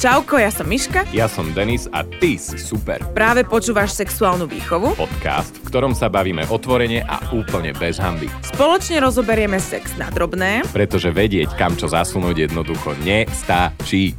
Čauko, 0.00 0.40
ja 0.40 0.48
som 0.48 0.64
Miška. 0.64 1.04
Ja 1.12 1.28
som 1.28 1.52
Denis 1.52 1.84
a 1.92 2.00
ty 2.00 2.40
si 2.40 2.56
super. 2.56 3.04
Práve 3.12 3.44
počúvaš 3.44 3.92
sexuálnu 3.92 4.48
výchovu. 4.48 4.96
Podcast, 4.96 5.52
v 5.60 5.68
ktorom 5.68 5.92
sa 5.92 6.08
bavíme 6.08 6.48
otvorene 6.48 7.04
a 7.04 7.20
úplne 7.36 7.76
bez 7.76 8.00
hamby. 8.00 8.32
Spoločne 8.40 9.04
rozoberieme 9.04 9.60
sex 9.60 10.00
na 10.00 10.08
drobné. 10.08 10.64
Pretože 10.72 11.12
vedieť, 11.12 11.52
kam 11.60 11.76
čo 11.76 11.92
zasunúť 11.92 12.48
jednoducho 12.48 12.96
nestačí. 13.04 14.16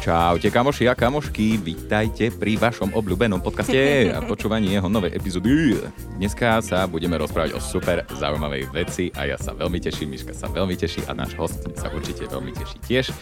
Čaute 0.00 0.48
kamoši 0.48 0.88
a 0.88 0.96
kamošky, 0.96 1.60
vítajte 1.60 2.32
pri 2.32 2.56
vašom 2.56 2.96
obľúbenom 2.96 3.44
podcaste 3.44 4.08
a 4.08 4.24
počúvaní 4.32 4.72
jeho 4.72 4.88
novej 4.88 5.12
epizódy. 5.12 5.76
Dneska 6.16 6.64
sa 6.64 6.88
budeme 6.88 7.20
rozprávať 7.20 7.52
o 7.52 7.60
super 7.60 8.08
zaujímavej 8.08 8.72
veci 8.72 9.12
a 9.12 9.28
ja 9.28 9.36
sa 9.36 9.52
veľmi 9.52 9.76
teším, 9.76 10.16
Miška 10.16 10.32
sa 10.32 10.48
veľmi 10.48 10.72
teší 10.72 11.04
a 11.04 11.12
náš 11.12 11.36
host 11.36 11.68
sa 11.76 11.92
určite 11.92 12.24
veľmi 12.32 12.48
teší 12.48 12.80
tiež. 12.80 13.12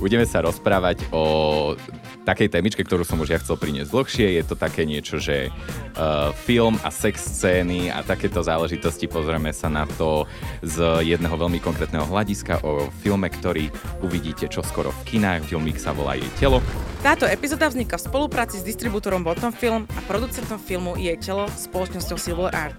Budeme 0.00 0.24
sa 0.24 0.40
rozprávať 0.40 1.04
o 1.12 1.76
takej 2.24 2.48
témičke, 2.48 2.80
ktorú 2.80 3.04
som 3.04 3.20
už 3.20 3.36
ja 3.36 3.38
chcel 3.42 3.60
priniesť 3.60 3.92
dlhšie. 3.92 4.26
Je 4.32 4.44
to 4.48 4.56
také 4.56 4.88
niečo, 4.88 5.20
že 5.20 5.52
uh, 5.52 6.32
film 6.48 6.80
a 6.80 6.88
sex 6.88 7.20
scény 7.20 7.92
a 7.92 8.00
takéto 8.00 8.40
záležitosti 8.40 9.04
pozrieme 9.04 9.52
sa 9.52 9.68
na 9.68 9.84
to 9.84 10.24
z 10.64 11.04
jedného 11.04 11.36
veľmi 11.36 11.60
konkrétneho 11.60 12.08
hľadiska 12.08 12.64
o 12.64 12.88
filme, 13.04 13.28
ktorý 13.28 13.68
uvidíte 14.00 14.48
čoskoro 14.48 14.96
v 15.04 15.12
kinách. 15.12 15.44
Filmík 15.44 15.76
sa 15.76 15.92
volá 15.92 16.21
jej 16.22 16.30
telo. 16.38 16.62
Táto 17.02 17.26
epizóda 17.26 17.66
vzniká 17.66 17.98
v 17.98 18.06
spolupráci 18.06 18.62
s 18.62 18.64
distribútorom 18.64 19.26
Bottom 19.26 19.50
Film 19.50 19.90
a 19.90 20.00
producentom 20.06 20.54
filmu 20.62 20.94
Jej 20.94 21.18
telo 21.18 21.50
spoločnosťou 21.50 22.14
Silver 22.14 22.54
Art. 22.54 22.78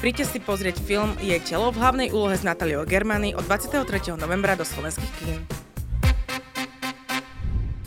Príďte 0.00 0.24
si 0.24 0.38
pozrieť 0.40 0.80
film 0.80 1.12
Jej 1.20 1.44
telo 1.44 1.68
v 1.68 1.76
hlavnej 1.76 2.08
úlohe 2.08 2.32
s 2.32 2.48
Nataliou 2.48 2.88
Germany 2.88 3.36
od 3.36 3.44
23. 3.44 4.16
novembra 4.16 4.56
do 4.56 4.64
slovenských 4.64 5.12
kín. 5.20 5.38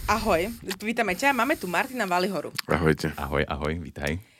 Ahoj, 0.05 0.54
vítame 0.86 1.18
ťa. 1.18 1.34
Máme 1.34 1.58
tu 1.58 1.65
Martina 1.65 2.05
Valihoru. 2.05 2.54
Ahojte. 2.70 3.15
Ahoj, 3.18 3.41
ahoj, 3.48 3.80
vítaj. 3.82 4.30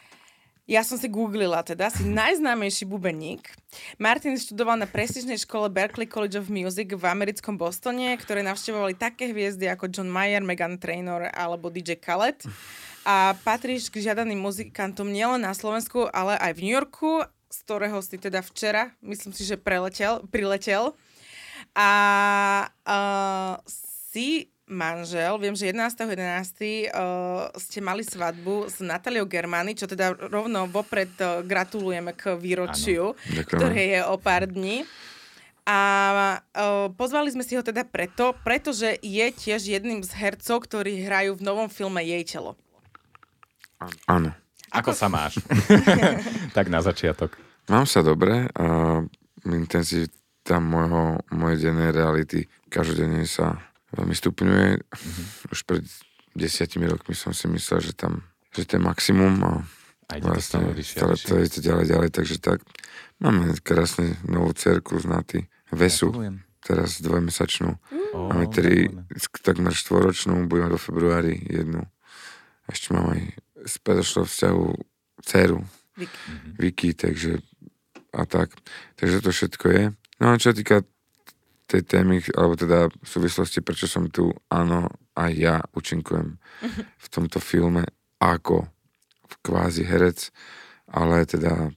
Ja 0.70 0.86
som 0.86 0.95
si 0.95 1.09
googlila 1.09 1.66
teda, 1.66 1.90
si 1.90 2.06
najznámejší 2.06 2.86
bubeník. 2.86 3.50
Martin 3.98 4.38
študoval 4.38 4.78
na 4.78 4.86
prestížnej 4.86 5.42
škole 5.42 5.73
Berklee 5.73 6.06
College 6.06 6.38
of 6.38 6.53
Music 6.53 6.94
v 6.94 7.02
americkom 7.02 7.58
Bostone, 7.58 8.14
ktoré 8.22 8.45
navštevovali 8.45 8.94
také 8.94 9.34
hviezdy 9.34 9.66
ako 9.73 9.90
John 9.90 10.14
Mayer, 10.14 10.45
Megan 10.45 10.78
Trainor 10.78 11.34
alebo 11.34 11.73
DJ 11.73 11.98
Khaled. 11.98 12.45
A 13.02 13.34
patríš 13.42 13.90
k 13.90 14.06
žiadaným 14.06 14.38
muzikantom 14.38 15.09
nielen 15.09 15.42
na 15.42 15.58
Slovensku, 15.58 16.06
ale 16.14 16.38
aj 16.38 16.53
v 16.53 16.64
New 16.70 16.75
Yorku, 16.78 17.25
z 17.50 17.58
ktorého 17.66 17.98
si 18.06 18.22
teda 18.22 18.46
včera, 18.46 18.94
myslím 19.02 19.34
si, 19.34 19.42
že 19.42 19.58
preletel, 19.58 20.22
priletel. 20.30 20.94
A 21.73 21.90
uh, 22.86 23.58
si 24.14 24.50
manžel, 24.72 25.36
viem, 25.36 25.52
že 25.52 25.67
11.11. 25.69 26.16
11. 26.16 26.95
Uh, 26.95 27.52
ste 27.59 27.83
mali 27.83 28.08
svadbu 28.08 28.72
s 28.72 28.80
Nataliou 28.80 29.28
Germany, 29.28 29.75
čo 29.75 29.86
teda 29.86 30.16
rovno 30.16 30.66
vopred 30.72 31.11
uh, 31.19 31.44
gratulujeme 31.44 32.16
k 32.16 32.39
výročiu, 32.39 33.13
ktoré 33.45 34.00
je 34.00 34.02
o 34.08 34.16
pár 34.16 34.47
dní. 34.47 34.88
A 35.67 35.78
uh, 36.41 36.89
pozvali 36.97 37.30
sme 37.30 37.45
si 37.45 37.53
ho 37.53 37.61
teda 37.61 37.86
preto, 37.86 38.33
pretože 38.41 38.97
je 39.03 39.28
tiež 39.30 39.61
jedným 39.61 40.02
z 40.02 40.11
hercov, 40.17 40.66
ktorí 40.66 41.06
hrajú 41.06 41.38
v 41.38 41.45
novom 41.45 41.69
filme 41.69 42.02
Jej 42.02 42.39
telo. 42.39 42.58
Áno. 44.09 44.33
Ako, 44.72 44.95
Ako 44.95 44.97
sa 44.97 45.08
máš? 45.11 45.35
tak 46.58 46.72
na 46.72 46.80
začiatok. 46.80 47.35
Mám 47.67 47.85
sa 47.85 48.00
dobre 48.02 48.47
a 48.56 49.00
intenzita 49.44 50.58
môjho, 50.63 51.19
mojej 51.35 51.69
dennej 51.69 51.91
reality 51.91 52.47
každodenne 52.72 53.28
sa 53.28 53.59
veľmi 53.95 54.16
stupňuje. 54.16 54.70
Mm-hmm. 54.80 55.25
Už 55.52 55.59
pred 55.67 55.84
desiatimi 56.36 56.88
rokmi 56.88 57.16
som 57.16 57.36
si 57.36 57.47
myslel, 57.52 57.80
že 57.81 57.94
tam 57.95 58.23
že 58.52 58.67
to 58.67 58.75
je 58.75 58.81
maximum 58.84 59.36
a 59.47 59.53
a 60.11 60.20
vlastne 60.20 60.75
to 60.75 60.84
stále 60.84 61.16
to 61.16 61.40
je 61.40 61.63
ďalej, 61.63 61.85
ďalej, 61.88 62.09
takže 62.12 62.35
tak. 62.44 62.59
Máme 63.24 63.56
krásne 63.63 64.19
novú 64.28 64.52
cerku 64.52 65.00
z 65.00 65.07
Naty, 65.07 65.40
Vesu, 65.72 66.12
ja 66.12 66.35
teraz 66.62 67.02
dvojmesačnú. 67.02 67.74
Mm. 67.74 68.13
Máme 68.13 68.46
tri, 68.53 68.88
takmer 69.41 69.74
štvoročnú, 69.74 70.46
budeme 70.46 70.69
do 70.69 70.79
februári 70.79 71.41
jednu. 71.50 71.90
Ešte 72.69 72.94
mám 72.94 73.18
aj 73.18 73.22
z 73.66 73.75
predošlého 73.81 74.25
vzťahu 74.29 74.66
dceru, 75.25 75.59
Vicky. 75.97 76.31
Vicky, 76.58 76.90
takže 76.94 77.31
a 78.13 78.23
tak. 78.29 78.53
Takže 78.96 79.18
to 79.22 79.29
všetko 79.34 79.66
je. 79.73 79.84
No 80.22 80.25
a 80.34 80.40
čo 80.40 80.53
týka 80.53 80.85
tej 81.72 81.88
témy, 81.88 82.20
alebo 82.36 82.59
teda 82.59 82.92
v 82.92 83.08
súvislosti, 83.08 83.64
prečo 83.64 83.88
som 83.88 84.12
tu, 84.12 84.36
áno, 84.52 84.92
aj 85.16 85.32
ja 85.36 85.56
účinkujem 85.72 86.36
v 86.76 87.08
tomto 87.08 87.40
filme 87.40 87.88
ako 88.20 88.68
kvázi 89.42 89.88
herec, 89.88 90.30
ale 90.92 91.24
teda 91.24 91.72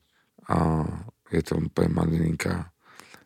a 0.45 0.85
je 1.33 1.41
to 1.41 1.57
úplne 1.57 1.91
malininká 1.97 2.69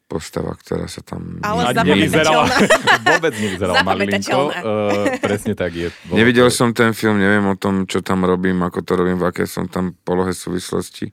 postava, 0.09 0.57
ktorá 0.57 0.89
sa 0.89 1.05
tam... 1.05 1.37
Ale 1.45 1.77
nevyzerala, 1.85 2.49
vôbec 3.13 3.35
nevyzerala 3.37 3.85
malinko. 3.85 4.49
Uh, 4.49 5.21
presne 5.21 5.53
tak 5.53 5.77
je. 5.77 5.93
Nevidel 6.09 6.49
som 6.49 6.73
ten 6.73 6.97
film, 6.97 7.21
neviem 7.21 7.45
o 7.45 7.59
tom, 7.61 7.85
čo 7.85 8.01
tam 8.01 8.25
robím, 8.25 8.57
ako 8.65 8.81
to 8.81 8.93
robím, 8.97 9.21
v 9.21 9.29
aké 9.29 9.45
som 9.45 9.69
tam 9.69 9.93
polohe 10.09 10.33
súvislosti 10.33 11.13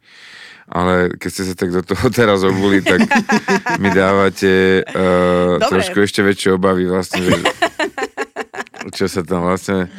ale 0.66 1.14
keď 1.22 1.30
ste 1.30 1.44
sa 1.46 1.54
tak 1.54 1.70
do 1.70 1.82
toho 1.86 2.10
teraz 2.20 2.42
obuli, 2.42 2.82
tak 2.82 3.06
mi 3.78 3.90
dávate 3.94 4.82
uh, 4.82 5.62
trošku 5.62 6.02
ešte 6.02 6.26
väčšie 6.26 6.58
obavy 6.58 6.90
vlastne, 6.90 7.22
že, 7.22 7.38
čo 8.94 9.06
sa 9.06 9.22
tam 9.22 9.46
vlastne 9.46 9.90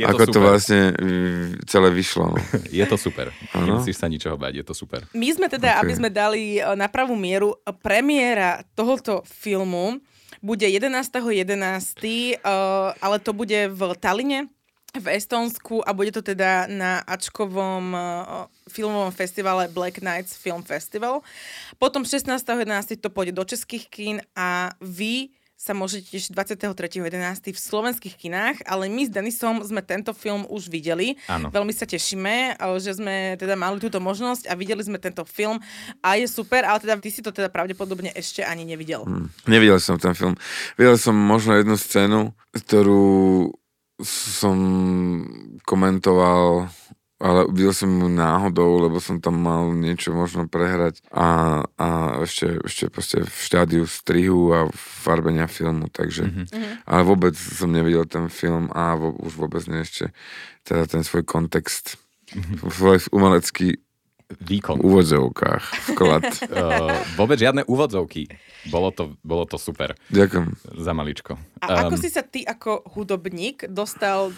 je 0.00 0.06
ako 0.08 0.24
to, 0.28 0.32
to 0.32 0.40
vlastne 0.40 0.80
mm, 0.96 1.68
celé 1.68 1.88
vyšlo. 1.92 2.32
No. 2.32 2.38
Je 2.72 2.84
to 2.88 2.96
super. 2.96 3.28
Ano? 3.52 3.76
Nemusíš 3.76 4.00
sa 4.00 4.08
ničoho 4.08 4.40
bať, 4.40 4.62
je 4.62 4.64
to 4.64 4.72
super. 4.72 5.04
My 5.12 5.28
sme 5.28 5.52
teda, 5.52 5.76
okay. 5.76 5.80
aby 5.84 5.92
sme 5.92 6.08
dali 6.08 6.56
eh, 6.56 6.64
na 6.72 6.88
pravú 6.88 7.12
mieru, 7.18 7.58
premiéra 7.84 8.64
tohoto 8.72 9.20
filmu 9.28 10.00
bude 10.40 10.64
11.11., 10.64 11.20
11., 11.44 12.40
uh, 12.40 12.96
ale 12.96 13.20
to 13.20 13.36
bude 13.36 13.68
v 13.68 13.80
Taline 14.00 14.48
v 14.96 15.06
Estonsku 15.12 15.84
a 15.84 15.92
bude 15.92 16.16
to 16.16 16.24
teda 16.24 16.64
na 16.64 17.04
Ačkovom 17.04 17.92
uh, 17.92 18.48
filmovom 18.70 19.10
festivale 19.10 19.66
Black 19.66 19.98
Nights 19.98 20.38
Film 20.38 20.62
Festival. 20.62 21.26
Potom 21.82 22.06
16.11. 22.06 23.02
to 23.02 23.10
pôjde 23.10 23.34
do 23.34 23.42
českých 23.42 23.90
kín 23.90 24.16
a 24.38 24.70
vy 24.78 25.34
sa 25.60 25.76
môžete 25.76 26.16
tešiť 26.16 26.32
23.11. 26.72 27.52
v 27.52 27.60
slovenských 27.60 28.16
kinách, 28.16 28.64
ale 28.64 28.88
my 28.88 29.04
s 29.04 29.12
Denisom 29.12 29.60
sme 29.60 29.84
tento 29.84 30.16
film 30.16 30.48
už 30.48 30.72
videli. 30.72 31.20
Áno. 31.28 31.52
Veľmi 31.52 31.76
sa 31.76 31.84
tešíme, 31.84 32.56
že 32.80 32.96
sme 32.96 33.36
teda 33.36 33.60
mali 33.60 33.76
túto 33.76 34.00
možnosť 34.00 34.48
a 34.48 34.56
videli 34.56 34.80
sme 34.80 34.96
tento 34.96 35.20
film 35.28 35.60
a 36.00 36.16
je 36.16 36.24
super, 36.24 36.64
ale 36.64 36.80
teda 36.80 36.96
ty 36.96 37.12
si 37.12 37.20
to 37.20 37.28
teda 37.28 37.52
pravdepodobne 37.52 38.08
ešte 38.16 38.40
ani 38.40 38.64
nevidel. 38.64 39.04
Hmm. 39.04 39.28
Nevidel 39.44 39.76
som 39.84 40.00
ten 40.00 40.16
film. 40.16 40.32
Videl 40.80 40.96
som 40.96 41.12
možno 41.12 41.52
jednu 41.60 41.76
scénu, 41.76 42.32
ktorú 42.56 43.52
som 44.00 44.56
komentoval, 45.68 46.72
ale 47.20 47.44
videl 47.52 47.76
som 47.76 47.92
mu 47.92 48.08
náhodou, 48.08 48.80
lebo 48.80 48.96
som 48.96 49.20
tam 49.20 49.36
mal 49.36 49.68
niečo 49.76 50.16
možno 50.16 50.48
prehrať 50.48 51.04
a, 51.12 51.62
a 51.76 51.88
ešte, 52.24 52.64
ešte 52.64 52.84
proste 52.88 53.18
v 53.28 53.36
štádiu 53.44 53.84
strihu 53.84 54.56
a 54.56 54.60
farbenia 54.72 55.44
filmu, 55.44 55.92
takže 55.92 56.24
mm-hmm. 56.24 56.88
ale 56.88 57.02
vôbec 57.04 57.36
som 57.36 57.68
nevidel 57.68 58.08
ten 58.08 58.32
film 58.32 58.72
a 58.72 58.96
vo, 58.96 59.12
už 59.20 59.36
vôbec 59.36 59.60
nie 59.68 59.84
ešte 59.84 60.16
teda 60.64 60.88
ten 60.88 61.04
svoj 61.04 61.28
kontext 61.28 62.00
mm-hmm. 62.32 62.72
svoj 62.72 62.98
umelecký 63.12 63.76
výkon. 64.38 64.78
V 64.78 64.86
úvodzovkách, 64.86 65.64
vklad. 65.92 66.22
uh, 66.54 66.94
vôbec 67.20 67.36
žiadne 67.36 67.66
úvodzovky. 67.66 68.30
Bolo 68.70 68.94
to, 68.94 69.18
bolo 69.26 69.44
to 69.44 69.58
super. 69.58 69.98
Ďakujem. 70.14 70.54
Za 70.78 70.92
maličko. 70.94 71.32
A 71.60 71.66
um, 71.66 71.78
ako 71.84 71.94
si 71.98 72.08
sa 72.08 72.22
ty 72.22 72.46
ako 72.46 72.86
hudobník 72.94 73.66
dostal 73.66 74.30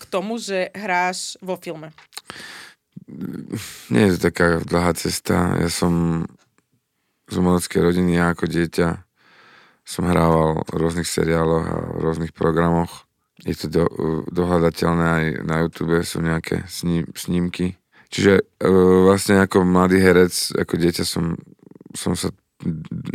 k 0.00 0.04
tomu, 0.08 0.40
že 0.40 0.72
hráš 0.72 1.36
vo 1.44 1.60
filme? 1.60 1.92
Nie 3.92 4.08
je 4.08 4.16
to 4.16 4.32
taká 4.32 4.64
dlhá 4.64 4.96
cesta. 4.96 5.60
Ja 5.60 5.68
som 5.68 6.24
z 7.28 7.34
umeleckej 7.36 7.80
rodiny, 7.84 8.16
ja 8.16 8.32
ako 8.32 8.48
dieťa 8.48 8.88
som 9.84 10.08
hrával 10.08 10.64
v 10.70 10.76
rôznych 10.80 11.06
seriáloch 11.06 11.64
a 11.66 11.76
v 11.94 12.00
rôznych 12.00 12.32
programoch. 12.32 13.04
Je 13.44 13.56
to 13.56 13.66
do, 13.68 13.84
dohľadateľné 14.32 15.06
aj 15.06 15.26
na 15.44 15.56
YouTube, 15.64 16.00
sú 16.04 16.20
nejaké 16.24 16.64
sním, 16.68 17.08
snímky 17.16 17.80
Čiže 18.10 18.42
uh, 18.42 19.06
vlastne 19.06 19.38
ako 19.38 19.62
mladý 19.62 20.02
herec, 20.02 20.34
ako 20.58 20.74
dieťa 20.74 21.06
som, 21.06 21.38
som 21.94 22.18
sa 22.18 22.34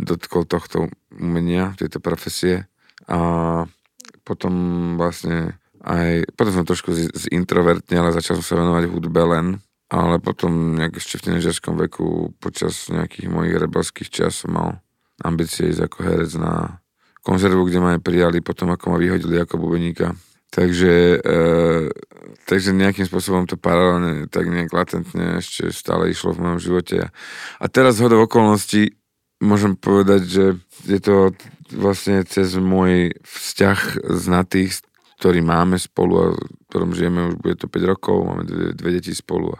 dotkol 0.02 0.48
tohto 0.48 0.88
umenia, 1.12 1.76
tejto 1.76 2.00
profesie 2.00 2.66
a 3.06 3.18
potom 4.26 4.52
vlastne 4.98 5.60
aj, 5.86 6.34
potom 6.34 6.52
som 6.52 6.66
trošku 6.66 6.90
z, 6.90 7.14
z 7.14 7.24
introvertne, 7.30 8.02
ale 8.02 8.10
začal 8.10 8.42
som 8.42 8.46
sa 8.46 8.58
venovať 8.58 8.90
hudbe 8.90 9.22
len, 9.22 9.46
ale 9.86 10.18
potom 10.18 10.74
nejak 10.74 10.98
ešte 10.98 11.22
v 11.22 11.24
tínežerskom 11.30 11.78
veku 11.78 12.34
počas 12.42 12.90
nejakých 12.90 13.30
mojich 13.30 13.54
rebelských 13.54 14.10
čas 14.10 14.42
som 14.42 14.58
mal 14.58 14.68
ambície 15.22 15.70
ísť 15.70 15.86
ako 15.86 15.98
herec 16.02 16.32
na 16.42 16.82
konzervu, 17.22 17.70
kde 17.70 17.78
ma 17.78 17.94
aj 17.94 18.02
prijali 18.02 18.42
potom, 18.42 18.74
ako 18.74 18.94
ma 18.94 18.96
vyhodili 18.98 19.38
ako 19.38 19.62
bubeníka. 19.62 20.18
Takže, 20.50 21.22
e, 21.22 21.40
takže 22.46 22.70
nejakým 22.74 23.06
spôsobom 23.06 23.46
to 23.46 23.58
paralelne, 23.58 24.30
tak 24.30 24.46
nejak 24.46 24.70
latentne 24.70 25.42
ešte 25.42 25.70
stále 25.74 26.10
išlo 26.10 26.34
v 26.34 26.42
mojom 26.42 26.60
živote. 26.62 27.10
A 27.58 27.64
teraz 27.66 27.98
hodou 27.98 28.22
okolností 28.26 28.94
môžem 29.42 29.74
povedať, 29.74 30.22
že 30.26 30.44
je 30.86 31.00
to 31.02 31.34
vlastne 31.74 32.22
cez 32.24 32.54
môj 32.56 33.14
vzťah 33.26 33.78
z 34.06 34.24
natých, 34.30 34.72
ktorý 35.16 35.40
máme 35.40 35.80
spolu 35.80 36.14
a 36.20 36.26
ktorom 36.68 36.92
žijeme 36.92 37.32
už 37.32 37.34
bude 37.40 37.56
to 37.56 37.66
5 37.72 37.92
rokov, 37.92 38.16
máme 38.24 38.44
dve, 38.44 38.76
dve 38.76 38.90
deti 39.00 39.16
spolu. 39.16 39.56
A 39.56 39.58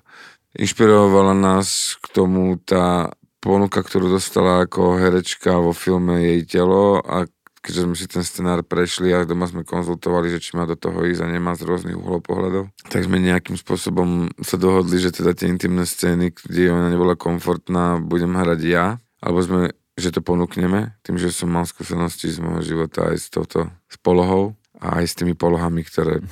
inšpirovala 0.61 1.33
nás 1.33 1.97
k 2.01 2.07
tomu 2.13 2.61
tá 2.61 3.13
ponuka, 3.41 3.81
ktorú 3.81 4.13
dostala 4.13 4.67
ako 4.67 5.01
herečka 5.01 5.57
vo 5.63 5.73
filme 5.73 6.19
Jej 6.21 6.59
telo 6.59 7.01
a 7.01 7.25
keďže 7.67 7.83
sme 7.83 7.97
si 7.99 8.07
ten 8.07 8.23
scenár 8.23 8.63
prešli 8.63 9.11
a 9.11 9.27
doma 9.27 9.51
sme 9.51 9.67
konzultovali, 9.67 10.31
že 10.31 10.39
či 10.39 10.55
má 10.55 10.71
do 10.71 10.79
toho 10.79 11.03
ísť 11.03 11.27
a 11.27 11.33
nemá 11.35 11.59
z 11.59 11.67
rôznych 11.67 11.99
uhlov 11.99 12.23
pohľadov, 12.23 12.71
tak 12.87 13.11
sme 13.11 13.19
nejakým 13.19 13.59
spôsobom 13.59 14.31
sa 14.39 14.55
dohodli, 14.55 15.03
že 15.03 15.11
teda 15.11 15.35
tie 15.35 15.51
intimné 15.51 15.83
scény, 15.83 16.31
kde 16.31 16.71
ona 16.71 16.87
nebola 16.87 17.19
komfortná, 17.19 17.99
budem 17.99 18.31
hrať 18.39 18.61
ja, 18.63 19.03
alebo 19.19 19.43
sme, 19.43 19.75
že 19.99 20.15
to 20.15 20.23
ponúkneme, 20.23 20.95
tým, 21.03 21.19
že 21.19 21.35
som 21.35 21.51
mal 21.51 21.67
skúsenosti 21.67 22.31
z 22.31 22.39
môjho 22.39 22.63
života 22.63 23.11
aj 23.11 23.17
s 23.19 23.27
touto 23.35 23.67
s 23.91 23.97
polohou 23.99 24.55
a 24.87 25.03
aj 25.03 25.05
s 25.11 25.17
tými 25.19 25.35
polohami, 25.35 25.83
ktoré 25.83 26.23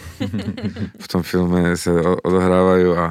v 1.05 1.07
tom 1.11 1.27
filme 1.27 1.75
sa 1.75 1.91
odohrávajú 2.23 2.89
a 2.95 3.05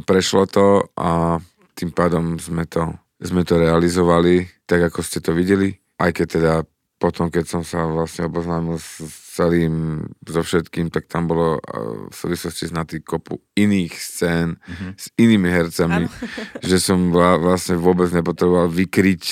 prešlo 0.00 0.48
to 0.48 0.88
a 0.96 1.36
tým 1.76 1.92
pádom 1.92 2.40
sme 2.40 2.64
to, 2.64 2.96
sme 3.20 3.44
to 3.44 3.60
realizovali 3.60 4.48
tak, 4.64 4.88
ako 4.88 5.04
ste 5.04 5.20
to 5.20 5.36
videli, 5.36 5.76
aj 6.00 6.10
keď 6.16 6.26
teda 6.26 6.52
potom, 6.96 7.28
keď 7.28 7.44
som 7.44 7.62
sa 7.62 7.84
vlastne 7.84 8.24
oboznámil 8.24 8.80
s 8.80 9.25
celým, 9.36 10.08
so 10.24 10.40
všetkým, 10.40 10.88
tak 10.88 11.12
tam 11.12 11.28
bolo 11.28 11.60
v 12.08 12.14
súvislosti 12.16 12.68
s 12.68 12.72
natý 12.72 13.04
kopu 13.04 13.36
iných 13.52 13.92
scén 13.92 14.56
mm-hmm. 14.56 14.90
s 14.96 15.04
inými 15.20 15.48
hercami, 15.52 16.08
že 16.68 16.80
som 16.80 17.12
vlastne 17.12 17.76
vôbec 17.76 18.08
nepotreboval 18.16 18.72
vykryť 18.72 19.24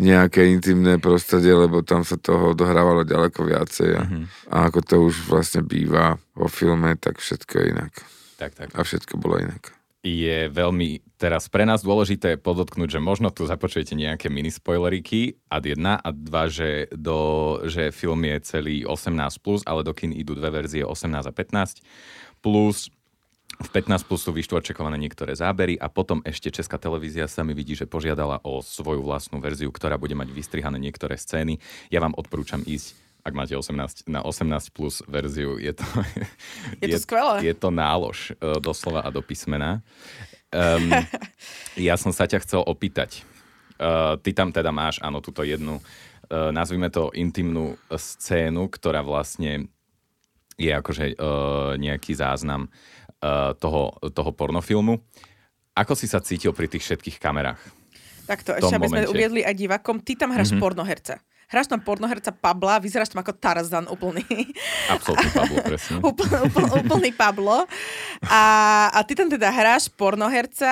nejaké 0.00 0.48
intimné 0.48 0.96
prostredie, 0.96 1.52
lebo 1.52 1.84
tam 1.84 2.02
sa 2.02 2.16
toho 2.16 2.56
dohrávalo 2.56 3.04
ďaleko 3.04 3.44
viacej 3.44 3.90
a, 3.94 4.02
mm-hmm. 4.08 4.24
a 4.48 4.56
ako 4.72 4.80
to 4.80 4.96
už 5.12 5.28
vlastne 5.28 5.60
býva 5.60 6.16
vo 6.32 6.48
filme, 6.48 6.96
tak 6.96 7.20
všetko 7.20 7.52
je 7.60 7.64
inak. 7.68 7.92
Tak, 8.40 8.56
tak. 8.56 8.68
A 8.72 8.80
všetko 8.80 9.20
bolo 9.20 9.38
inak 9.38 9.84
je 10.04 10.52
veľmi 10.52 11.13
teraz 11.24 11.48
pre 11.48 11.64
nás 11.64 11.80
dôležité 11.80 12.36
podotknúť, 12.36 13.00
že 13.00 13.00
možno 13.00 13.32
tu 13.32 13.48
započujete 13.48 13.96
nejaké 13.96 14.28
mini 14.28 14.52
spoileriky, 14.52 15.40
ad 15.48 15.64
jedna, 15.64 15.96
a 15.96 16.12
dva, 16.12 16.52
že, 16.52 16.92
do, 16.92 17.64
že 17.64 17.88
film 17.96 18.28
je 18.28 18.36
celý 18.44 18.76
18+, 18.84 19.16
plus, 19.40 19.64
ale 19.64 19.80
do 19.80 19.96
kin 19.96 20.12
idú 20.12 20.36
dve 20.36 20.52
verzie 20.52 20.84
18 20.84 21.24
a 21.24 21.32
15, 21.32 21.80
plus 22.44 22.92
v 23.54 23.68
15 23.70 24.04
plus 24.04 24.20
sú 24.20 24.34
vyštvorčekované 24.34 25.00
niektoré 25.00 25.32
zábery 25.32 25.78
a 25.78 25.88
potom 25.88 26.20
ešte 26.26 26.50
Česká 26.52 26.76
televízia 26.76 27.24
sa 27.30 27.46
mi 27.46 27.56
vidí, 27.56 27.72
že 27.78 27.88
požiadala 27.88 28.42
o 28.42 28.60
svoju 28.60 29.00
vlastnú 29.00 29.38
verziu, 29.38 29.70
ktorá 29.70 29.96
bude 29.96 30.18
mať 30.18 30.28
vystrihané 30.28 30.76
niektoré 30.76 31.14
scény. 31.16 31.62
Ja 31.88 32.04
vám 32.04 32.12
odporúčam 32.18 32.60
ísť 32.66 33.00
ak 33.24 33.32
máte 33.32 33.56
18, 33.56 34.04
na 34.04 34.20
18 34.20 34.68
plus 34.76 35.00
verziu, 35.08 35.56
je 35.56 35.72
to, 35.72 35.86
je 36.84 36.92
to, 36.92 36.98
je, 37.00 37.00
skvelé. 37.00 37.40
Je 37.40 37.56
to 37.56 37.72
nálož 37.72 38.36
e, 38.36 38.60
doslova 38.60 39.00
a 39.00 39.08
do 39.08 39.24
písmena. 39.24 39.80
Um, 40.54 40.94
ja 41.74 41.98
som 41.98 42.14
sa 42.14 42.30
ťa 42.30 42.46
chcel 42.46 42.62
opýtať. 42.62 43.26
Uh, 43.74 44.14
ty 44.22 44.30
tam 44.30 44.54
teda 44.54 44.70
máš, 44.70 45.02
áno, 45.02 45.18
túto 45.18 45.42
jednu, 45.42 45.82
uh, 45.82 46.54
nazvime 46.54 46.86
to 46.94 47.10
intimnú 47.10 47.74
scénu, 47.90 48.70
ktorá 48.70 49.02
vlastne 49.02 49.66
je 50.54 50.70
akože 50.70 51.18
uh, 51.18 51.74
nejaký 51.74 52.14
záznam 52.14 52.70
uh, 52.70 53.50
toho, 53.58 53.98
toho 54.14 54.30
pornofilmu. 54.30 55.02
Ako 55.74 55.98
si 55.98 56.06
sa 56.06 56.22
cítil 56.22 56.54
pri 56.54 56.70
tých 56.70 56.86
všetkých 56.86 57.18
kamerách? 57.18 57.58
Takto, 58.30 58.54
ešte 58.54 58.78
aby 58.78 58.86
sme 58.86 59.10
uviedli 59.10 59.42
aj 59.42 59.58
divakom, 59.58 59.98
ty 59.98 60.14
tam 60.14 60.30
hráš 60.30 60.54
mm-hmm. 60.54 60.62
pornoherca 60.62 61.18
hráš 61.54 61.70
tam 61.70 61.78
pornoherca 61.78 62.34
Pabla, 62.34 62.82
vyzeráš 62.82 63.14
tam 63.14 63.22
ako 63.22 63.38
Tarzan 63.38 63.86
úplný. 63.86 64.26
Absolutný 64.90 65.30
Pablo, 65.38 65.56
presne. 65.62 65.94
Úpl, 66.02 66.24
úpl, 66.50 66.62
úplný 66.82 67.10
Pablo. 67.14 67.56
A, 68.26 68.42
a 68.90 68.98
ty 69.06 69.14
tam 69.14 69.30
teda 69.30 69.54
hráš 69.54 69.86
pornoherca 69.94 70.70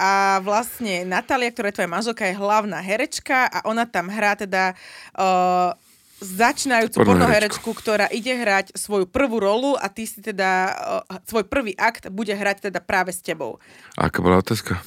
a 0.00 0.40
vlastne 0.40 1.04
Natália, 1.04 1.52
ktorá 1.52 1.68
je 1.68 1.76
tvoja 1.76 1.92
manželka, 1.92 2.24
je 2.24 2.40
hlavná 2.40 2.80
herečka 2.80 3.52
a 3.52 3.68
ona 3.68 3.84
tam 3.84 4.08
hrá 4.08 4.32
teda 4.32 4.72
uh, 5.20 5.76
začínajúcu 6.20 7.00
pornoherečku, 7.00 7.70
ktorá 7.72 8.06
ide 8.12 8.36
hrať 8.36 8.76
svoju 8.76 9.08
prvú 9.08 9.40
rolu 9.40 9.76
a 9.80 9.88
ty 9.88 10.04
si 10.04 10.20
teda 10.20 10.76
svoj 11.24 11.48
prvý 11.48 11.72
akt 11.80 12.12
bude 12.12 12.32
hrať 12.32 12.72
teda 12.72 12.80
práve 12.84 13.10
s 13.12 13.24
tebou. 13.24 13.56
A 13.96 14.12
aká 14.12 14.20
bola 14.20 14.38
otázka? 14.40 14.80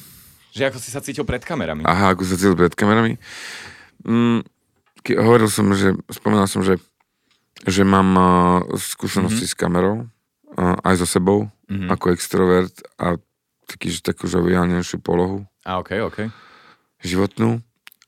Že 0.54 0.70
ako 0.70 0.78
si 0.78 0.88
sa 0.94 1.02
cítil 1.02 1.26
pred 1.26 1.42
kamerami. 1.42 1.82
Aha, 1.82 2.14
ako 2.14 2.22
sa 2.22 2.38
cítil 2.38 2.54
pred 2.54 2.70
kamerami? 2.78 3.18
Mm, 4.06 4.46
hovoril 5.12 5.52
som, 5.52 5.68
že, 5.76 5.92
spomínal 6.08 6.48
som, 6.48 6.64
že, 6.64 6.80
že 7.68 7.84
mám 7.84 8.08
uh, 8.16 8.24
skúsenosti 8.80 9.44
mm-hmm. 9.44 9.52
s 9.52 9.60
kamerou, 9.60 9.96
uh, 10.56 10.76
aj 10.80 11.04
so 11.04 11.06
sebou, 11.06 11.52
mm-hmm. 11.68 11.92
ako 11.92 12.16
extrovert 12.16 12.72
a 12.96 13.20
taký, 13.68 13.92
že 13.92 14.00
takú 14.00 14.24
žoviálnejšiu 14.24 15.04
polohu. 15.04 15.44
A 15.68 15.80
ok, 15.80 15.90
ok. 16.08 16.18
Životnú. 17.04 17.60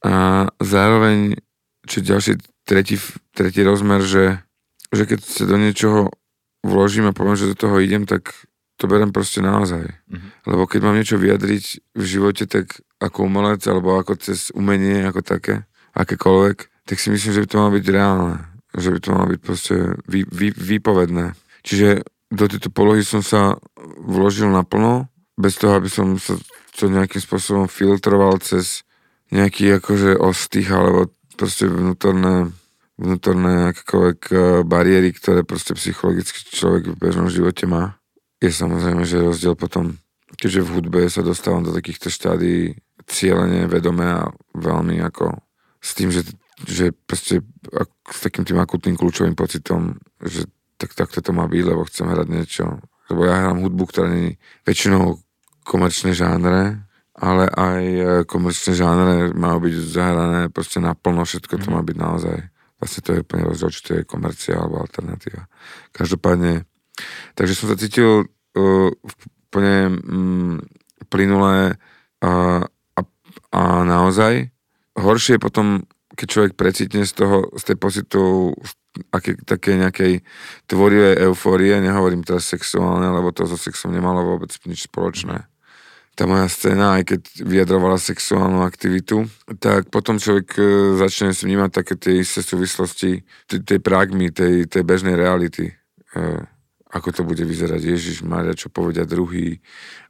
A 0.04 0.46
zároveň, 0.60 1.36
čo 1.84 2.00
ďalší 2.00 2.40
tretí, 2.64 2.96
tretí 3.36 3.60
rozmer, 3.60 4.00
že, 4.00 4.40
že 4.92 5.04
keď 5.04 5.20
sa 5.20 5.44
do 5.44 5.56
niečoho 5.60 6.12
vložím 6.64 7.12
a 7.12 7.16
poviem, 7.16 7.36
že 7.36 7.52
do 7.52 7.56
toho 7.56 7.76
idem, 7.80 8.08
tak 8.08 8.32
to 8.76 8.84
berem 8.84 9.08
proste 9.12 9.40
naozaj. 9.40 9.88
Mm-hmm. 9.88 10.30
Lebo 10.52 10.68
keď 10.68 10.80
mám 10.84 10.96
niečo 10.96 11.16
vyjadriť 11.16 11.64
v 11.96 12.04
živote, 12.04 12.44
tak 12.44 12.84
ako 13.00 13.28
umelec, 13.28 13.64
alebo 13.64 13.96
ako 13.96 14.20
cez 14.20 14.52
umenie, 14.52 15.04
ako 15.08 15.24
také, 15.24 15.64
akékoľvek, 15.96 16.75
tak 16.86 17.02
si 17.02 17.10
myslím, 17.10 17.34
že 17.34 17.42
by 17.42 17.48
to 17.50 17.58
malo 17.58 17.72
byť 17.74 17.86
reálne. 17.90 18.34
Že 18.76 18.90
by 18.94 18.98
to 19.02 19.08
malo 19.10 19.26
byť 19.34 19.40
proste 19.42 19.74
vy, 20.06 20.22
vy, 20.30 20.54
výpovedné. 20.54 21.34
Čiže 21.66 22.06
do 22.30 22.44
tejto 22.46 22.70
polohy 22.70 23.02
som 23.02 23.26
sa 23.26 23.58
vložil 24.06 24.46
naplno, 24.50 25.10
bez 25.36 25.58
toho, 25.58 25.76
aby 25.76 25.90
som 25.90 26.16
sa 26.16 26.38
to 26.76 26.88
nejakým 26.88 27.20
spôsobom 27.20 27.66
filtroval 27.66 28.38
cez 28.40 28.86
nejaký 29.34 29.82
akože 29.82 30.16
ostých, 30.16 30.70
alebo 30.70 31.10
proste 31.34 31.66
vnútorné, 31.66 32.54
vnútorné 32.94 33.74
akékoľvek 33.74 34.20
e, 34.30 34.34
bariéry, 34.62 35.10
ktoré 35.12 35.42
proste 35.42 35.74
psychologicky 35.74 36.46
človek 36.46 36.94
v 36.94 37.00
bežnom 37.00 37.28
živote 37.28 37.66
má. 37.66 37.98
Je 38.38 38.52
samozrejme, 38.52 39.02
že 39.02 39.24
rozdiel 39.24 39.58
potom, 39.58 39.98
keďže 40.38 40.62
v 40.62 40.72
hudbe 40.78 41.00
sa 41.10 41.26
dostávam 41.26 41.66
do 41.66 41.74
takýchto 41.74 42.08
štádí 42.08 42.78
cieľene, 43.08 43.66
vedomé 43.66 44.06
a 44.06 44.30
veľmi 44.54 45.00
ako 45.02 45.42
s 45.82 45.90
tým, 45.96 46.14
že 46.14 46.26
že 46.64 46.96
proste 47.04 47.44
s 48.08 48.18
takým 48.24 48.48
tým 48.48 48.56
akutným 48.56 48.96
kľúčovým 48.96 49.36
pocitom, 49.36 50.00
že 50.24 50.48
tak, 50.80 50.96
takto 50.96 51.20
to 51.20 51.36
má 51.36 51.44
byť, 51.44 51.62
lebo 51.68 51.84
chcem 51.88 52.08
hrať 52.08 52.28
niečo. 52.32 52.64
Lebo 53.12 53.28
ja 53.28 53.44
hrám 53.44 53.60
hudbu, 53.60 53.84
ktorá 53.88 54.08
nie 54.08 54.40
väčšinou 54.64 55.20
komerčné 55.68 56.16
žánre, 56.16 56.86
ale 57.16 57.48
aj 57.48 57.82
e, 57.84 58.04
komerčné 58.28 58.72
žánre 58.76 59.32
má 59.32 59.56
byť 59.56 59.74
zahrané 59.88 60.40
proste 60.52 60.80
naplno, 60.80 61.24
všetko 61.24 61.60
to 61.60 61.68
má 61.72 61.80
byť 61.80 61.96
naozaj. 61.96 62.38
Vlastne 62.76 63.00
to 63.00 63.10
je 63.16 63.22
úplne 63.24 63.42
rozdiel, 63.48 63.70
či 63.72 63.80
to 63.80 63.92
je 64.00 64.08
komercia 64.08 64.54
alebo 64.60 64.84
alternatíva. 64.84 65.48
Každopádne, 65.96 66.68
takže 67.32 67.56
som 67.56 67.72
sa 67.72 67.80
cítil 67.80 68.28
uh, 68.28 68.90
úplne 69.48 69.96
um, 70.04 70.56
plynulé 71.08 71.80
a, 72.20 72.60
a, 72.68 73.00
a 73.56 73.60
naozaj. 73.80 74.52
Horšie 74.92 75.40
je 75.40 75.44
potom 75.44 75.88
keď 76.16 76.26
človek 76.26 76.52
precitne 76.56 77.04
z 77.04 77.12
toho, 77.12 77.52
z 77.54 77.62
tej 77.72 77.76
pocitu 77.76 78.50
aké, 79.12 79.36
také 79.44 79.76
nejakej 79.76 80.24
tvorivej 80.66 81.28
eufórie, 81.28 81.76
nehovorím 81.78 82.24
teraz 82.24 82.48
sexuálne, 82.48 83.06
lebo 83.12 83.30
to 83.32 83.44
so 83.44 83.60
sexom 83.60 83.92
nemalo 83.92 84.24
vôbec 84.24 84.50
nič 84.64 84.88
spoločné. 84.88 85.44
Tá 86.16 86.24
moja 86.24 86.48
scéna, 86.48 86.96
aj 86.96 87.12
keď 87.12 87.20
vyjadrovala 87.44 88.00
sexuálnu 88.00 88.64
aktivitu, 88.64 89.28
tak 89.60 89.92
potom 89.92 90.16
človek 90.16 90.48
e, 90.56 90.62
začne 90.96 91.36
vnímať 91.36 91.70
také 91.76 91.92
tie 92.00 92.24
isté 92.24 92.40
súvislosti 92.40 93.20
tej, 93.44 93.60
tej 93.60 93.78
pragmy, 93.84 94.32
tej, 94.32 94.64
tej 94.64 94.80
bežnej 94.80 95.12
reality. 95.12 95.76
E, 96.16 96.40
ako 96.88 97.12
to 97.12 97.22
bude 97.28 97.44
vyzerať 97.44 97.84
Ježiš 97.84 98.24
Maria, 98.24 98.56
čo 98.56 98.72
povedia 98.72 99.04
druhý, 99.04 99.60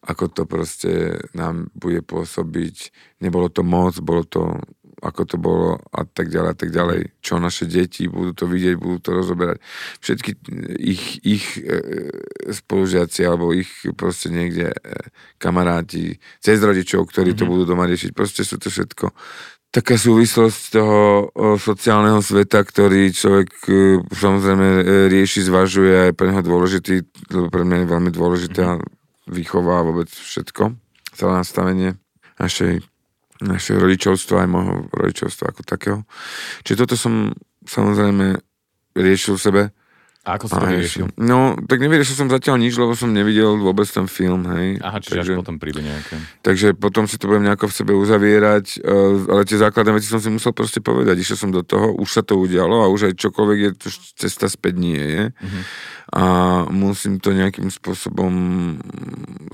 ako 0.06 0.30
to 0.30 0.42
proste 0.46 1.18
nám 1.34 1.74
bude 1.74 2.06
pôsobiť. 2.06 2.94
Nebolo 3.26 3.50
to 3.50 3.66
moc, 3.66 3.98
bolo 3.98 4.22
to 4.22 4.62
ako 5.06 5.22
to 5.24 5.36
bolo 5.38 5.68
a 5.94 6.02
tak 6.02 6.28
ďalej 6.28 6.50
a 6.52 6.56
tak 6.58 6.70
ďalej. 6.74 7.00
Čo 7.22 7.38
naše 7.38 7.70
deti 7.70 8.10
budú 8.10 8.34
to 8.34 8.44
vidieť, 8.50 8.74
budú 8.74 8.98
to 8.98 9.10
rozoberať. 9.14 9.58
Všetky 10.02 10.30
ich, 10.82 11.04
ich 11.22 11.44
e, 11.62 12.10
spolužiaci 12.50 13.22
alebo 13.22 13.54
ich 13.54 13.70
proste 13.94 14.34
niekde 14.34 14.74
e, 14.74 14.78
kamaráti, 15.38 16.18
cez 16.42 16.58
rodičov, 16.58 17.06
ktorí 17.08 17.32
mm-hmm. 17.32 17.40
to 17.40 17.44
mhm. 17.46 17.50
budú 17.54 17.62
doma 17.64 17.86
riešiť. 17.86 18.10
Proste 18.10 18.42
sú 18.42 18.58
to 18.58 18.68
všetko 18.68 19.14
taká 19.76 20.00
súvislosť 20.00 20.60
toho 20.72 21.28
o, 21.28 21.60
sociálneho 21.60 22.24
sveta, 22.24 22.64
ktorý 22.64 23.12
človek 23.12 23.50
e, 23.68 24.00
samozrejme 24.08 24.64
e, 24.64 24.82
rieši, 25.12 25.44
zvažuje 25.44 25.92
a 25.92 26.02
je 26.08 26.16
pre 26.16 26.32
neho 26.32 26.40
dôležitý, 26.40 27.04
lebo 27.28 27.52
pre 27.52 27.68
mňa 27.68 27.84
je 27.84 27.92
veľmi 27.92 28.10
dôležitá 28.14 28.80
výchova 29.28 29.82
a 29.82 29.86
vôbec 29.86 30.08
všetko, 30.08 30.72
celé 31.12 31.32
nastavenie 31.36 31.90
našej, 32.40 32.80
našej 33.42 33.76
rodičovstva 33.76 34.44
aj 34.44 34.48
môjho 34.48 34.74
rodičovstva 34.92 35.52
ako 35.52 35.62
takého. 35.66 35.98
Čiže 36.64 36.80
toto 36.86 36.94
som 36.96 37.34
samozrejme 37.66 38.40
riešil 38.96 39.36
v 39.36 39.42
sebe 39.42 39.62
a 40.26 40.42
ako 40.42 40.50
si 40.50 40.58
to 40.58 40.66
vyriešil? 40.66 41.06
No, 41.22 41.54
tak 41.70 41.78
nevyriešil 41.78 42.18
som 42.18 42.26
zatiaľ 42.26 42.58
nič, 42.58 42.74
lebo 42.74 42.98
som 42.98 43.14
nevidel 43.14 43.62
vôbec 43.62 43.86
ten 43.86 44.10
film, 44.10 44.42
hej. 44.58 44.82
Aha, 44.82 44.98
čiže 44.98 45.22
takže, 45.22 45.32
až 45.38 45.38
potom 45.38 45.56
prídu 45.62 45.78
nejaké. 45.86 46.18
Takže 46.42 46.74
potom 46.74 47.06
si 47.06 47.14
to 47.14 47.30
budem 47.30 47.46
nejako 47.46 47.70
v 47.70 47.76
sebe 47.78 47.92
uzavierať, 47.94 48.82
uh, 48.82 49.30
ale 49.30 49.46
tie 49.46 49.62
základné 49.62 49.94
veci 49.94 50.10
som 50.10 50.18
si 50.18 50.26
musel 50.26 50.50
proste 50.50 50.82
povedať. 50.82 51.14
Išiel 51.22 51.38
som 51.38 51.54
do 51.54 51.62
toho, 51.62 51.94
už 51.94 52.10
sa 52.10 52.26
to 52.26 52.42
udialo 52.42 52.82
a 52.82 52.90
už 52.90 53.14
aj 53.14 53.22
čokoľvek 53.22 53.58
je, 53.62 53.70
to 53.78 53.88
cesta 54.18 54.50
späť 54.50 54.74
nie 54.82 54.98
je. 54.98 55.22
Uh-huh. 55.30 55.62
A 56.10 56.22
musím 56.74 57.22
to 57.22 57.30
nejakým 57.30 57.70
spôsobom 57.70 58.34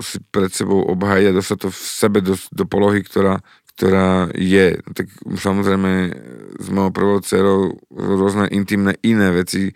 si 0.01 0.17
pred 0.33 0.49
sebou 0.49 0.89
obhájať 0.89 1.37
dostať 1.37 1.57
to 1.65 1.69
v 1.69 1.77
sebe 1.77 2.19
do, 2.25 2.33
do 2.49 2.65
polohy, 2.65 3.05
ktorá, 3.05 3.45
ktorá 3.73 4.29
je, 4.37 4.77
tak 4.93 5.09
samozrejme 5.33 6.13
s 6.61 6.67
mojou 6.69 6.91
prvou 6.93 7.17
dcerou 7.25 7.81
rôzne 7.89 8.45
intimné 8.53 8.93
iné 9.01 9.33
veci 9.33 9.73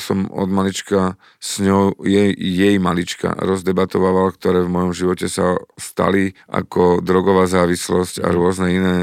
som 0.00 0.24
od 0.32 0.48
malička 0.48 1.20
s 1.36 1.60
ňou, 1.60 2.00
jej, 2.00 2.32
jej 2.32 2.80
malička 2.80 3.36
rozdebatoval, 3.36 4.32
ktoré 4.40 4.64
v 4.64 4.72
mojom 4.72 4.92
živote 4.96 5.28
sa 5.28 5.60
stali 5.76 6.32
ako 6.48 7.04
drogová 7.04 7.44
závislosť 7.44 8.24
a 8.24 8.32
rôzne 8.32 8.72
iné 8.72 8.96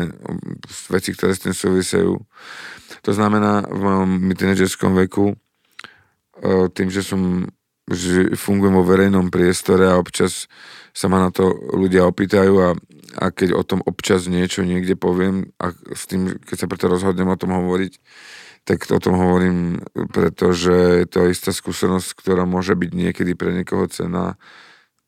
veci, 0.89 1.13
ktoré 1.13 1.37
s 1.37 1.45
tým 1.45 1.53
súvisejú. 1.53 2.17
To 3.05 3.11
znamená, 3.13 3.69
v 3.69 3.79
mojom 3.85 4.09
tínedžerskom 4.33 4.97
veku, 5.05 5.37
e, 6.41 6.73
tým, 6.73 6.89
že 6.89 7.05
som 7.05 7.45
že 7.83 8.39
fungujem 8.39 8.79
vo 8.79 8.87
verejnom 8.87 9.27
priestore 9.27 9.91
a 9.91 9.99
občas 9.99 10.47
sa 10.95 11.11
ma 11.11 11.19
na 11.19 11.35
to 11.35 11.51
ľudia 11.75 12.07
opýtajú 12.07 12.53
a 12.63 12.69
a 13.15 13.29
keď 13.29 13.53
o 13.53 13.63
tom 13.63 13.79
občas 13.85 14.25
niečo 14.25 14.65
niekde 14.65 14.97
poviem 14.97 15.53
a 15.61 15.71
s 15.93 16.09
tým, 16.09 16.37
keď 16.41 16.57
sa 16.57 16.69
preto 16.69 16.85
rozhodnem 16.89 17.29
o 17.29 17.39
tom 17.39 17.53
hovoriť, 17.53 17.93
tak 18.63 18.87
o 18.91 18.99
tom 18.99 19.19
hovorím, 19.19 19.83
pretože 20.15 21.03
je 21.03 21.07
to 21.07 21.27
istá 21.27 21.51
skúsenosť, 21.51 22.15
ktorá 22.15 22.47
môže 22.47 22.73
byť 22.79 22.91
niekedy 22.95 23.35
pre 23.35 23.51
niekoho 23.51 23.91
cená. 23.91 24.39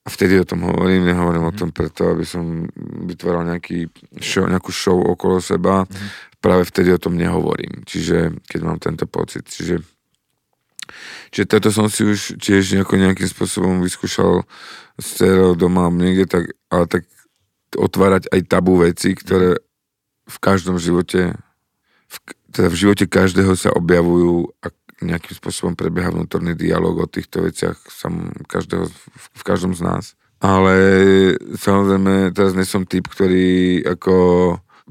A 0.05 0.07
vtedy 0.11 0.37
o 0.37 0.45
tom 0.45 0.61
hovorím, 0.61 1.07
nehovorím 1.07 1.49
mm-hmm. 1.49 1.57
o 1.57 1.59
tom 1.65 1.69
preto, 1.73 2.13
aby 2.13 2.27
som 2.27 2.67
vytváral 3.09 3.47
nejaký 3.47 3.89
show, 4.21 4.45
nejakú 4.45 4.69
show 4.69 4.99
okolo 4.99 5.41
seba. 5.41 5.87
Mm-hmm. 5.87 6.09
Práve 6.43 6.63
vtedy 6.67 6.93
o 6.93 7.01
tom 7.01 7.17
nehovorím. 7.17 7.81
Čiže 7.87 8.37
keď 8.45 8.59
mám 8.61 8.77
tento 8.77 9.09
pocit. 9.09 9.49
Čiže, 9.49 9.81
čiže 11.33 11.45
toto 11.49 11.73
som 11.73 11.89
si 11.89 12.05
už 12.05 12.37
tiež 12.37 12.77
nejako 12.77 13.01
nejakým 13.01 13.25
spôsobom 13.25 13.81
vyskúšal 13.81 14.45
s 14.99 15.25
doma 15.57 15.89
niekde, 15.89 16.27
tak, 16.27 16.43
ale 16.69 16.85
tak 16.85 17.09
otvárať 17.75 18.31
aj 18.31 18.41
tabu 18.47 18.79
veci, 18.79 19.13
ktoré 19.13 19.59
v 20.25 20.37
každom 20.41 20.81
živote, 20.81 21.37
v, 22.09 22.15
teda 22.49 22.67
v 22.71 22.79
živote 22.79 23.05
každého 23.05 23.53
sa 23.53 23.69
objavujú 23.75 24.49
a 24.65 24.73
nejakým 25.03 25.35
spôsobom 25.35 25.75
prebieha 25.75 26.09
vnútorný 26.09 26.55
dialog 26.55 27.03
o 27.03 27.07
týchto 27.07 27.43
veciach 27.43 27.75
sam, 27.91 28.31
každého, 28.47 28.87
v, 28.87 29.23
v 29.35 29.43
každom 29.43 29.75
z 29.75 29.83
nás. 29.83 30.05
Ale 30.39 30.75
samozrejme, 31.55 32.31
teraz 32.31 32.55
nie 32.55 32.67
som 32.67 32.87
typ, 32.87 33.07
ktorý 33.07 33.81
ako 33.87 34.15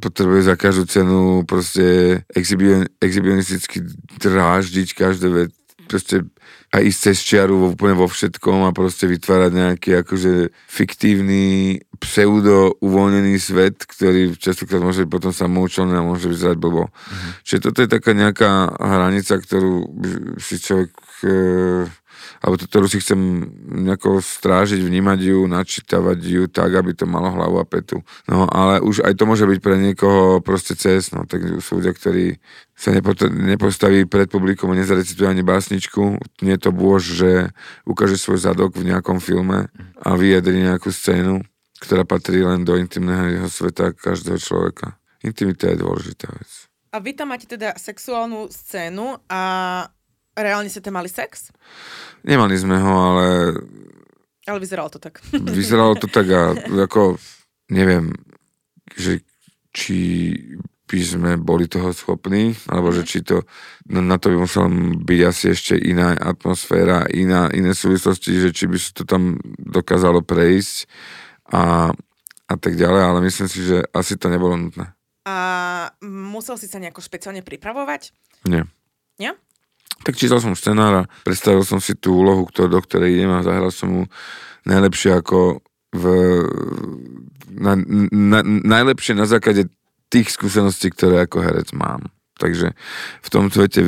potrebuje 0.01 0.51
za 0.51 0.55
každú 0.59 0.85
cenu 0.91 1.21
proste 1.47 2.21
exhibion, 2.35 2.91
exhibionisticky 2.99 3.81
dráždiť 4.19 4.89
každé 4.93 5.29
vec, 5.31 5.51
proste 5.87 6.29
a 6.75 6.83
ísť 6.83 6.99
cez 6.99 7.19
čiaru 7.23 7.71
úplne 7.71 7.95
vo 7.95 8.11
všetkom 8.11 8.67
a 8.67 8.75
proste 8.75 9.07
vytvárať 9.07 9.51
nejaký 9.55 9.91
akože 10.03 10.51
fiktívny, 10.67 11.79
pseudo 12.03 12.75
uvoľnený 12.83 13.39
svet, 13.39 13.87
ktorý 13.87 14.35
častokrát 14.35 14.83
môže 14.83 15.07
byť 15.07 15.11
potom 15.15 15.31
samoučelný 15.31 15.95
a 15.95 16.03
môže 16.03 16.27
vyzerať 16.27 16.59
blbo. 16.59 16.91
Mm-hmm. 16.91 17.31
Čiže 17.47 17.61
toto 17.63 17.79
je 17.79 17.89
taká 17.95 18.11
nejaká 18.11 18.51
hranica, 18.75 19.39
ktorú 19.39 19.87
si 20.43 20.59
človek 20.59 20.91
e, 21.23 21.31
alebo 22.45 22.61
to, 22.61 22.69
ktorú 22.69 22.93
si 22.93 23.01
chcem 23.01 23.17
nejako 23.89 24.21
strážiť, 24.21 24.85
vnímať 24.85 25.33
ju, 25.33 25.49
načítavať 25.49 26.19
ju 26.21 26.45
tak, 26.45 26.77
aby 26.77 26.93
to 26.93 27.09
malo 27.09 27.33
hlavu 27.33 27.57
a 27.57 27.65
petu. 27.65 28.05
No 28.29 28.45
ale 28.45 28.85
už 28.85 29.01
aj 29.01 29.17
to 29.17 29.25
môže 29.25 29.49
byť 29.49 29.59
pre 29.65 29.81
niekoho 29.81 30.45
proste 30.45 30.77
cez, 30.77 31.09
no 31.17 31.25
tak 31.25 31.41
sú 31.65 31.81
ľudia, 31.81 31.97
ktorí 31.97 32.37
sa 32.77 32.93
nepostaví 32.93 34.05
pred 34.05 34.29
publikom 34.29 34.69
a 34.69 34.77
nezarecituje 34.77 35.25
ani 35.25 35.41
básničku. 35.41 36.21
Nie 36.45 36.61
je 36.61 36.69
to 36.69 36.71
bôž, 36.77 37.17
že 37.17 37.49
ukáže 37.89 38.21
svoj 38.21 38.45
zadok 38.45 38.77
v 38.77 38.93
nejakom 38.93 39.25
filme 39.25 39.73
a 40.05 40.09
vyjadri 40.13 40.69
nejakú 40.69 40.93
scénu, 40.93 41.41
ktorá 41.81 42.05
patrí 42.05 42.45
len 42.45 42.61
do 42.61 42.77
intimného 42.77 43.49
sveta 43.49 43.97
každého 43.97 44.37
človeka. 44.37 45.01
Intimita 45.25 45.73
je 45.73 45.81
dôležitá 45.81 46.29
vec. 46.29 46.69
A 46.93 47.01
vy 47.01 47.17
tam 47.17 47.33
máte 47.33 47.49
teda 47.49 47.73
sexuálnu 47.81 48.53
scénu 48.53 49.17
a 49.33 49.43
reálne 50.37 50.71
ste 50.71 50.83
tam 50.83 50.99
mali 50.99 51.11
sex? 51.11 51.55
Nemali 52.27 52.55
sme 52.59 52.77
ho, 52.79 52.93
ale... 53.15 53.27
Ale 54.45 54.59
vyzeralo 54.61 54.93
to 54.93 55.01
tak. 55.01 55.25
Vyzeralo 55.57 55.97
to 55.97 56.05
tak 56.05 56.29
a 56.29 56.53
ako, 56.85 57.17
neviem, 57.73 58.13
že 58.93 59.25
či 59.73 60.31
by 60.85 61.01
sme 61.01 61.31
boli 61.41 61.65
toho 61.65 61.97
schopní, 61.97 62.53
alebo 62.69 62.93
že 62.93 63.03
mhm. 63.03 63.09
či 63.09 63.19
to, 63.25 63.37
na 63.89 64.17
to 64.21 64.31
by 64.31 64.37
musela 64.45 64.69
byť 65.01 65.21
asi 65.25 65.45
ešte 65.51 65.75
iná 65.81 66.13
atmosféra, 66.13 67.09
iná, 67.11 67.49
iné 67.51 67.73
súvislosti, 67.73 68.37
že 68.37 68.51
či 68.53 68.69
by 68.69 68.77
sa 68.77 68.91
to 68.93 69.03
tam 69.09 69.41
dokázalo 69.59 70.21
prejsť 70.21 70.87
a, 71.51 71.91
a 72.47 72.55
tak 72.61 72.77
ďalej, 72.77 73.03
ale 73.03 73.19
myslím 73.25 73.49
si, 73.49 73.65
že 73.65 73.81
asi 73.97 74.21
to 74.21 74.29
nebolo 74.29 74.55
nutné. 74.61 74.93
A 75.25 75.37
musel 76.05 76.61
si 76.61 76.69
sa 76.69 76.77
nejako 76.77 77.01
špeciálne 77.01 77.41
pripravovať? 77.41 78.13
Nie. 78.45 78.69
Nie? 79.17 79.33
Tak 80.03 80.19
čítal 80.19 80.43
som 80.43 80.59
scenár 80.59 81.07
a 81.07 81.09
predstavil 81.23 81.63
som 81.63 81.79
si 81.79 81.95
tú 81.95 82.19
úlohu, 82.19 82.45
ktorú, 82.51 82.69
do 82.75 82.81
ktorej 82.83 83.15
idem 83.15 83.31
a 83.31 83.47
zahral 83.47 83.71
som 83.71 83.89
mu 83.89 84.03
najlepšie 84.67 85.15
ako 85.17 85.63
v, 85.95 86.05
na, 87.55 87.79
na, 88.11 88.41
najlepšie 88.43 89.15
na 89.15 89.31
základe 89.31 89.71
tých 90.11 90.35
skúseností, 90.35 90.91
ktoré 90.91 91.25
ako 91.25 91.39
herec 91.41 91.71
mám. 91.73 92.11
Takže 92.35 92.75
v 93.23 93.29
tom 93.31 93.47
svete 93.47 93.79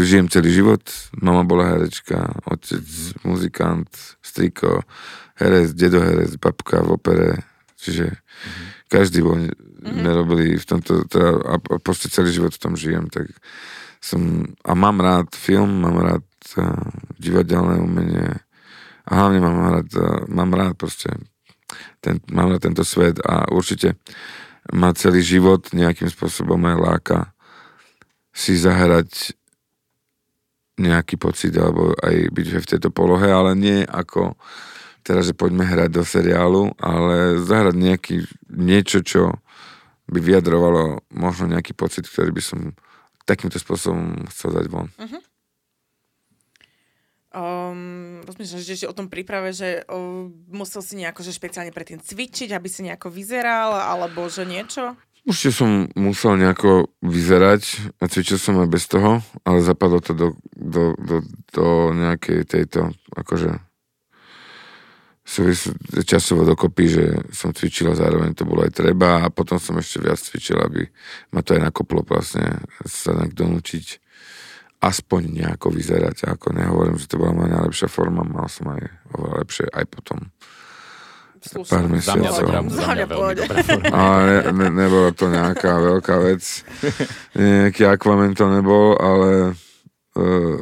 žijem 0.00 0.32
celý 0.32 0.56
život. 0.56 0.80
Mama 1.20 1.44
bola 1.44 1.76
herečka, 1.76 2.32
otec 2.48 2.84
muzikant, 3.28 3.92
striko, 4.24 4.88
herec, 5.36 5.76
dedo 5.76 6.00
herec, 6.00 6.40
babka 6.40 6.80
v 6.80 6.96
opere. 6.96 7.30
Čiže 7.76 8.08
mm-hmm. 8.08 8.68
každý 8.88 9.20
bol, 9.20 9.36
mm-hmm. 9.36 10.00
nerobili 10.00 10.56
v 10.56 10.64
tomto, 10.64 11.04
teda, 11.12 11.44
a, 11.44 11.54
a 11.60 11.76
proste 11.76 12.08
celý 12.08 12.32
život 12.32 12.56
v 12.56 12.62
tom 12.64 12.72
žijem. 12.72 13.12
Tak 13.12 13.28
som, 14.00 14.48
a 14.64 14.72
mám 14.72 14.98
rád 15.04 15.28
film, 15.36 15.84
mám 15.84 15.96
rád 16.00 16.26
uh, 16.56 16.88
divadelné 17.20 17.78
umenie. 17.84 18.40
A 19.04 19.10
hlavne 19.12 19.44
mám 19.44 19.58
rád, 19.60 19.88
uh, 19.96 20.24
mám 20.26 20.50
rád 20.56 20.74
proste 20.80 21.12
ten, 22.00 22.18
mám 22.32 22.50
rád 22.50 22.64
tento 22.64 22.82
svet 22.82 23.20
a 23.22 23.46
určite 23.52 24.00
ma 24.72 24.92
celý 24.96 25.20
život 25.20 25.68
nejakým 25.72 26.08
spôsobom 26.08 26.58
aj 26.64 26.76
láka 26.76 27.18
si 28.32 28.56
zahrať 28.56 29.36
nejaký 30.80 31.20
pocit 31.20 31.52
alebo 31.60 31.92
aj 32.00 32.32
byť 32.32 32.46
v 32.56 32.70
tejto 32.76 32.88
polohe, 32.88 33.28
ale 33.28 33.52
nie 33.52 33.84
ako 33.84 34.32
teraz, 35.04 35.28
že 35.28 35.36
poďme 35.36 35.68
hrať 35.68 35.90
do 35.92 36.04
seriálu, 36.04 36.72
ale 36.80 37.40
zahrať 37.40 37.76
nejaký, 37.76 38.14
niečo, 38.48 39.04
čo 39.04 39.36
by 40.08 40.18
vyjadrovalo 40.18 41.04
možno 41.12 41.52
nejaký 41.52 41.76
pocit, 41.76 42.08
ktorý 42.08 42.32
by 42.32 42.42
som 42.42 42.60
takýmto 43.24 43.58
spôsobom 43.60 44.26
chcel 44.30 44.56
dať 44.56 44.66
von. 44.68 44.88
Uh-huh. 44.96 45.22
Um, 47.30 48.26
rozmýšľam, 48.26 48.58
že 48.58 48.74
ešte 48.74 48.90
o 48.90 48.96
tom 48.96 49.06
príprave, 49.06 49.54
že 49.54 49.86
um, 49.86 50.34
musel 50.50 50.82
si 50.82 50.98
nejako 50.98 51.22
že 51.22 51.30
špeciálne 51.30 51.70
predtým 51.70 52.02
cvičiť, 52.02 52.50
aby 52.50 52.66
si 52.66 52.82
nejako 52.82 53.06
vyzeral, 53.06 53.70
alebo 53.78 54.26
že 54.26 54.42
niečo? 54.42 54.98
Určite 55.22 55.52
som 55.54 55.86
musel 55.94 56.40
nejako 56.40 56.90
vyzerať 57.04 57.94
a 58.02 58.10
cvičil 58.10 58.34
som 58.34 58.58
aj 58.58 58.68
bez 58.72 58.88
toho, 58.90 59.22
ale 59.46 59.62
zapadlo 59.62 60.02
to 60.02 60.16
do, 60.16 60.28
do, 60.56 60.96
do, 60.96 61.16
do 61.54 61.66
nejakej 61.94 62.48
tejto, 62.48 62.90
akože 63.14 63.69
časovo 66.02 66.42
dokopy, 66.42 66.84
že 66.90 67.04
som 67.30 67.54
cvičil 67.54 67.94
a 67.94 67.98
zároveň 67.98 68.34
to 68.34 68.42
bolo 68.42 68.66
aj 68.66 68.74
treba 68.74 69.22
a 69.22 69.30
potom 69.30 69.62
som 69.62 69.78
ešte 69.78 70.02
viac 70.02 70.18
cvičil, 70.18 70.58
aby 70.58 70.82
ma 71.30 71.40
to 71.46 71.54
aj 71.54 71.70
nakoplo 71.70 72.02
vlastne 72.02 72.66
sa 72.82 73.14
nejak 73.14 73.38
donúčiť 73.38 73.86
aspoň 74.80 75.20
nejako 75.44 75.68
vyzerať. 75.70 76.26
Ako 76.34 76.56
nehovorím, 76.56 76.96
že 76.96 77.06
to 77.06 77.20
bola 77.20 77.36
moja 77.36 77.50
najlepšia 77.60 77.88
forma, 77.92 78.24
mal 78.26 78.48
som 78.48 78.72
aj 78.74 78.82
oveľa 79.14 79.34
lepšie 79.44 79.66
aj 79.70 79.84
potom. 79.86 80.18
Slušne. 81.40 81.72
pár 81.72 81.84
Za 81.84 81.88
mňa 81.88 82.30
mesiacov. 82.30 82.46
Za 82.68 82.88
mňa 82.92 83.06
veľmi 83.08 83.34
dobrá 83.36 83.58
forma. 83.64 83.88
Ale 84.04 84.20
ne, 84.28 84.38
ne, 84.52 84.68
nebola 84.76 85.10
to 85.16 85.24
nejaká 85.32 85.72
veľká 85.80 86.16
vec. 86.20 86.42
Nejaký 87.32 87.82
Aquaman 87.88 88.36
to 88.36 88.44
nebol, 88.52 88.92
ale 89.00 89.56
uh, 90.20 90.58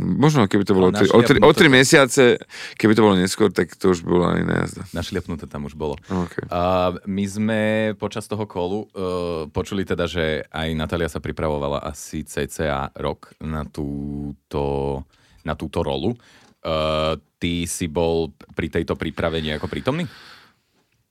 možno 0.00 0.48
keby 0.48 0.64
to 0.64 0.72
bolo 0.72 0.88
tri, 0.90 1.06
o, 1.08 1.20
tri, 1.20 1.38
o 1.38 1.50
tri 1.52 1.68
mesiace, 1.68 2.40
keby 2.74 2.92
to 2.96 3.04
bolo 3.04 3.16
neskôr, 3.16 3.52
tak 3.52 3.74
to 3.76 3.92
už 3.92 4.02
bola 4.02 4.40
iná 4.40 4.64
jazda. 4.64 4.82
Našliapnuté 4.96 5.44
tam 5.44 5.68
už 5.68 5.76
bolo. 5.76 6.00
Okay. 6.08 6.44
A 6.48 6.94
my 7.04 7.24
sme 7.28 7.60
počas 7.96 8.24
toho 8.26 8.48
kolu 8.48 8.88
uh, 8.92 9.46
počuli 9.52 9.84
teda, 9.84 10.08
že 10.08 10.48
aj 10.48 10.68
Natália 10.74 11.10
sa 11.12 11.20
pripravovala 11.20 11.84
asi 11.84 12.24
cca 12.24 12.90
rok 12.96 13.36
na 13.44 13.68
túto, 13.68 15.04
na 15.44 15.54
túto 15.54 15.84
rolu. 15.84 16.16
Uh, 16.58 17.14
ty 17.38 17.64
si 17.70 17.86
bol 17.86 18.34
pri 18.56 18.66
tejto 18.68 18.98
príprave 18.98 19.38
nejako 19.38 19.70
prítomný? 19.70 20.04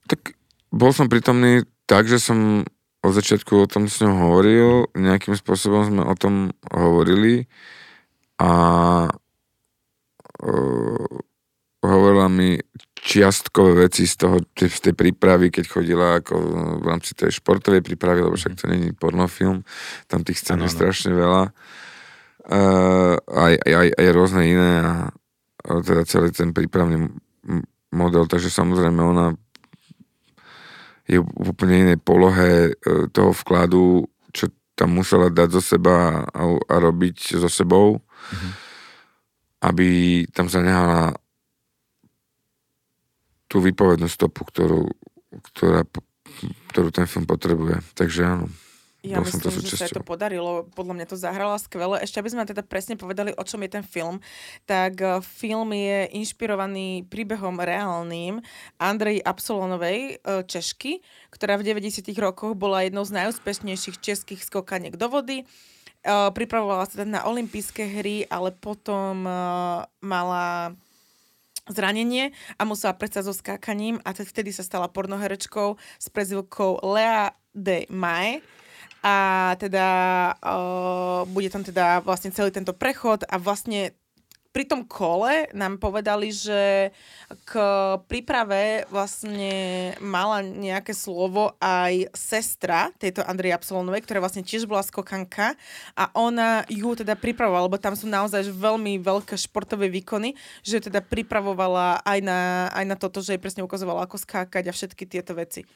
Tak 0.04 0.36
bol 0.68 0.92
som 0.92 1.08
prítomný 1.08 1.64
tak, 1.88 2.04
že 2.04 2.20
som 2.20 2.68
od 2.98 3.12
začiatku 3.14 3.64
o 3.64 3.70
tom 3.70 3.86
s 3.86 4.02
ňou 4.02 4.14
hovoril, 4.28 4.90
nejakým 4.92 5.38
spôsobom 5.38 5.86
sme 5.86 6.02
o 6.02 6.14
tom 6.18 6.50
hovorili 6.68 7.46
a 8.38 8.50
uh, 10.42 11.12
hovorila 11.82 12.26
mi 12.30 12.58
čiastkové 12.98 13.86
veci 13.86 14.04
z 14.04 14.14
toho, 14.18 14.36
z 14.58 14.78
tej 14.90 14.94
prípravy, 14.94 15.54
keď 15.54 15.64
chodila 15.70 16.18
ako 16.18 16.34
v 16.82 16.86
rámci 16.86 17.14
tej 17.14 17.38
športovej 17.38 17.82
prípravy, 17.82 18.26
lebo 18.26 18.34
však 18.34 18.58
to 18.58 18.66
není 18.66 18.90
pornofilm, 18.90 19.62
tam 20.10 20.26
tých 20.26 20.42
scén 20.42 20.62
je 20.62 20.70
strašne 20.70 21.14
veľa. 21.14 21.54
Uh, 22.48 23.20
aj, 23.28 23.54
aj, 23.60 23.88
aj, 23.92 24.08
rôzne 24.16 24.42
iné 24.48 24.72
a, 24.80 25.12
teda 25.84 26.08
celý 26.08 26.32
ten 26.32 26.56
prípravný 26.56 27.12
model, 27.92 28.24
takže 28.24 28.48
samozrejme 28.48 29.00
ona 29.04 29.36
je 31.08 31.24
v 31.24 31.46
úplne 31.48 31.88
inej 31.88 31.98
polohe 32.04 32.72
e, 32.76 33.08
toho 33.08 33.32
vkladu, 33.32 34.04
čo 34.28 34.52
tam 34.76 35.00
musela 35.00 35.32
dať 35.32 35.48
zo 35.56 35.62
seba 35.64 36.28
a, 36.28 36.42
a 36.44 36.74
robiť 36.76 37.40
so 37.40 37.48
sebou, 37.48 38.04
Mhm. 38.28 38.50
aby 39.58 39.88
tam 40.30 40.46
sa 40.46 40.62
nehala 40.62 41.18
tú 43.48 43.58
výpovednú 43.64 44.06
stopu, 44.06 44.44
ktorú, 44.44 44.86
ktorá, 45.50 45.82
ktorú 46.70 46.88
ten 46.92 47.08
film 47.08 47.24
potrebuje. 47.24 47.80
Takže 47.96 48.20
áno. 48.22 48.46
Ja 49.06 49.22
myslím, 49.22 49.40
to 49.40 49.62
že 49.62 49.78
sa 49.78 49.94
to 49.94 50.02
podarilo. 50.02 50.66
Podľa 50.74 50.94
mňa 50.98 51.06
to 51.06 51.14
zahrala 51.14 51.54
skvele. 51.62 52.02
Ešte 52.02 52.18
aby 52.18 52.34
sme 52.34 52.42
teda 52.42 52.66
presne 52.66 52.98
povedali, 52.98 53.30
o 53.30 53.46
čom 53.46 53.62
je 53.62 53.70
ten 53.70 53.84
film, 53.86 54.18
tak 54.66 54.98
eh, 54.98 55.22
film 55.22 55.70
je 55.70 56.10
inšpirovaný 56.18 57.06
príbehom 57.06 57.62
reálnym 57.62 58.42
Andrej 58.76 59.22
Absolonovej, 59.22 60.18
eh, 60.18 60.42
Češky, 60.42 60.98
ktorá 61.30 61.56
v 61.62 61.78
90 61.78 62.10
rokoch 62.18 62.58
bola 62.58 62.82
jednou 62.82 63.06
z 63.06 63.22
najúspešnejších 63.22 64.02
českých 64.02 64.42
skokaniek 64.42 64.98
do 64.98 65.06
vody. 65.06 65.46
Pripravovala 66.06 66.86
sa 66.86 67.02
teda 67.02 67.20
na 67.20 67.22
olympijské 67.26 67.84
hry, 67.98 68.24
ale 68.30 68.54
potom 68.54 69.26
eh, 69.26 69.34
mala 70.00 70.72
zranenie 71.68 72.32
a 72.56 72.64
musela 72.64 72.96
prestať 72.96 73.28
so 73.28 73.34
skákaním 73.36 74.00
a 74.02 74.16
te- 74.16 74.24
vtedy 74.24 74.50
sa 74.56 74.64
stala 74.64 74.88
pornoherečkou 74.88 75.76
s 75.76 76.06
prezivkou 76.08 76.80
Lea 76.80 77.36
de 77.52 77.84
Mae. 77.92 78.40
A 78.98 79.54
teda 79.62 79.86
uh, 80.42 81.22
bude 81.30 81.46
tam 81.54 81.62
teda 81.62 82.02
vlastne 82.02 82.34
celý 82.34 82.50
tento 82.50 82.74
prechod 82.74 83.22
a 83.30 83.38
vlastne 83.38 83.94
pri 84.48 84.64
tom 84.64 84.82
kole 84.88 85.46
nám 85.52 85.76
povedali, 85.76 86.32
že 86.32 86.90
k 87.44 87.52
príprave 88.08 88.88
vlastne 88.88 89.92
mala 90.00 90.40
nejaké 90.40 90.96
slovo 90.96 91.52
aj 91.60 92.08
sestra 92.16 92.88
tejto 92.96 93.20
Andrej 93.28 93.54
Absolonovej, 93.60 94.08
ktorá 94.08 94.24
vlastne 94.24 94.40
tiež 94.40 94.64
bola 94.64 94.80
skokanka 94.80 95.52
a 95.92 96.08
ona 96.16 96.64
ju 96.72 96.96
teda 96.96 97.12
pripravovala, 97.14 97.68
lebo 97.68 97.76
tam 97.76 97.92
sú 97.92 98.08
naozaj 98.08 98.48
veľmi 98.48 98.98
veľké 99.04 99.36
športové 99.36 99.92
výkony, 99.92 100.32
že 100.64 100.80
ju 100.80 100.88
teda 100.88 101.04
pripravovala 101.04 102.00
aj 102.02 102.18
na, 102.24 102.72
aj 102.72 102.84
na 102.88 102.96
toto, 102.96 103.20
že 103.20 103.36
jej 103.36 103.42
presne 103.42 103.62
ukazovala, 103.62 104.08
ako 104.08 104.16
skákať 104.16 104.64
a 104.68 104.72
všetky 104.72 105.04
tieto 105.04 105.36
veci. 105.36 105.68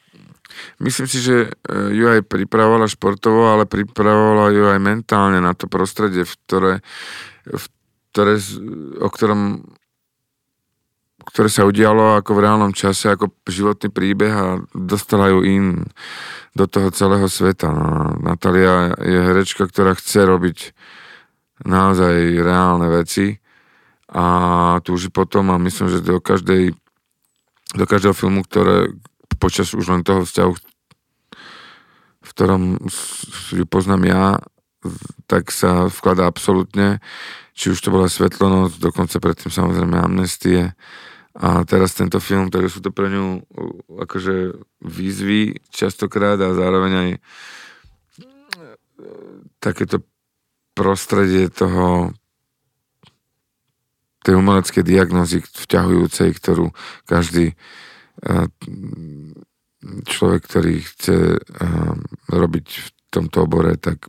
Myslím 0.81 1.07
si, 1.07 1.21
že 1.21 1.35
e, 1.45 1.73
ju 1.93 2.05
aj 2.09 2.25
pripravovala 2.25 2.89
športovo, 2.89 3.53
ale 3.53 3.69
pripravovala 3.69 4.49
ju 4.49 4.63
aj 4.73 4.79
mentálne 4.81 5.39
na 5.39 5.53
to 5.53 5.69
prostredie, 5.69 6.25
v 6.25 6.33
ktoré, 6.43 6.73
v 7.47 7.65
ktoré, 8.13 8.37
o 9.01 9.09
ktorom 9.09 9.41
ktoré 11.23 11.47
sa 11.47 11.63
udialo 11.63 12.19
ako 12.19 12.35
v 12.35 12.43
reálnom 12.43 12.75
čase, 12.75 13.07
ako 13.07 13.31
životný 13.47 13.89
príbeh 13.89 14.33
a 14.33 14.59
dostala 14.75 15.31
ju 15.31 15.39
in 15.47 15.87
do 16.53 16.67
toho 16.67 16.91
celého 16.91 17.25
sveta. 17.31 17.71
No, 17.71 18.13
Natália 18.21 18.91
je 18.99 19.19
herečka, 19.23 19.65
ktorá 19.65 19.95
chce 19.95 20.27
robiť 20.27 20.75
naozaj 21.63 22.43
reálne 22.43 22.91
veci 22.91 23.39
a 24.11 24.23
túži 24.83 25.09
potom 25.09 25.49
a 25.49 25.57
myslím, 25.57 25.89
že 25.89 26.05
do 26.05 26.19
každej 26.19 26.75
do 27.73 27.85
každého 27.89 28.13
filmu, 28.13 28.45
ktoré 28.45 28.93
počas 29.41 29.73
už 29.73 29.89
len 29.89 30.05
toho 30.05 30.21
vzťahu, 30.21 30.53
v 32.21 32.29
ktorom 32.37 32.77
ju 33.49 33.65
poznám 33.65 34.03
ja, 34.05 34.23
tak 35.27 35.49
sa 35.49 35.87
vkladá 35.89 36.27
absolútne, 36.27 36.99
či 37.53 37.71
už 37.71 37.79
to 37.79 37.93
bola 37.93 38.09
Svetlonoc, 38.09 38.77
dokonca 38.81 39.21
predtým 39.21 39.53
samozrejme 39.53 39.97
Amnestie. 39.97 40.73
A 41.33 41.65
teraz 41.65 41.97
tento 41.97 42.21
film, 42.21 42.53
takže 42.53 42.77
sú 42.77 42.79
to 42.85 42.93
pre 42.93 43.09
ňu 43.09 43.41
uh, 43.41 44.05
akože 44.05 44.53
výzvy 44.85 45.57
častokrát 45.73 46.37
a 46.37 46.53
zároveň 46.53 46.91
aj 46.93 47.09
uh, 47.13 47.19
takéto 49.57 50.05
prostredie 50.77 51.49
toho 51.49 52.13
tej 54.21 54.37
umeleckej 54.37 54.85
diagnozy 54.85 55.41
vťahujúcej, 55.41 56.29
ktorú 56.37 56.69
každý 57.09 57.57
uh, 58.29 58.45
človek, 59.83 60.41
ktorý 60.47 60.79
chce 60.79 61.43
robiť 62.31 62.67
v 62.71 62.87
tomto 63.11 63.45
obore, 63.45 63.75
tak 63.75 64.07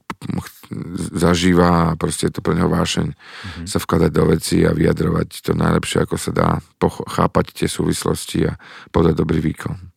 zažíva 1.15 1.93
a 1.93 1.97
proste 1.99 2.29
je 2.29 2.39
to 2.39 2.45
pre 2.45 2.59
neho 2.59 2.69
vášeň 2.69 3.09
mm-hmm. 3.13 3.67
sa 3.67 3.79
vkladať 3.81 4.11
do 4.11 4.25
veci 4.31 4.63
a 4.67 4.75
vyjadrovať 4.75 5.29
to 5.45 5.53
najlepšie, 5.55 6.05
ako 6.05 6.17
sa 6.19 6.31
dá, 6.31 6.49
poch- 6.79 7.05
chápať 7.07 7.65
tie 7.65 7.69
súvislosti 7.71 8.49
a 8.49 8.59
podať 8.91 9.15
dobrý 9.19 9.41
výkon. 9.41 9.95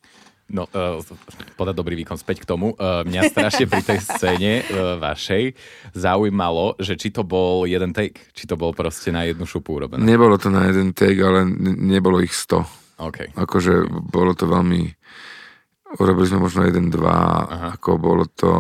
No, 0.47 0.63
uh, 0.71 1.03
podať 1.59 1.75
dobrý 1.75 1.99
výkon 1.99 2.15
späť 2.15 2.47
k 2.47 2.49
tomu. 2.55 2.71
Uh, 2.79 3.03
mňa 3.03 3.35
strašne 3.35 3.67
pri 3.67 3.83
tej 3.83 3.99
scéne 3.99 4.63
uh, 4.63 4.95
vašej 4.95 5.51
zaujímalo, 5.91 6.79
že 6.79 6.95
či 6.95 7.11
to 7.11 7.27
bol 7.27 7.67
jeden 7.67 7.91
take, 7.91 8.31
či 8.31 8.47
to 8.47 8.55
bol 8.55 8.71
proste 8.71 9.11
na 9.11 9.27
jednu 9.27 9.43
šupu 9.43 9.75
urobené. 9.75 9.99
Nebolo 9.99 10.39
to 10.39 10.47
na 10.47 10.71
jeden 10.71 10.95
take, 10.95 11.19
ale 11.19 11.43
ne- 11.43 11.99
nebolo 11.99 12.23
ich 12.23 12.31
100. 12.31 12.63
OK. 13.03 13.35
Akože 13.35 13.91
bolo 13.91 14.31
to 14.33 14.47
veľmi... 14.47 14.87
Urobili 15.99 16.27
sme 16.27 16.43
možno 16.47 16.63
jeden, 16.63 16.91
dva, 16.91 17.43
Aha. 17.43 17.67
ako 17.75 17.99
bolo 17.99 18.23
to... 18.31 18.51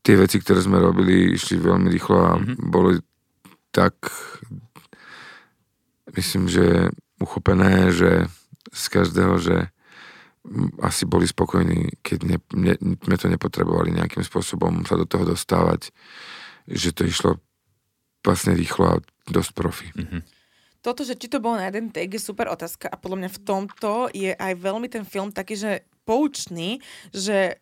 Tie 0.00 0.16
veci, 0.16 0.40
ktoré 0.40 0.64
sme 0.64 0.80
robili, 0.80 1.36
išli 1.36 1.60
veľmi 1.60 1.88
rýchlo 1.92 2.18
a 2.18 2.32
Mhm. 2.36 2.54
boli 2.70 2.98
tak... 3.70 3.94
Myslím, 6.10 6.50
že 6.50 6.90
uchopené, 7.22 7.94
že 7.94 8.26
z 8.74 8.84
každého, 8.90 9.38
že 9.38 9.70
asi 10.82 11.06
boli 11.06 11.28
spokojní, 11.28 12.02
keď 12.02 12.18
ne, 12.26 12.38
ne, 12.56 12.74
sme 12.80 13.16
to 13.20 13.28
nepotrebovali 13.28 13.94
nejakým 13.94 14.24
spôsobom 14.24 14.82
sa 14.88 14.98
do 14.98 15.06
toho 15.06 15.22
dostávať, 15.22 15.94
že 16.66 16.90
to 16.90 17.06
išlo 17.06 17.38
vlastne 18.26 18.56
rýchlo 18.56 18.98
a 18.98 19.00
dosť 19.30 19.50
profi. 19.54 19.88
Mhm. 19.94 20.24
Toto, 20.80 21.04
že 21.04 21.12
či 21.12 21.28
to 21.28 21.44
bolo 21.44 21.60
na 21.60 21.68
jeden 21.68 21.92
take, 21.92 22.16
je 22.16 22.24
super 22.24 22.48
otázka 22.48 22.88
a 22.88 22.96
podľa 22.96 23.16
mňa 23.20 23.30
v 23.36 23.42
tomto 23.44 24.08
je 24.16 24.32
aj 24.32 24.52
veľmi 24.56 24.88
ten 24.88 25.04
film 25.04 25.28
taký, 25.28 25.52
že 25.60 25.84
poučný, 26.08 26.80
že 27.12 27.60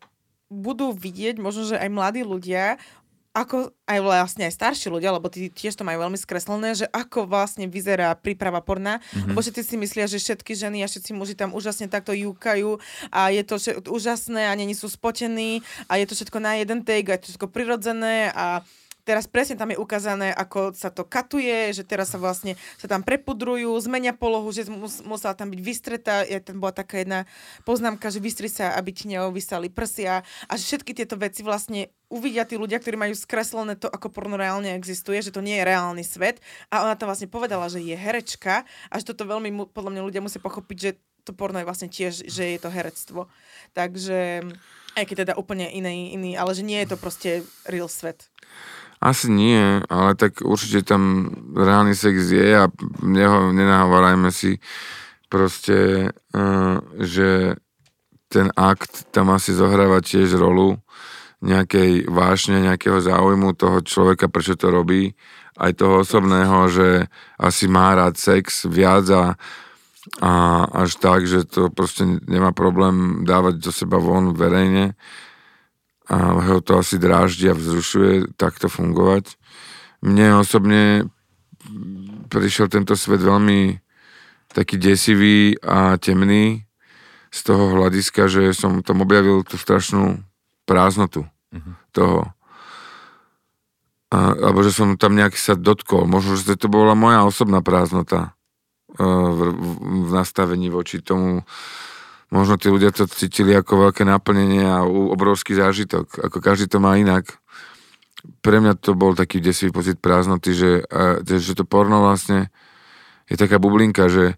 budú 0.49 0.91
vidieť 0.91 1.37
možno, 1.37 1.69
že 1.69 1.77
aj 1.77 1.89
mladí 1.93 2.25
ľudia, 2.25 2.81
ako 3.29 3.69
aj 3.85 3.99
vlastne 4.01 4.49
aj 4.49 4.57
starší 4.57 4.89
ľudia, 4.89 5.13
lebo 5.13 5.29
tí 5.29 5.53
tiež 5.53 5.77
to 5.77 5.85
majú 5.85 6.01
veľmi 6.01 6.17
skreslené, 6.17 6.73
že 6.73 6.89
ako 6.89 7.29
vlastne 7.29 7.69
vyzerá 7.69 8.17
príprava 8.17 8.57
porna, 8.59 8.97
mm-hmm. 8.99 9.29
lebo 9.31 9.39
všetci 9.39 9.61
si 9.61 9.75
myslia, 9.77 10.09
že 10.09 10.17
všetky 10.17 10.57
ženy 10.57 10.81
a 10.81 10.89
všetci 10.89 11.13
muži 11.13 11.37
tam 11.37 11.53
úžasne 11.53 11.85
takto 11.85 12.09
júkajú 12.11 12.81
a 13.13 13.29
je 13.29 13.43
to 13.45 13.61
úžasné 13.93 14.49
a 14.49 14.57
není 14.57 14.73
sú 14.73 14.89
spotení 14.89 15.61
a 15.85 16.01
je 16.01 16.09
to 16.09 16.17
všetko 16.17 16.41
na 16.41 16.57
jeden 16.57 16.81
take 16.81 17.05
a 17.13 17.15
je 17.15 17.21
to 17.21 17.29
všetko 17.37 17.53
prirodzené 17.53 18.33
a 18.33 18.65
teraz 19.03 19.25
presne 19.25 19.55
tam 19.59 19.71
je 19.73 19.81
ukázané, 19.81 20.31
ako 20.33 20.75
sa 20.75 20.89
to 20.93 21.05
katuje, 21.05 21.71
že 21.73 21.83
teraz 21.83 22.11
sa 22.13 22.17
vlastne 22.21 22.55
sa 22.77 22.87
tam 22.87 23.01
prepudrujú, 23.01 23.71
zmenia 23.81 24.13
polohu, 24.15 24.49
že 24.51 24.67
mus, 24.69 25.01
musela 25.03 25.33
tam 25.33 25.49
byť 25.49 25.61
vystretá, 25.61 26.23
je, 26.25 26.39
tam 26.39 26.61
bola 26.61 26.75
taká 26.75 27.01
jedna 27.01 27.25
poznámka, 27.63 28.11
že 28.11 28.23
vystri 28.23 28.51
sa, 28.51 28.75
aby 28.75 28.91
ti 28.93 29.09
neovysali 29.09 29.71
prsia 29.71 30.21
a 30.47 30.51
že 30.55 30.63
všetky 30.75 30.91
tieto 30.93 31.15
veci 31.15 31.41
vlastne 31.41 31.89
uvidia 32.09 32.43
tí 32.43 32.57
ľudia, 32.57 32.81
ktorí 32.81 32.97
majú 32.97 33.13
skreslené 33.13 33.77
to, 33.77 33.85
ako 33.85 34.09
porno 34.09 34.35
reálne 34.35 34.73
existuje, 34.73 35.21
že 35.21 35.33
to 35.33 35.45
nie 35.45 35.61
je 35.61 35.67
reálny 35.67 36.01
svet 36.01 36.41
a 36.73 36.83
ona 36.83 36.97
tam 36.97 37.13
vlastne 37.13 37.29
povedala, 37.29 37.69
že 37.69 37.81
je 37.81 37.93
herečka 37.93 38.65
a 38.89 38.93
že 38.97 39.07
toto 39.07 39.29
veľmi, 39.29 39.53
podľa 39.69 39.91
mňa 39.93 40.05
ľudia 40.05 40.21
musia 40.25 40.41
pochopiť, 40.41 40.77
že 40.77 40.91
to 41.29 41.37
porno 41.37 41.61
je 41.61 41.67
vlastne 41.69 41.93
tiež, 41.93 42.25
že 42.25 42.57
je 42.57 42.59
to 42.59 42.73
herectvo. 42.73 43.29
Takže 43.77 44.41
aj 44.97 45.05
keď 45.05 45.15
teda 45.29 45.33
úplne 45.37 45.69
iný, 45.69 46.17
iný, 46.17 46.33
ale 46.33 46.57
že 46.57 46.65
nie 46.65 46.81
je 46.81 46.89
to 46.89 46.97
proste 46.97 47.45
real 47.69 47.85
svet. 47.85 48.33
Asi 48.99 49.31
nie, 49.31 49.79
ale 49.87 50.11
tak 50.19 50.43
určite 50.43 50.83
tam 50.83 51.31
reálny 51.55 51.95
sex 51.95 52.35
je 52.35 52.51
a 52.51 52.67
neho, 52.99 53.55
nenahovarajme 53.55 54.27
si 54.27 54.59
proste, 55.31 56.11
uh, 56.35 56.83
že 56.99 57.55
ten 58.27 58.51
akt 58.59 59.07
tam 59.15 59.31
asi 59.31 59.55
zohráva 59.55 60.03
tiež 60.03 60.35
rolu 60.35 60.75
nejakej 61.39 62.11
vášne, 62.11 62.59
nejakého 62.59 62.99
záujmu 62.99 63.55
toho 63.55 63.79
človeka, 63.79 64.27
prečo 64.27 64.59
to 64.59 64.67
robí, 64.67 65.15
aj 65.55 65.79
toho 65.79 66.03
osobného, 66.03 66.67
že 66.67 67.07
asi 67.39 67.71
má 67.71 67.95
rád 67.95 68.19
sex 68.19 68.67
viac 68.67 69.07
a, 69.15 69.39
a 70.19 70.31
až 70.83 70.99
tak, 70.99 71.23
že 71.23 71.47
to 71.47 71.71
proste 71.71 72.03
nemá 72.27 72.51
problém 72.51 73.23
dávať 73.23 73.63
do 73.63 73.71
seba 73.71 73.95
von 73.95 74.35
verejne 74.35 74.99
a 76.09 76.17
ho 76.41 76.57
to 76.65 76.81
asi 76.81 76.97
dráždi 76.97 77.53
a 77.53 77.57
vzrušuje 77.57 78.33
takto 78.33 78.65
fungovať. 78.65 79.37
Mne 80.01 80.41
osobne 80.41 81.05
prišiel 82.33 82.65
tento 82.65 82.97
svet 82.97 83.21
veľmi 83.21 83.77
taký 84.49 84.81
desivý 84.81 85.53
a 85.61 86.01
temný 86.01 86.65
z 87.29 87.39
toho 87.45 87.77
hľadiska, 87.77 88.25
že 88.25 88.57
som 88.57 88.81
tam 88.81 89.05
objavil 89.05 89.45
tú 89.45 89.61
strašnú 89.61 90.25
prázdnotu 90.65 91.29
uh-huh. 91.53 91.73
toho. 91.93 92.33
A, 94.09 94.33
alebo 94.33 94.65
že 94.65 94.73
som 94.73 94.97
tam 94.97 95.13
nejaký 95.13 95.37
sa 95.37 95.53
dotkol. 95.53 96.09
Možno, 96.09 96.33
že 96.33 96.57
to 96.57 96.65
bola 96.65 96.97
moja 96.97 97.21
osobná 97.21 97.61
prázdnota 97.61 98.33
uh, 98.97 99.29
v, 99.29 99.39
v, 99.53 99.69
v 100.05 100.09
nastavení 100.09 100.73
voči 100.73 101.05
tomu 101.05 101.45
možno 102.29 102.61
tí 102.61 102.69
ľudia 102.69 102.93
to 102.93 103.09
cítili 103.09 103.57
ako 103.57 103.89
veľké 103.89 104.05
naplnenie 104.05 104.65
a 104.65 104.85
obrovský 104.85 105.57
zážitok. 105.57 106.29
Ako 106.29 106.37
každý 106.41 106.69
to 106.69 106.77
má 106.77 106.97
inak. 106.97 107.41
Pre 108.45 108.57
mňa 108.61 108.77
to 108.77 108.93
bol 108.93 109.17
taký 109.17 109.41
desivý 109.41 109.73
pocit 109.73 109.97
prázdnoty, 109.97 110.53
že, 110.53 110.71
a, 110.89 111.21
že 111.25 111.57
to 111.57 111.65
porno 111.65 112.05
vlastne 112.05 112.53
je 113.29 113.35
taká 113.37 113.57
bublinka, 113.57 114.09
že, 114.09 114.37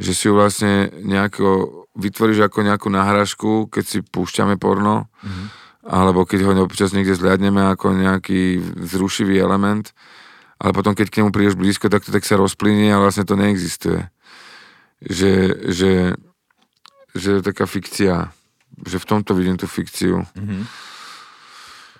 že 0.00 0.12
si 0.12 0.28
ju 0.28 0.36
vlastne 0.36 0.88
nejako 1.00 1.82
vytvoríš 1.96 2.48
ako 2.48 2.64
nejakú 2.64 2.88
náhražku, 2.88 3.68
keď 3.68 3.84
si 3.84 3.98
púšťame 4.00 4.56
porno, 4.56 5.12
mm-hmm. 5.20 5.46
alebo 5.88 6.24
keď 6.24 6.48
ho 6.48 6.52
občas 6.64 6.96
niekde 6.96 7.16
zliadneme 7.16 7.60
ako 7.72 7.92
nejaký 7.92 8.60
zrušivý 8.88 9.36
element, 9.36 9.92
ale 10.62 10.72
potom 10.72 10.94
keď 10.94 11.06
k 11.10 11.16
nemu 11.20 11.34
prídeš 11.34 11.58
blízko, 11.58 11.90
tak 11.90 12.06
to 12.06 12.14
tak 12.14 12.24
sa 12.24 12.38
rozplynie 12.38 12.94
a 12.94 13.02
vlastne 13.02 13.26
to 13.26 13.34
neexistuje. 13.36 14.08
Že, 15.02 15.32
že 15.74 15.90
že 17.12 17.38
je 17.38 17.40
taká 17.44 17.68
fikcia, 17.68 18.32
že 18.88 18.96
v 18.96 19.08
tomto 19.08 19.36
vidím 19.36 19.56
tú 19.60 19.68
fikciu. 19.68 20.24
Mm-hmm. 20.32 20.62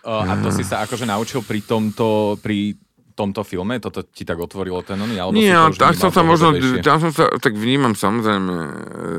A 0.02 0.34
to 0.42 0.50
si 0.50 0.66
sa 0.66 0.82
akože 0.82 1.06
naučil 1.06 1.46
pri 1.46 1.62
tomto, 1.62 2.34
pri 2.42 2.74
tomto 3.12 3.44
filme? 3.44 3.78
Toto 3.78 4.02
ti 4.02 4.24
tak 4.24 4.40
otvorilo 4.40 4.80
ten 4.80 4.96
oný? 4.96 5.16
Alebo 5.20 5.36
Nie, 5.36 5.56
tak 5.76 5.96
som 6.00 6.08
sa 6.08 6.24
možno, 6.24 6.56
tam 6.80 6.98
som 6.98 7.12
sa, 7.12 7.28
tak 7.38 7.54
vnímam 7.54 7.92
samozrejme, 7.92 8.54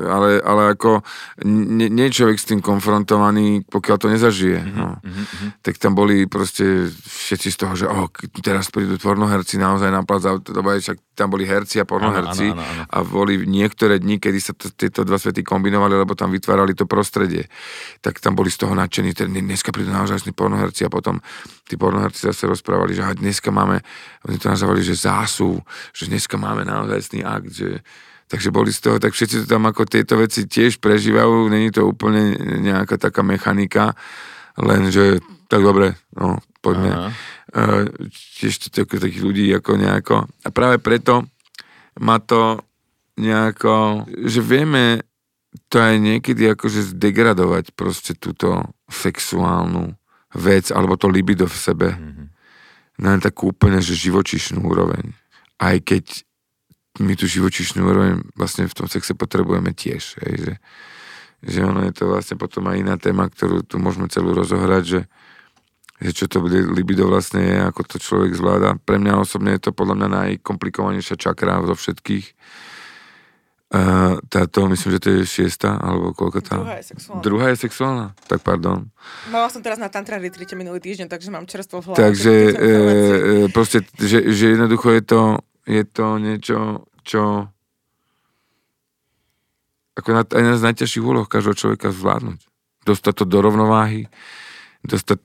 ale, 0.09 0.41
ale 0.41 0.61
ako 0.73 1.05
nie, 1.45 1.87
nie 1.93 2.09
je 2.09 2.23
človek 2.23 2.37
s 2.41 2.49
tým 2.49 2.59
konfrontovaný, 2.59 3.61
pokiaľ 3.69 3.95
to 4.01 4.07
nezažije. 4.09 4.59
Mm-hmm, 4.65 4.77
no. 4.81 4.97
mm-hmm. 4.99 5.49
Tak 5.61 5.77
tam 5.77 5.93
boli 5.93 6.25
proste 6.25 6.89
všetci 6.89 7.47
z 7.53 7.57
toho, 7.57 7.73
že 7.77 7.85
oh, 7.85 8.09
teraz 8.41 8.73
prídu 8.73 8.97
pornoherci 8.97 9.61
naozaj 9.61 9.93
na 9.93 10.01
plac, 10.01 10.25
však 10.41 10.97
tam 11.13 11.29
boli 11.29 11.45
herci 11.45 11.77
a 11.77 11.85
pornoherci 11.85 12.49
ano, 12.49 12.57
ano, 12.57 12.65
ano, 12.65 12.81
ano. 12.81 12.83
a 12.89 12.97
boli 13.05 13.45
niektoré 13.45 14.01
dni, 14.01 14.17
kedy 14.17 14.39
sa 14.41 14.51
to, 14.57 14.73
tieto 14.73 15.05
dva 15.05 15.21
svety 15.21 15.45
kombinovali, 15.45 15.93
lebo 15.93 16.17
tam 16.17 16.33
vytvárali 16.33 16.73
to 16.73 16.89
prostredie. 16.89 17.45
Tak 18.01 18.17
tam 18.17 18.33
boli 18.33 18.49
z 18.49 18.65
toho 18.65 18.73
nadšení, 18.73 19.13
dneska 19.13 19.69
prídu 19.69 19.93
naozaj 19.93 20.25
pornoherci 20.33 20.87
a 20.87 20.89
potom 20.89 21.21
tí 21.69 21.77
pornoherci 21.77 22.25
zase 22.25 22.49
rozprávali, 22.49 22.97
že 22.97 23.05
dneska 23.13 23.53
máme 23.53 23.82
oni 24.27 24.37
to 24.39 24.47
nazvali, 24.49 24.81
že 24.83 24.95
zású, 24.95 25.59
že 25.91 26.07
dneska 26.07 26.35
máme 26.39 26.63
naozaj 26.67 27.23
akt, 27.23 27.51
že 27.53 27.83
Takže 28.33 28.49
boli 28.49 28.73
z 28.73 28.81
toho, 28.81 28.97
tak 28.97 29.13
všetci 29.13 29.43
to 29.43 29.45
tam 29.45 29.69
ako 29.69 29.85
tieto 29.85 30.17
veci 30.17 30.49
tiež 30.49 30.81
prežívajú, 30.81 31.53
není 31.53 31.69
to 31.69 31.85
úplne 31.85 32.33
nejaká 32.65 32.97
taká 32.97 33.21
mechanika, 33.21 33.93
len 34.57 34.89
že 34.89 35.21
tak 35.45 35.61
dobre, 35.61 35.93
no 36.17 36.41
poďme. 36.57 37.13
Uh, 37.53 37.85
tiež 38.41 38.57
to 38.57 38.67
tak, 38.73 38.89
takých 38.89 39.21
ľudí 39.21 39.45
ako 39.53 39.77
nejako. 39.77 40.25
A 40.25 40.49
práve 40.49 40.81
preto 40.81 41.29
ma 42.01 42.17
to 42.17 42.65
nejako, 43.21 44.09
že 44.25 44.41
vieme 44.41 45.05
to 45.69 45.77
aj 45.77 46.01
niekedy 46.01 46.49
akože 46.57 46.97
zdegradovať 46.97 47.77
proste 47.77 48.17
túto 48.17 48.65
sexuálnu 48.89 49.93
vec, 50.33 50.73
alebo 50.73 50.97
to 50.97 51.05
libido 51.05 51.45
v 51.45 51.53
sebe. 51.53 51.89
Mm-hmm 51.93 52.32
na 52.97 53.17
takú 53.17 53.51
úplne, 53.53 53.81
že 53.81 53.97
živočišnú 53.97 54.61
úroveň. 54.61 55.17
Aj 55.57 55.77
keď 55.81 56.25
my 57.01 57.17
tú 57.17 57.25
živočišnú 57.25 57.81
úroveň 57.81 58.21
vlastne 58.37 58.69
v 58.69 58.77
tom 58.77 58.85
sexe 58.85 59.17
potrebujeme 59.17 59.73
tiež. 59.73 60.21
Hej, 60.21 60.33
že, 60.37 60.53
že 61.41 61.59
ono 61.65 61.81
je 61.89 61.93
to 61.93 62.05
vlastne 62.05 62.37
potom 62.37 62.69
aj 62.69 62.77
iná 62.77 62.95
téma, 63.01 63.25
ktorú 63.29 63.65
tu 63.65 63.81
môžeme 63.81 64.05
celú 64.13 64.37
rozohrať, 64.37 64.83
že, 64.85 65.01
že 65.97 66.11
čo 66.13 66.25
to 66.29 66.45
libido 66.45 67.09
vlastne 67.09 67.41
je, 67.41 67.57
ako 67.65 67.81
to 67.89 67.97
človek 67.97 68.37
zvláda. 68.37 68.77
Pre 68.77 69.01
mňa 69.01 69.17
osobne 69.17 69.57
je 69.57 69.65
to 69.65 69.71
podľa 69.73 70.05
mňa 70.05 70.09
najkomplikovanejšia 70.13 71.17
čakra 71.17 71.65
zo 71.65 71.73
všetkých 71.73 72.25
Uh, 73.73 74.21
táto, 74.29 74.69
myslím, 74.69 74.89
že 74.93 74.99
to 75.01 75.09
je 75.09 75.21
šiesta, 75.25 75.81
alebo 75.81 76.13
koľko 76.13 76.45
tá? 76.45 76.61
Druhá 76.61 76.77
je 76.77 76.85
sexuálna. 76.93 77.21
Druhá 77.25 77.45
je 77.49 77.57
sexuálna? 77.57 78.07
Tak 78.29 78.45
pardon. 78.45 78.93
Mala 79.33 79.49
som 79.49 79.65
teraz 79.65 79.81
na 79.81 79.89
tantra 79.89 80.21
retrite 80.21 80.53
minulý 80.53 80.77
týždeň, 80.77 81.09
takže 81.09 81.33
mám 81.33 81.49
čerstvo 81.49 81.81
v 81.81 81.85
hlave. 81.89 81.97
Takže 81.97 82.33
e, 82.37 82.51
e, 82.53 82.73
proste, 83.49 83.81
že, 83.97 84.29
že 84.29 84.53
jednoducho 84.53 84.93
je 84.93 85.01
to, 85.01 85.21
je 85.65 85.83
to 85.89 86.05
niečo, 86.21 86.85
čo 87.01 87.49
ako 89.97 90.09
na, 90.09 90.21
aj 90.21 90.43
na 90.45 90.53
z 90.57 90.65
najťažších 90.69 91.05
úloh 91.05 91.25
každého 91.25 91.57
človeka 91.57 91.93
zvládnuť. 91.93 92.39
Dostať 92.85 93.13
to 93.13 93.25
do 93.25 93.39
rovnováhy, 93.41 94.09
dostať 94.85 95.17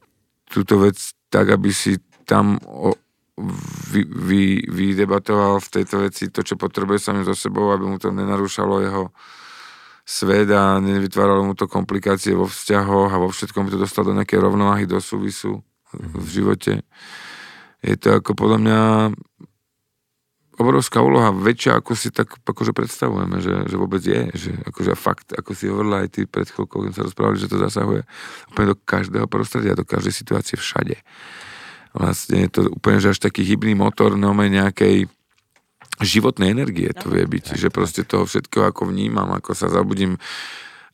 túto 0.49 0.81
vec 0.81 0.97
tak, 1.29 1.53
aby 1.53 1.69
si 1.69 2.01
tam 2.25 2.61
o, 2.65 2.97
vy, 3.95 4.03
vy, 4.05 4.43
vydebatoval 4.67 5.63
v 5.63 5.69
tejto 5.73 6.03
veci 6.03 6.29
to, 6.29 6.43
čo 6.43 6.59
potrebuje 6.59 6.99
samým 6.99 7.25
so 7.25 7.35
sebou, 7.39 7.71
aby 7.71 7.87
mu 7.87 7.97
to 7.97 8.11
nenarúšalo 8.11 8.83
jeho 8.83 9.05
svet 10.09 10.49
a 10.51 10.81
nevytváralo 10.81 11.45
mu 11.45 11.55
to 11.55 11.69
komplikácie 11.69 12.33
vo 12.33 12.49
vzťahoch 12.49 13.13
a 13.13 13.23
vo 13.23 13.29
všetkom 13.29 13.69
by 13.69 13.71
to 13.77 13.83
dostal 13.85 14.03
do 14.09 14.17
nejakej 14.17 14.41
rovnováhy, 14.41 14.89
do 14.89 14.99
súvisu 14.99 15.61
v 15.93 16.19
mhm. 16.19 16.29
živote. 16.29 16.73
Je 17.85 17.95
to 17.95 18.19
ako 18.19 18.35
podľa 18.35 18.59
mňa 18.59 18.81
obrovská 20.59 20.99
úloha, 20.99 21.31
väčšia 21.31 21.79
ako 21.79 21.95
si 21.95 22.11
tak 22.11 22.35
akože 22.43 22.75
predstavujeme, 22.75 23.39
že, 23.39 23.71
že 23.71 23.77
vôbec 23.79 24.03
je, 24.03 24.27
že 24.35 24.51
akože 24.67 24.99
fakt, 24.99 25.31
ako 25.31 25.55
si 25.55 25.71
hovorila 25.71 26.03
aj 26.03 26.19
ty 26.19 26.21
pred 26.27 26.51
chvíľkou, 26.51 26.83
keď 26.83 26.93
sa 26.99 27.07
rozprávali, 27.07 27.39
že 27.39 27.47
to 27.47 27.63
zasahuje 27.63 28.03
úplne 28.51 28.75
do 28.75 28.77
každého 28.83 29.31
prostredia, 29.31 29.79
do 29.79 29.87
každej 29.87 30.11
situácie 30.11 30.59
všade 30.59 30.99
vlastne 31.97 32.47
je 32.47 32.51
to 32.51 32.61
úplne, 32.73 32.99
že 33.01 33.17
až 33.17 33.19
taký 33.21 33.45
hybný 33.45 33.77
motor 33.79 34.17
no 34.17 34.33
nejakej 34.33 35.09
životnej 35.99 36.55
energie 36.55 36.91
to 36.95 37.11
vie 37.11 37.27
byť, 37.27 37.59
že 37.59 37.75
proste 37.75 38.07
toho 38.07 38.23
všetko 38.23 38.71
ako 38.71 38.91
vnímam, 38.91 39.35
ako 39.35 39.51
sa 39.55 39.67
zabudím 39.67 40.15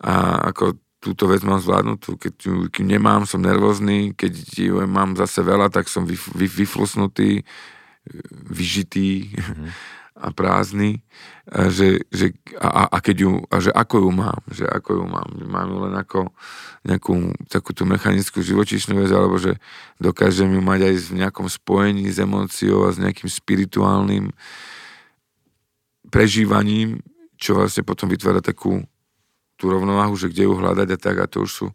a 0.00 0.40
ako 0.52 0.80
túto 1.04 1.28
vec 1.28 1.44
mám 1.44 1.60
zvládnutú, 1.60 2.16
keď 2.16 2.34
ju 2.40 2.54
keď 2.72 2.84
nemám, 2.96 3.28
som 3.28 3.44
nervózny, 3.44 4.16
keď 4.16 4.32
ju 4.56 4.80
mám 4.88 5.12
zase 5.20 5.44
veľa, 5.44 5.68
tak 5.68 5.92
som 5.92 6.08
vy, 6.08 6.16
vy, 6.16 6.48
vyflusnutý, 6.48 7.44
vyžitý. 8.32 9.36
Mm-hmm. 9.36 9.70
a 10.14 10.30
prázdny, 10.30 11.02
že, 11.50 12.06
že, 12.14 12.38
a, 12.62 12.86
a, 12.86 12.98
keď 13.02 13.16
ju, 13.26 13.32
a 13.50 13.56
že 13.58 13.74
ako 13.74 14.06
ju 14.06 14.10
mám, 14.14 14.40
že 14.46 14.62
ako 14.62 15.02
ju 15.02 15.04
mám, 15.10 15.28
mám 15.42 15.66
ju 15.66 15.78
len 15.90 15.94
ako 15.98 16.20
nejakú 16.86 17.34
takúto 17.50 17.82
mechanickú 17.82 18.38
živočišnú 18.38 18.94
vec, 18.94 19.10
alebo 19.10 19.42
že 19.42 19.58
dokážem 19.98 20.54
ju 20.54 20.62
mať 20.62 20.80
aj 20.86 20.94
v 21.10 21.10
nejakom 21.18 21.46
spojení 21.50 22.06
s 22.06 22.22
emóciou 22.22 22.86
a 22.86 22.94
s 22.94 23.02
nejakým 23.02 23.26
spirituálnym 23.26 24.30
prežívaním, 26.14 27.02
čo 27.34 27.58
vlastne 27.58 27.82
potom 27.82 28.06
vytvára 28.06 28.38
takú 28.38 28.86
tú 29.58 29.66
rovnováhu, 29.66 30.14
že 30.14 30.30
kde 30.30 30.46
ju 30.46 30.54
hľadať 30.54 30.88
a 30.94 30.98
tak 30.98 31.16
a 31.18 31.26
to 31.26 31.42
už 31.42 31.50
sú 31.50 31.66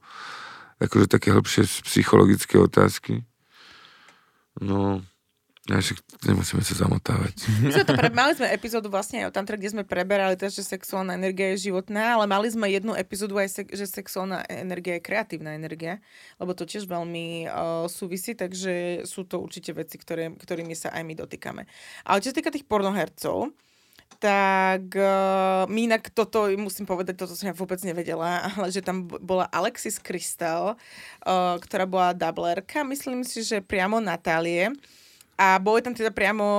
akože 0.80 1.12
také 1.12 1.36
hĺbšie 1.36 1.68
psychologické 1.84 2.56
otázky. 2.56 3.28
No, 4.64 5.04
ja 5.70 5.78
však 5.78 6.02
nemusíme 6.26 6.66
sa 6.66 6.74
zamotávať. 6.82 7.46
Sme 7.46 7.86
to 7.86 7.94
pre, 7.94 8.10
mali 8.10 8.34
sme 8.34 8.50
epizódu 8.50 8.90
vlastne 8.90 9.22
aj 9.22 9.30
o 9.30 9.36
tantre, 9.38 9.54
kde 9.54 9.70
sme 9.70 9.84
preberali 9.86 10.34
to, 10.34 10.50
že 10.50 10.66
sexuálna 10.66 11.14
energia 11.14 11.54
je 11.54 11.70
životná, 11.70 12.18
ale 12.18 12.26
mali 12.26 12.50
sme 12.50 12.66
jednu 12.74 12.98
epizódu 12.98 13.38
aj, 13.38 13.50
se, 13.54 13.62
že 13.70 13.86
sexuálna 13.86 14.50
energia 14.50 14.98
je 14.98 15.06
kreatívna 15.06 15.54
energia, 15.54 16.02
lebo 16.42 16.58
to 16.58 16.66
tiež 16.66 16.90
veľmi 16.90 17.46
uh, 17.46 17.86
súvisí, 17.86 18.34
takže 18.34 19.06
sú 19.06 19.30
to 19.30 19.38
určite 19.38 19.70
veci, 19.78 20.02
ktoré, 20.02 20.34
ktorými 20.34 20.74
sa 20.74 20.90
aj 20.90 21.06
my 21.06 21.14
dotýkame. 21.14 21.70
Ale 22.10 22.18
čo 22.26 22.34
sa 22.34 22.38
týka 22.42 22.50
tých 22.50 22.66
pornohercov, 22.66 23.54
tak 24.18 24.90
uh, 24.98 25.70
my 25.70 25.86
inak 25.86 26.10
toto, 26.12 26.50
musím 26.58 26.90
povedať, 26.90 27.14
toto 27.14 27.38
som 27.38 27.46
ja 27.46 27.56
vôbec 27.56 27.78
nevedela, 27.86 28.50
ale 28.58 28.74
že 28.74 28.82
tam 28.82 29.06
bola 29.06 29.46
Alexis 29.54 30.02
Crystal, 30.02 30.74
uh, 30.74 31.56
ktorá 31.62 31.86
bola 31.86 32.18
dublerka, 32.18 32.82
myslím 32.90 33.22
si, 33.22 33.46
že 33.46 33.62
priamo 33.62 34.02
Natálie, 34.02 34.74
a 35.40 35.56
boli 35.64 35.80
tam 35.80 35.96
teda 35.96 36.12
priamo 36.12 36.44
o, 36.44 36.56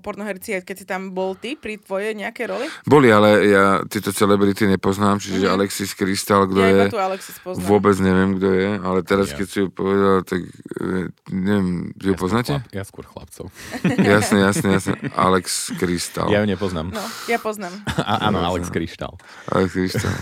pornoherci, 0.00 0.64
keď 0.64 0.76
si 0.80 0.88
tam 0.88 1.12
bol 1.12 1.36
ty 1.36 1.60
pri 1.60 1.76
tvojej 1.76 2.16
nejakej 2.16 2.46
roli? 2.48 2.66
Boli, 2.88 3.12
ale 3.12 3.44
ja 3.44 3.64
tieto 3.84 4.16
celebrity 4.16 4.64
nepoznám, 4.64 5.20
čiže 5.20 5.44
mm-hmm. 5.44 5.56
Alexis 5.60 5.92
Krystal, 5.92 6.48
kto 6.48 6.56
ja 6.64 6.72
je, 6.72 6.84
tu 6.88 6.96
Alexis 6.96 7.36
poznám. 7.44 7.68
vôbec 7.68 7.96
neviem, 8.00 8.40
kto 8.40 8.48
je, 8.48 8.70
ale 8.80 8.98
teraz, 9.04 9.28
ja. 9.28 9.36
keď 9.36 9.46
si 9.52 9.56
ju 9.60 9.66
povedal, 9.68 10.24
tak 10.24 10.40
e, 10.40 11.12
neviem, 11.36 11.92
vy 12.00 12.06
ju 12.08 12.14
ja 12.16 12.20
poznáte? 12.24 12.52
Chlap, 12.56 12.72
ja 12.72 12.84
skôr 12.88 13.04
chlapcov. 13.04 13.44
jasne, 14.16 14.38
jasne, 14.40 14.68
jasne. 14.72 14.94
Alex 15.12 15.76
Krystal. 15.76 16.32
Ja 16.32 16.40
ju 16.40 16.48
nepoznám. 16.48 16.96
No, 16.96 17.04
ja 17.28 17.36
poznám. 17.36 17.76
A, 18.08 18.32
áno, 18.32 18.40
Alex 18.40 18.72
Krystal. 18.72 19.20
Alex 19.52 19.76
Krystal. 19.76 20.12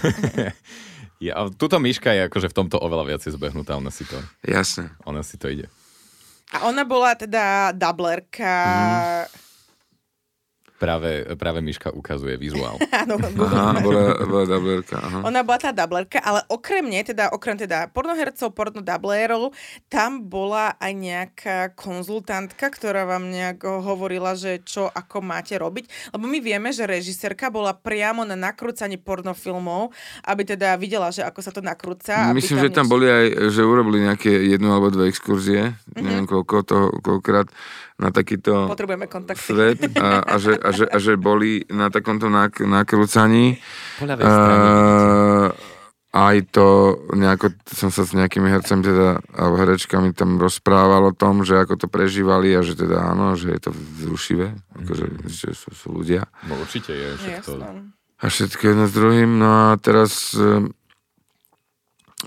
ja, 1.31 1.39
tuto 1.55 1.79
myška 1.79 2.11
je 2.11 2.27
akože 2.27 2.51
v 2.51 2.55
tomto 2.59 2.83
oveľa 2.83 3.15
viac 3.15 3.23
zbehnutá, 3.23 3.79
ona 3.79 3.95
si 3.95 4.03
to... 4.03 4.19
Jasne. 4.43 4.91
Ona 5.07 5.23
si 5.23 5.39
to 5.39 5.47
ide. 5.47 5.71
A 6.53 6.69
ona 6.69 6.85
bola 6.85 7.17
teda 7.17 7.73
dublerka... 7.73 8.55
Mm 9.29 9.42
práve, 10.83 11.23
práve 11.39 11.63
Miška 11.63 11.95
ukazuje 11.95 12.35
vizuál. 12.35 12.75
Áno, 13.07 13.15
aha, 13.47 13.79
bola, 13.79 14.19
bola 14.27 14.45
dublerka. 14.51 14.99
Aha. 14.99 15.19
Ona 15.31 15.47
bola 15.47 15.59
tá 15.63 15.71
dublerka, 15.71 16.19
ale 16.19 16.43
okrem 16.51 16.91
nej, 16.91 17.07
teda 17.07 17.31
okrem 17.31 17.55
teda 17.55 17.87
pornohercov, 17.95 18.51
pornodublerov, 18.51 19.55
tam 19.87 20.27
bola 20.27 20.75
aj 20.83 20.93
nejaká 20.99 21.59
konzultantka, 21.79 22.67
ktorá 22.75 23.07
vám 23.07 23.31
nejak 23.31 23.63
hovorila, 23.63 24.35
že 24.35 24.59
čo 24.67 24.91
ako 24.91 25.23
máte 25.23 25.55
robiť. 25.55 26.11
Lebo 26.11 26.27
my 26.27 26.43
vieme, 26.43 26.75
že 26.75 26.91
režisérka 26.91 27.47
bola 27.55 27.71
priamo 27.71 28.27
na 28.27 28.35
nakrúcanie 28.35 28.99
pornofilmov, 28.99 29.95
aby 30.27 30.43
teda 30.43 30.75
videla, 30.75 31.15
že 31.15 31.23
ako 31.23 31.41
sa 31.47 31.55
to 31.55 31.63
nakrúca. 31.63 32.35
Myslím, 32.35 32.59
tam 32.59 32.65
že 32.67 32.75
tam 32.75 32.87
boli 32.91 33.07
aj, 33.07 33.55
že 33.55 33.63
urobili 33.63 34.03
nejaké 34.03 34.33
jednu 34.51 34.75
alebo 34.75 34.91
dve 34.91 35.07
exkurzie, 35.07 35.79
mm-hmm. 35.79 36.03
neviem 36.03 36.27
koľko 36.27 36.57
to, 36.67 36.79
koľkokrát 37.05 37.47
na 38.03 38.11
takýto 38.11 38.67
Potrebujeme 38.67 39.07
kontakty. 39.07 39.39
svet 39.39 39.79
a, 39.95 40.27
a, 40.27 40.35
že, 40.43 40.59
a, 40.59 40.69
že, 40.75 40.85
a 40.91 40.97
že 40.99 41.15
boli 41.15 41.63
na 41.71 41.87
takomto 41.87 42.27
nak, 42.27 42.59
nakrúcaní. 42.59 43.63
Uh, 44.03 45.55
aj 46.11 46.37
to 46.51 46.99
nejako, 47.15 47.55
som 47.71 47.95
sa 47.95 48.03
s 48.03 48.13
nejakými 48.13 48.51
hercami 48.51 48.83
teda, 48.83 49.23
alebo 49.33 49.55
herečkami 49.63 50.11
tam 50.13 50.37
rozprával 50.37 51.09
o 51.09 51.17
tom, 51.17 51.47
že 51.47 51.63
ako 51.63 51.79
to 51.79 51.87
prežívali 51.87 52.53
a 52.53 52.61
že 52.61 52.75
teda 52.75 53.15
áno, 53.15 53.39
že 53.39 53.55
je 53.55 53.61
to 53.63 53.71
vzrušivé, 53.71 54.53
akože, 54.83 55.07
že 55.31 55.49
sú, 55.55 55.69
sú 55.73 55.89
ľudia. 55.95 56.27
No 56.51 56.59
určite 56.59 56.93
je. 56.93 57.09
Všetko. 57.17 57.53
A 58.19 58.25
všetko 58.29 58.63
jedno 58.67 58.85
s 58.91 58.93
druhým. 58.93 59.31
No 59.41 59.73
a 59.73 59.81
teraz 59.81 60.37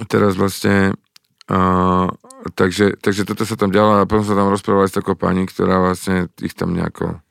teraz 0.03 0.35
vlastne 0.35 0.99
Uh, 1.45 2.09
takže, 2.57 2.97
takže 2.97 3.21
toto 3.21 3.45
sa 3.45 3.53
tam 3.53 3.69
dialo 3.69 4.01
a 4.01 4.09
potom 4.09 4.25
sa 4.25 4.33
tam 4.33 4.49
rozprávali 4.49 4.89
s 4.89 4.97
takou 4.97 5.13
pani, 5.13 5.45
ktorá 5.45 5.77
vlastne 5.77 6.25
ich 6.41 6.57
tam 6.57 6.73
nejako 6.73 7.21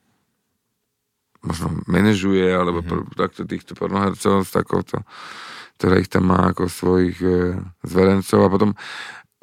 možno 1.45 1.67
manažuje, 1.85 2.47
alebo 2.49 2.81
mm-hmm. 2.81 3.13
takto 3.13 3.45
týchto 3.45 3.77
pornohercov, 3.77 4.49
takouto, 4.49 5.05
ktorá 5.77 6.01
ich 6.01 6.09
tam 6.09 6.33
má 6.33 6.49
ako 6.49 6.65
svojich 6.65 7.17
e, 7.21 7.59
zverencov 7.85 8.39
a 8.41 8.49
potom 8.49 8.71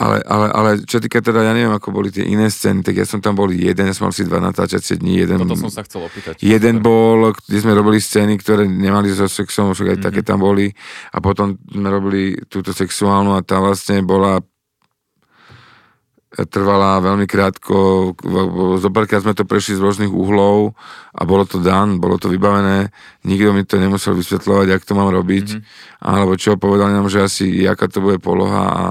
ale, 0.03 0.19
ale, 0.27 0.47
ale 0.51 0.71
čo 0.83 0.99
týka 0.99 1.23
teda, 1.23 1.47
ja 1.47 1.55
neviem, 1.55 1.71
ako 1.71 1.95
boli 1.95 2.11
tie 2.11 2.27
iné 2.27 2.51
scény, 2.51 2.83
tak 2.83 2.99
ja 2.99 3.07
som 3.07 3.23
tam 3.23 3.39
bol 3.39 3.47
jeden, 3.55 3.87
ja 3.87 3.95
som 3.95 4.11
mal 4.11 4.15
si 4.17 4.27
dva 4.27 4.43
natáčacie 4.43 4.99
dní. 4.99 5.23
Jeden, 5.23 5.39
Toto 5.47 5.55
som 5.55 5.71
sa 5.71 5.87
chcel 5.87 6.03
opýtať. 6.03 6.43
Jeden 6.43 6.83
bol, 6.83 7.31
kde 7.31 7.59
sme 7.63 7.71
robili 7.71 8.03
scény, 8.03 8.35
ktoré 8.35 8.67
nemali 8.67 9.15
so 9.15 9.31
sexom, 9.31 9.71
však 9.71 9.95
aj 9.95 9.99
mm-hmm. 10.03 10.09
také 10.11 10.21
tam 10.27 10.43
boli. 10.43 10.75
A 11.15 11.23
potom 11.23 11.55
sme 11.71 11.87
robili 11.87 12.35
túto 12.51 12.75
sexuálnu 12.75 13.39
a 13.39 13.47
tá 13.47 13.63
vlastne 13.63 14.03
bola 14.03 14.43
trvala 16.33 17.05
veľmi 17.05 17.29
krátko, 17.29 18.13
zopárkrát 18.81 19.21
sme 19.21 19.37
to 19.37 19.45
prešli 19.45 19.77
z 19.77 19.85
rôznych 19.85 20.09
uhlov 20.09 20.73
a 21.13 21.29
bolo 21.29 21.45
to 21.45 21.61
dan, 21.61 22.01
bolo 22.01 22.17
to 22.17 22.33
vybavené, 22.33 22.89
nikto 23.29 23.53
mi 23.53 23.69
to 23.69 23.77
nemusel 23.77 24.17
vysvetľovať, 24.17 24.67
jak 24.73 24.83
to 24.89 24.97
mám 24.97 25.13
robiť, 25.13 25.47
mm-hmm. 25.61 26.01
alebo 26.01 26.33
čo, 26.41 26.57
povedali 26.57 26.97
nám, 26.97 27.13
že 27.13 27.21
asi 27.21 27.45
jaká 27.69 27.85
to 27.93 28.01
bude 28.01 28.17
poloha 28.25 28.65
a 28.73 28.85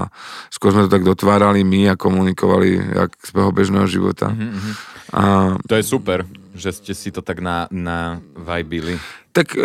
skôr 0.54 0.70
sme 0.70 0.86
to 0.86 0.94
tak 0.94 1.02
dotvárali 1.02 1.66
my 1.66 1.90
a 1.90 1.98
komunikovali 1.98 2.78
jak 2.78 3.10
z 3.18 3.30
bežného 3.34 3.90
života. 3.90 4.30
Mm-hmm. 4.30 4.72
A... 5.18 5.22
To 5.66 5.74
je 5.74 5.84
super, 5.84 6.22
že 6.54 6.70
ste 6.70 6.94
si 6.94 7.10
to 7.10 7.26
tak 7.26 7.42
na, 7.42 7.66
na 7.74 8.22
vajbili. 8.38 9.02
Tak 9.34 9.58
e, 9.58 9.64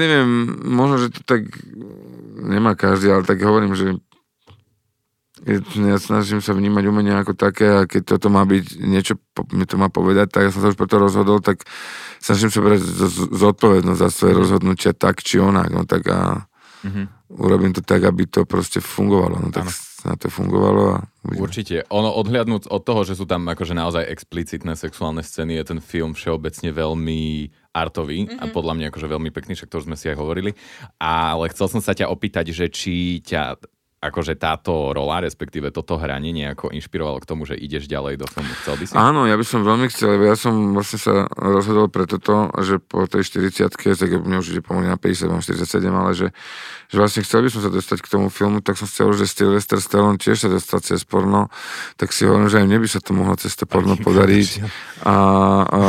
neviem, 0.00 0.28
možno, 0.66 0.98
že 0.98 1.14
to 1.14 1.22
tak 1.22 1.46
nemá 2.42 2.74
každý, 2.74 3.12
ale 3.12 3.22
tak 3.22 3.38
hovorím, 3.38 3.78
že 3.78 4.02
ja 5.44 5.98
snažím 6.00 6.40
sa 6.40 6.56
vnímať 6.56 6.84
umenie 6.88 7.12
ako 7.12 7.36
také 7.36 7.68
a 7.68 7.80
keď 7.84 8.16
toto 8.16 8.32
má 8.32 8.48
byť, 8.48 8.80
niečo 8.80 9.20
mi 9.52 9.68
to 9.68 9.76
má 9.76 9.92
povedať, 9.92 10.32
tak 10.32 10.48
ja 10.48 10.50
som 10.50 10.64
sa 10.64 10.72
už 10.72 10.80
preto 10.80 10.96
rozhodol, 10.96 11.44
tak 11.44 11.68
snažím 12.16 12.48
sa 12.48 12.64
brať 12.64 12.80
zodpovednosť 13.28 14.00
za 14.00 14.08
svoje 14.08 14.34
rozhodnutia 14.40 14.96
tak 14.96 15.20
či 15.20 15.36
onak, 15.44 15.68
no 15.68 15.84
tak 15.84 16.08
a 16.08 16.48
mm-hmm. 16.80 17.36
urobím 17.36 17.76
to 17.76 17.84
tak, 17.84 18.08
aby 18.08 18.24
to 18.24 18.48
proste 18.48 18.80
fungovalo, 18.80 19.36
no 19.36 19.48
tak 19.52 19.68
ano. 19.68 19.72
na 20.08 20.14
to 20.16 20.32
fungovalo 20.32 20.82
a 20.96 20.98
uvidíme. 21.28 21.44
Určite. 21.44 21.76
Ono 21.92 22.08
odhľadnúť 22.24 22.72
od 22.72 22.80
toho, 22.80 23.04
že 23.04 23.12
sú 23.12 23.28
tam 23.28 23.44
akože 23.44 23.76
naozaj 23.76 24.08
explicitné 24.08 24.80
sexuálne 24.80 25.20
scény, 25.20 25.60
je 25.60 25.76
ten 25.76 25.80
film 25.84 26.16
všeobecne 26.16 26.72
veľmi 26.72 27.52
artový 27.76 28.32
mm-hmm. 28.32 28.40
a 28.40 28.44
podľa 28.48 28.80
mňa 28.80 28.86
akože 28.88 29.12
veľmi 29.12 29.28
pekný, 29.28 29.60
však 29.60 29.68
to 29.68 29.84
už 29.84 29.92
sme 29.92 29.96
si 30.00 30.08
aj 30.08 30.16
hovorili. 30.16 30.56
Ale 30.96 31.52
chcel 31.52 31.68
som 31.68 31.84
sa 31.84 31.92
ťa 31.92 32.08
opýtať, 32.08 32.48
že 32.48 32.72
či 32.72 33.20
ťa 33.20 33.60
akože 34.04 34.36
táto 34.36 34.92
rola, 34.92 35.24
respektíve 35.24 35.72
toto 35.72 35.96
hranie 35.96 36.36
nejako 36.36 36.68
inšpirovalo 36.76 37.24
k 37.24 37.28
tomu, 37.28 37.48
že 37.48 37.56
ideš 37.56 37.88
ďalej 37.88 38.20
do 38.20 38.26
filmu. 38.28 38.52
Chcel 38.60 38.74
by 38.76 38.84
si? 38.84 38.92
Áno, 38.92 39.24
ja 39.24 39.36
by 39.40 39.44
som 39.48 39.64
veľmi 39.64 39.86
chcel, 39.88 40.20
ja 40.20 40.36
som 40.36 40.76
vlastne 40.76 41.00
sa 41.00 41.24
rozhodol 41.32 41.88
pre 41.88 42.04
toto, 42.04 42.52
že 42.60 42.76
po 42.84 43.08
tej 43.08 43.24
40 43.24 43.72
tak 43.72 44.10
mne 44.20 44.44
už 44.44 44.52
ide 44.52 44.60
pomaly 44.60 44.92
na 44.92 45.00
50, 45.00 45.32
mám 45.32 45.40
47, 45.40 45.88
ale 45.88 46.10
že, 46.12 46.28
že 46.92 46.96
vlastne 47.00 47.24
chcel 47.24 47.40
by 47.40 47.48
som 47.48 47.60
sa 47.64 47.70
dostať 47.72 47.98
k 48.04 48.10
tomu 48.12 48.28
filmu, 48.28 48.60
tak 48.60 48.76
som 48.76 48.84
chcel, 48.84 49.08
že 49.16 49.24
Sylvester 49.24 49.80
Stallone 49.80 50.20
tiež 50.20 50.44
sa 50.44 50.48
dostal 50.52 50.84
cez 50.84 51.00
porno, 51.08 51.48
tak 51.96 52.12
si 52.12 52.28
hovorím, 52.28 52.52
že 52.52 52.60
aj 52.60 52.66
mne 52.68 52.78
by 52.84 52.88
sa 52.90 53.00
to 53.00 53.10
mohlo 53.16 53.34
cez 53.40 53.56
to 53.56 53.64
porno 53.64 53.96
podariť. 53.96 54.48
A, 55.04 55.16
a 55.64 55.80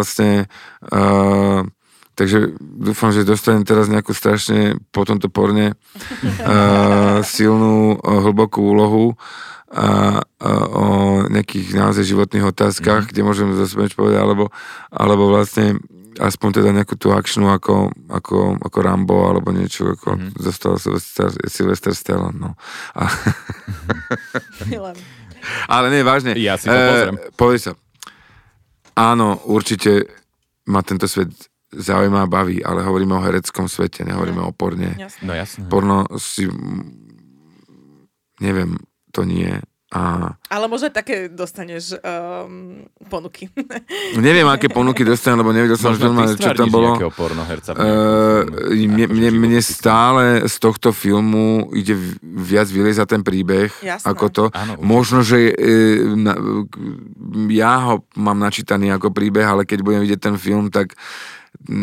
vlastne 0.00 0.48
a, 0.88 1.68
Takže 2.12 2.60
dúfam, 2.60 3.08
že 3.08 3.24
dostanem 3.24 3.64
teraz 3.64 3.88
nejakú 3.88 4.12
strašne 4.12 4.76
po 4.92 5.08
tomto 5.08 5.32
porne 5.32 5.72
uh, 6.44 7.24
silnú, 7.24 7.96
uh, 7.96 8.20
hlbokú 8.28 8.60
úlohu 8.60 9.16
a, 9.72 10.20
uh, 10.20 10.66
o 10.68 10.86
nejakých 11.32 11.72
naozaj 11.72 12.04
životných 12.04 12.52
otázkach, 12.52 13.08
mm-hmm. 13.08 13.12
kde 13.16 13.22
môžem 13.24 13.48
zase 13.56 13.72
povedať, 13.96 14.20
alebo, 14.20 14.52
alebo 14.92 15.32
vlastne 15.32 15.80
aspoň 16.20 16.60
teda 16.60 16.70
nejakú 16.76 17.00
tú 17.00 17.08
akčnú 17.16 17.48
ako, 17.48 17.88
ako, 18.12 18.60
ako 18.60 18.78
Rambo 18.84 19.32
alebo 19.32 19.48
niečo, 19.48 19.96
ako 19.96 20.20
mm-hmm. 20.20 20.36
zostal 20.36 20.76
Sylvester 21.48 21.96
Stallone, 21.96 22.36
no. 22.36 22.50
A... 22.92 23.08
Ale 25.66 25.90
nie, 25.90 26.06
vážne. 26.06 26.38
Ja 26.38 26.54
si 26.54 26.70
to 26.70 26.76
pozriem. 26.76 27.16
E, 27.18 27.58
sa. 27.58 27.72
Áno, 28.94 29.42
určite 29.48 30.06
ma 30.68 30.84
tento 30.86 31.10
svet 31.10 31.32
zaujíma 31.72 32.22
a 32.22 32.30
baví, 32.30 32.60
ale 32.64 32.84
hovoríme 32.84 33.16
o 33.16 33.24
hereckom 33.24 33.68
svete, 33.68 34.04
nehovoríme 34.04 34.40
mm. 34.44 34.48
o 34.48 34.52
porne. 34.52 34.92
Jasne. 35.00 35.24
No 35.24 35.32
jasne. 35.32 35.64
Porno 35.66 36.04
si... 36.20 36.44
Neviem, 38.40 38.76
to 39.14 39.24
nie. 39.24 39.60
A... 39.92 40.32
Ale 40.48 40.72
možno 40.72 40.88
také 40.88 41.28
dostaneš 41.28 42.00
um, 42.00 42.80
ponuky. 43.12 43.52
Neviem, 44.16 44.48
aké 44.48 44.72
ponuky 44.72 45.04
dostanem, 45.04 45.44
lebo 45.44 45.52
nevedel 45.52 45.76
som, 45.76 45.92
normálne, 45.92 46.32
čo 46.32 46.48
tam 46.56 46.72
bolo. 46.72 46.96
pornoherca. 47.12 47.76
Uh, 47.76 48.48
mne, 48.72 49.12
mne, 49.12 49.30
mne 49.36 49.60
stále 49.60 50.48
z 50.48 50.56
tohto 50.56 50.96
filmu 50.96 51.68
ide 51.76 51.92
viac 52.24 52.72
vyliezať 52.72 53.20
ten 53.20 53.22
príbeh, 53.22 53.68
Jasné. 53.84 54.08
ako 54.08 54.26
to. 54.32 54.44
Áno, 54.56 54.80
Možno, 54.80 55.20
že 55.20 55.52
uh, 55.52 56.16
na, 56.16 56.40
ja 57.52 57.92
ho 57.92 58.08
mám 58.16 58.40
načítaný 58.40 58.96
ako 58.96 59.12
príbeh, 59.12 59.44
ale 59.44 59.68
keď 59.68 59.84
budem 59.84 60.00
vidieť 60.08 60.20
ten 60.24 60.36
film, 60.40 60.72
tak 60.72 60.96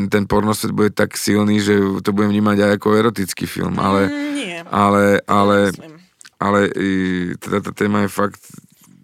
ten 0.10 0.24
pornosvet 0.28 0.76
bude 0.76 0.92
tak 0.92 1.16
silný, 1.16 1.64
že 1.64 1.80
to 2.04 2.12
budem 2.12 2.36
vnímať 2.36 2.58
aj 2.60 2.72
ako 2.78 2.88
erotický 3.00 3.46
film, 3.48 3.80
ale... 3.80 4.12
Mm, 4.12 4.32
nie. 4.36 4.58
Ale, 4.70 5.18
ale, 5.26 5.74
ale 6.38 6.70
teda 7.42 7.58
tá 7.66 7.72
téma 7.74 8.06
je 8.06 8.10
fakt 8.12 8.44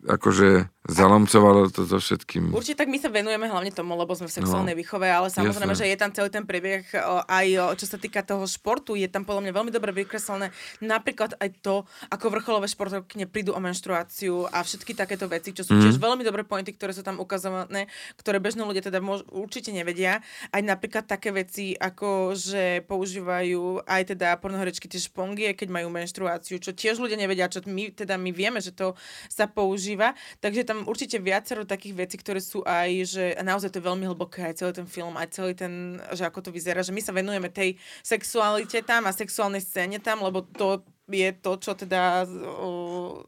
akože 0.06 0.69
zalomcovalo 0.85 1.69
to 1.73 1.85
so 1.85 1.97
všetkým. 1.97 2.53
Určite 2.53 2.85
tak 2.85 2.89
my 2.89 2.97
sa 3.01 3.09
venujeme 3.09 3.49
hlavne 3.49 3.73
tomu, 3.73 3.97
lebo 3.97 4.13
sme 4.13 4.29
v 4.29 4.37
sexuálnej 4.41 4.75
no, 4.75 4.79
výchove, 4.79 5.07
ale 5.09 5.33
samozrejme, 5.33 5.73
jasné. 5.73 5.81
že 5.87 5.91
je 5.93 5.97
tam 5.97 6.11
celý 6.13 6.29
ten 6.29 6.45
prebieh 6.45 6.85
aj 7.25 7.77
čo 7.79 7.85
sa 7.89 7.97
týka 7.97 8.21
toho 8.21 8.45
športu, 8.45 8.93
je 8.93 9.09
tam 9.09 9.25
podľa 9.25 9.49
mňa 9.49 9.53
veľmi 9.53 9.71
dobre 9.73 9.91
vykreslené 9.95 10.51
napríklad 10.83 11.37
aj 11.39 11.49
to, 11.61 11.75
ako 12.11 12.25
vrcholové 12.31 12.67
športovky 12.67 13.25
prídu 13.29 13.55
o 13.55 13.59
menštruáciu 13.61 14.49
a 14.51 14.61
všetky 14.61 14.93
takéto 14.97 15.29
veci, 15.31 15.55
čo 15.55 15.63
sú 15.63 15.77
mm. 15.77 15.81
tiež 15.81 15.95
veľmi 15.97 16.23
dobré 16.25 16.43
pointy, 16.43 16.75
ktoré 16.75 16.91
sú 16.91 17.01
tam 17.01 17.21
ukazované, 17.21 17.87
ktoré 18.19 18.37
bežní 18.43 18.63
ľudia 18.63 18.83
teda 18.83 18.99
môž, 18.99 19.23
určite 19.31 19.71
nevedia. 19.71 20.21
Aj 20.51 20.61
napríklad 20.61 21.07
také 21.07 21.31
veci, 21.31 21.73
ako 21.75 22.35
že 22.35 22.83
používajú 22.85 23.87
aj 23.87 24.15
teda 24.15 24.35
pornohorečky 24.39 24.91
tie 24.91 24.99
špongie, 24.99 25.55
keď 25.55 25.71
majú 25.71 25.87
menštruáciu, 25.91 26.59
čo 26.59 26.75
tiež 26.75 26.99
ľudia 26.99 27.17
nevedia, 27.19 27.49
čo 27.49 27.63
my 27.65 27.95
teda 27.95 28.19
my 28.19 28.31
vieme, 28.35 28.59
že 28.59 28.75
to 28.75 28.93
sa 29.31 29.47
používa. 29.47 30.13
Takže 30.43 30.67
tam 30.67 30.74
tam 30.75 30.83
určite 30.91 31.23
viacero 31.23 31.63
takých 31.63 31.95
vecí, 31.95 32.15
ktoré 32.19 32.43
sú 32.43 32.59
aj, 32.67 32.89
že 33.07 33.23
naozaj 33.39 33.71
to 33.71 33.79
je 33.79 33.88
veľmi 33.88 34.11
hlboké, 34.11 34.43
aj 34.43 34.59
celý 34.59 34.73
ten 34.75 34.88
film, 34.91 35.15
aj 35.15 35.31
celý 35.31 35.55
ten, 35.55 36.03
že 36.11 36.27
ako 36.27 36.43
to 36.43 36.49
vyzerá, 36.51 36.83
že 36.83 36.91
my 36.91 36.99
sa 36.99 37.15
venujeme 37.15 37.47
tej 37.47 37.79
sexualite 38.03 38.83
tam 38.83 39.07
a 39.07 39.15
sexuálnej 39.15 39.63
scéne 39.63 40.03
tam, 40.03 40.19
lebo 40.19 40.43
to 40.43 40.83
je 41.07 41.31
to, 41.39 41.55
čo 41.63 41.71
teda 41.79 42.27
o, 42.43 43.23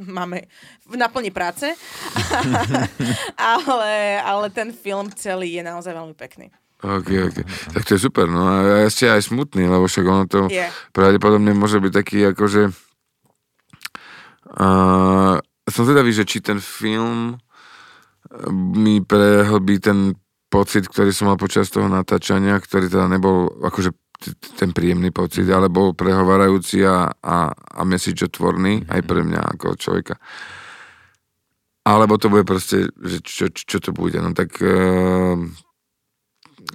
máme 0.00 0.48
v 0.88 0.96
naplni 0.96 1.28
práce. 1.28 1.68
ale, 3.36 4.16
ale 4.24 4.46
ten 4.48 4.72
film 4.72 5.12
celý 5.12 5.60
je 5.60 5.62
naozaj 5.66 5.92
veľmi 5.92 6.16
pekný. 6.16 6.48
Ok, 6.82 7.08
ok. 7.30 7.36
Tak 7.78 7.82
to 7.84 7.94
je 7.94 8.00
super, 8.00 8.26
no 8.26 8.48
a 8.48 8.88
ešte 8.88 9.06
aj 9.06 9.28
smutný, 9.28 9.68
lebo 9.70 9.86
však 9.86 10.02
ono 10.08 10.24
to 10.26 10.50
yeah. 10.50 10.72
pravdepodobne 10.90 11.54
môže 11.54 11.78
byť 11.78 11.92
taký 11.94 12.18
akože 12.34 12.74
uh, 14.58 15.38
som 15.72 15.88
zvedavý, 15.88 16.12
že 16.12 16.28
či 16.28 16.44
ten 16.44 16.60
film 16.60 17.34
eh, 17.34 18.50
mi 18.52 19.00
prehlbí 19.00 19.80
ten 19.80 20.14
pocit, 20.52 20.84
ktorý 20.84 21.10
som 21.16 21.32
mal 21.32 21.40
počas 21.40 21.72
toho 21.72 21.88
natáčania, 21.88 22.60
ktorý 22.60 22.92
teda 22.92 23.08
nebol 23.08 23.48
akože 23.64 23.96
ten 24.60 24.70
príjemný 24.70 25.10
pocit, 25.10 25.48
ale 25.50 25.66
bol 25.66 25.98
prehovárajúci 25.98 26.86
a, 26.86 27.10
a, 27.10 27.50
a 27.50 27.80
message-otvorný 27.82 28.86
aj 28.86 29.00
pre 29.02 29.24
mňa 29.26 29.40
ako 29.58 29.74
človeka. 29.74 30.14
Alebo 31.82 32.14
to 32.20 32.30
bude 32.30 32.46
proste, 32.46 32.86
že 33.02 33.18
čo, 33.26 33.50
čo 33.50 33.82
to 33.82 33.90
bude. 33.90 34.22
No 34.22 34.30
tak 34.30 34.54
uh, 34.62 35.34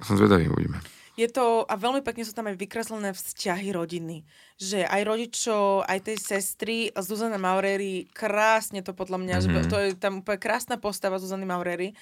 som 0.04 0.14
zvedavý, 0.20 0.52
uvidíme 0.52 0.97
je 1.18 1.26
to, 1.26 1.66
a 1.66 1.74
veľmi 1.74 2.06
pekne 2.06 2.22
sú 2.22 2.30
tam 2.30 2.46
aj 2.46 2.54
vykreslené 2.54 3.10
vzťahy 3.10 3.74
rodiny. 3.74 4.22
Že 4.54 4.86
aj 4.86 5.02
rodičov, 5.02 5.82
aj 5.82 5.98
tej 6.06 6.16
sestry, 6.22 6.94
Zuzana 6.94 7.42
Maureri, 7.42 8.06
krásne 8.14 8.86
to 8.86 8.94
podľa 8.94 9.18
mňa, 9.26 9.36
mm-hmm. 9.42 9.50
že 9.50 9.60
mhm. 9.66 9.70
to 9.70 9.76
je 9.82 9.90
tam 9.98 10.22
úplne 10.22 10.38
krásna 10.38 10.78
postava 10.78 11.18
Zuzany 11.18 11.42
Maureri. 11.42 11.98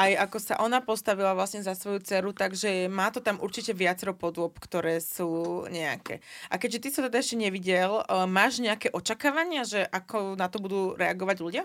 Aj 0.00 0.08
ako 0.16 0.36
sa 0.40 0.56
ona 0.64 0.80
postavila 0.80 1.36
vlastne 1.36 1.60
za 1.60 1.76
svoju 1.76 2.00
dceru, 2.00 2.32
takže 2.32 2.88
má 2.88 3.12
to 3.12 3.20
tam 3.20 3.36
určite 3.44 3.76
viacero 3.76 4.16
podôb, 4.16 4.56
ktoré 4.56 5.04
sú 5.04 5.68
nejaké. 5.68 6.24
A 6.48 6.56
keďže 6.56 6.80
ty 6.80 6.88
sa 6.88 7.04
teda 7.04 7.20
ešte 7.20 7.36
nevidel, 7.36 8.00
eh, 8.00 8.24
máš 8.24 8.64
nejaké 8.64 8.88
očakávania, 8.96 9.68
že 9.68 9.84
ako 9.84 10.40
na 10.40 10.48
to 10.48 10.56
budú 10.56 10.96
reagovať 10.96 11.36
ľudia? 11.44 11.64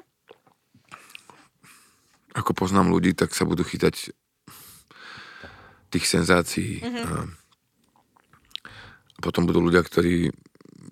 Ako 2.36 2.52
poznám 2.52 2.92
ľudí, 2.92 3.16
tak 3.16 3.32
sa 3.32 3.48
budú 3.48 3.64
chytať 3.64 4.12
tých 5.90 6.06
senzácií. 6.08 6.82
Mm-hmm. 6.82 7.04
A 7.06 7.28
potom 9.20 9.44
budú 9.44 9.60
ľudia, 9.60 9.84
ktorí 9.84 10.32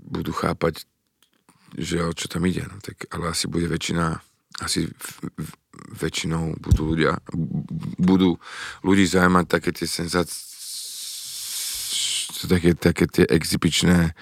budú 0.08 0.32
chápať, 0.36 0.84
že 1.76 2.04
o 2.04 2.12
čo 2.16 2.28
tam 2.28 2.44
ide. 2.48 2.64
No, 2.68 2.80
tak, 2.84 3.08
ale 3.12 3.32
asi 3.32 3.48
bude 3.48 3.68
väčšina, 3.68 4.20
asi 4.64 4.88
v, 4.88 5.10
v, 5.36 5.50
väčšinou 6.02 6.60
budú 6.60 6.96
ľudia, 6.96 7.20
budú 8.00 8.40
ľudí 8.84 9.08
zaujímať 9.08 9.46
také 9.48 9.72
tie 9.76 9.88
senzácie, 9.88 10.36
také, 12.48 12.72
také 12.76 13.06
tie 13.08 13.26
exibičné 13.28 14.16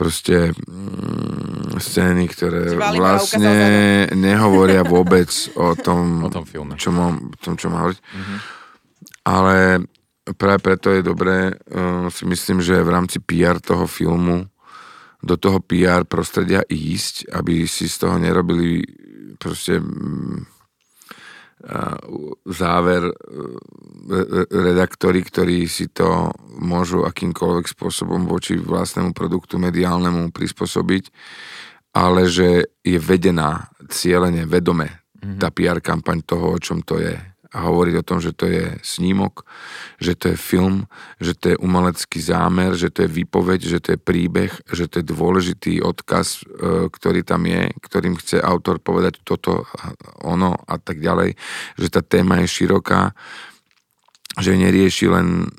proste 0.00 0.56
mm, 0.56 1.76
scény, 1.76 2.24
ktoré 2.32 2.72
vlastne 2.96 3.52
nehovoria 4.16 4.80
vôbec 4.80 5.28
o 5.60 5.76
tom, 5.76 6.24
o 6.24 6.30
tom 6.32 6.48
filme. 6.48 6.80
Čo 6.80 6.88
mám, 6.96 7.36
tom, 7.36 7.60
čo 7.60 7.68
má 7.68 7.84
hovoriť. 7.84 8.00
Mm-hmm. 8.00 8.38
Ale 9.28 9.84
práve 10.36 10.60
preto 10.62 10.90
je 10.92 11.02
dobré, 11.02 11.54
uh, 11.54 12.08
si 12.12 12.24
myslím, 12.26 12.60
že 12.60 12.82
v 12.84 12.92
rámci 12.92 13.18
PR 13.20 13.60
toho 13.60 13.86
filmu 13.86 14.46
do 15.20 15.36
toho 15.36 15.60
PR 15.60 16.08
prostredia 16.08 16.64
ísť, 16.64 17.28
aby 17.36 17.68
si 17.68 17.88
z 17.88 17.96
toho 18.08 18.16
nerobili 18.16 18.80
proste 19.36 19.80
uh, 19.80 20.40
záver 22.48 23.02
uh, 23.08 23.14
redaktori, 24.48 25.20
ktorí 25.20 25.68
si 25.68 25.92
to 25.92 26.32
môžu 26.60 27.04
akýmkoľvek 27.04 27.66
spôsobom 27.68 28.24
voči 28.24 28.56
vlastnému 28.56 29.12
produktu 29.12 29.60
mediálnemu 29.60 30.32
prispôsobiť, 30.32 31.04
ale 31.96 32.30
že 32.30 32.80
je 32.80 32.98
vedená 32.98 33.68
cieľene, 33.90 34.46
vedome 34.46 34.88
mm-hmm. 35.20 35.38
tá 35.42 35.50
PR 35.52 35.82
kampaň 35.82 36.22
toho, 36.24 36.56
o 36.56 36.58
čom 36.62 36.80
to 36.80 36.96
je 37.02 37.29
a 37.50 37.66
hovoriť 37.66 37.94
o 37.98 38.06
tom, 38.06 38.18
že 38.22 38.30
to 38.30 38.46
je 38.46 38.78
snímok, 38.82 39.42
že 39.98 40.14
to 40.14 40.30
je 40.30 40.36
film, 40.38 40.86
že 41.18 41.34
to 41.34 41.54
je 41.54 41.56
umelecký 41.58 42.22
zámer, 42.22 42.78
že 42.78 42.94
to 42.94 43.04
je 43.06 43.10
výpoveď, 43.10 43.60
že 43.66 43.78
to 43.82 43.88
je 43.94 43.98
príbeh, 43.98 44.54
že 44.70 44.86
to 44.86 45.02
je 45.02 45.10
dôležitý 45.10 45.82
odkaz, 45.82 46.46
e, 46.46 46.86
ktorý 46.86 47.26
tam 47.26 47.50
je, 47.50 47.74
ktorým 47.82 48.14
chce 48.22 48.38
autor 48.38 48.78
povedať 48.78 49.18
toto, 49.26 49.66
ono 50.22 50.54
a 50.54 50.78
tak 50.78 51.02
ďalej, 51.02 51.34
že 51.74 51.88
tá 51.90 52.06
téma 52.06 52.38
je 52.46 52.48
široká, 52.48 53.18
že 54.38 54.54
nerieši 54.54 55.10
len 55.10 55.50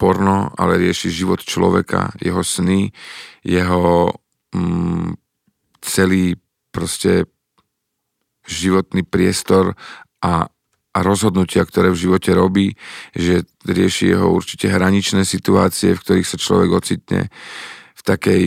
porno, 0.00 0.52
ale 0.56 0.80
rieši 0.80 1.12
život 1.12 1.44
človeka, 1.44 2.16
jeho 2.20 2.40
sny, 2.40 2.92
jeho 3.44 4.12
mm, 4.56 5.16
celý 5.84 6.40
proste 6.72 7.28
životný 8.46 9.02
priestor 9.04 9.74
a 10.22 10.48
a 10.96 11.04
rozhodnutia, 11.04 11.68
ktoré 11.68 11.92
v 11.92 12.08
živote 12.08 12.32
robí, 12.32 12.72
že 13.12 13.44
rieši 13.68 14.16
jeho 14.16 14.32
určite 14.32 14.72
hraničné 14.72 15.28
situácie, 15.28 15.92
v 15.92 16.00
ktorých 16.00 16.26
sa 16.26 16.40
človek 16.40 16.70
ocitne 16.72 17.28
v 17.92 18.00
takej 18.00 18.42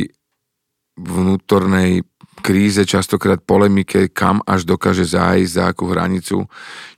vnútornej 0.98 2.02
kríze, 2.40 2.82
častokrát 2.88 3.44
polemike, 3.44 4.10
kam 4.10 4.40
až 4.48 4.64
dokáže 4.64 5.04
zájsť, 5.04 5.52
za 5.52 5.64
akú 5.70 5.92
hranicu, 5.92 6.48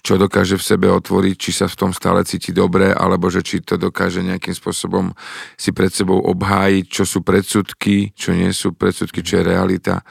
čo 0.06 0.14
dokáže 0.16 0.56
v 0.56 0.64
sebe 0.64 0.88
otvoriť, 0.88 1.36
či 1.36 1.52
sa 1.52 1.66
v 1.66 1.76
tom 1.76 1.92
stále 1.92 2.22
cíti 2.24 2.54
dobre, 2.54 2.94
alebo 2.94 3.28
že 3.28 3.42
či 3.42 3.60
to 3.60 3.76
dokáže 3.76 4.22
nejakým 4.22 4.54
spôsobom 4.54 5.12
si 5.58 5.74
pred 5.74 5.90
sebou 5.90 6.22
obhájiť, 6.22 6.86
čo 6.88 7.04
sú 7.04 7.26
predsudky, 7.26 8.14
čo 8.14 8.38
nie 8.38 8.54
sú 8.54 8.78
predsudky, 8.78 9.26
čo 9.26 9.42
je 9.42 9.50
realita 9.50 10.06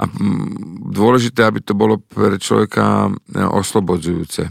a 0.00 0.08
mm, 0.08 0.88
dôležité, 0.96 1.44
aby 1.44 1.60
to 1.60 1.76
bolo 1.76 2.00
pre 2.00 2.40
človeka 2.40 3.12
e, 3.12 3.36
oslobodzujúce. 3.36 4.48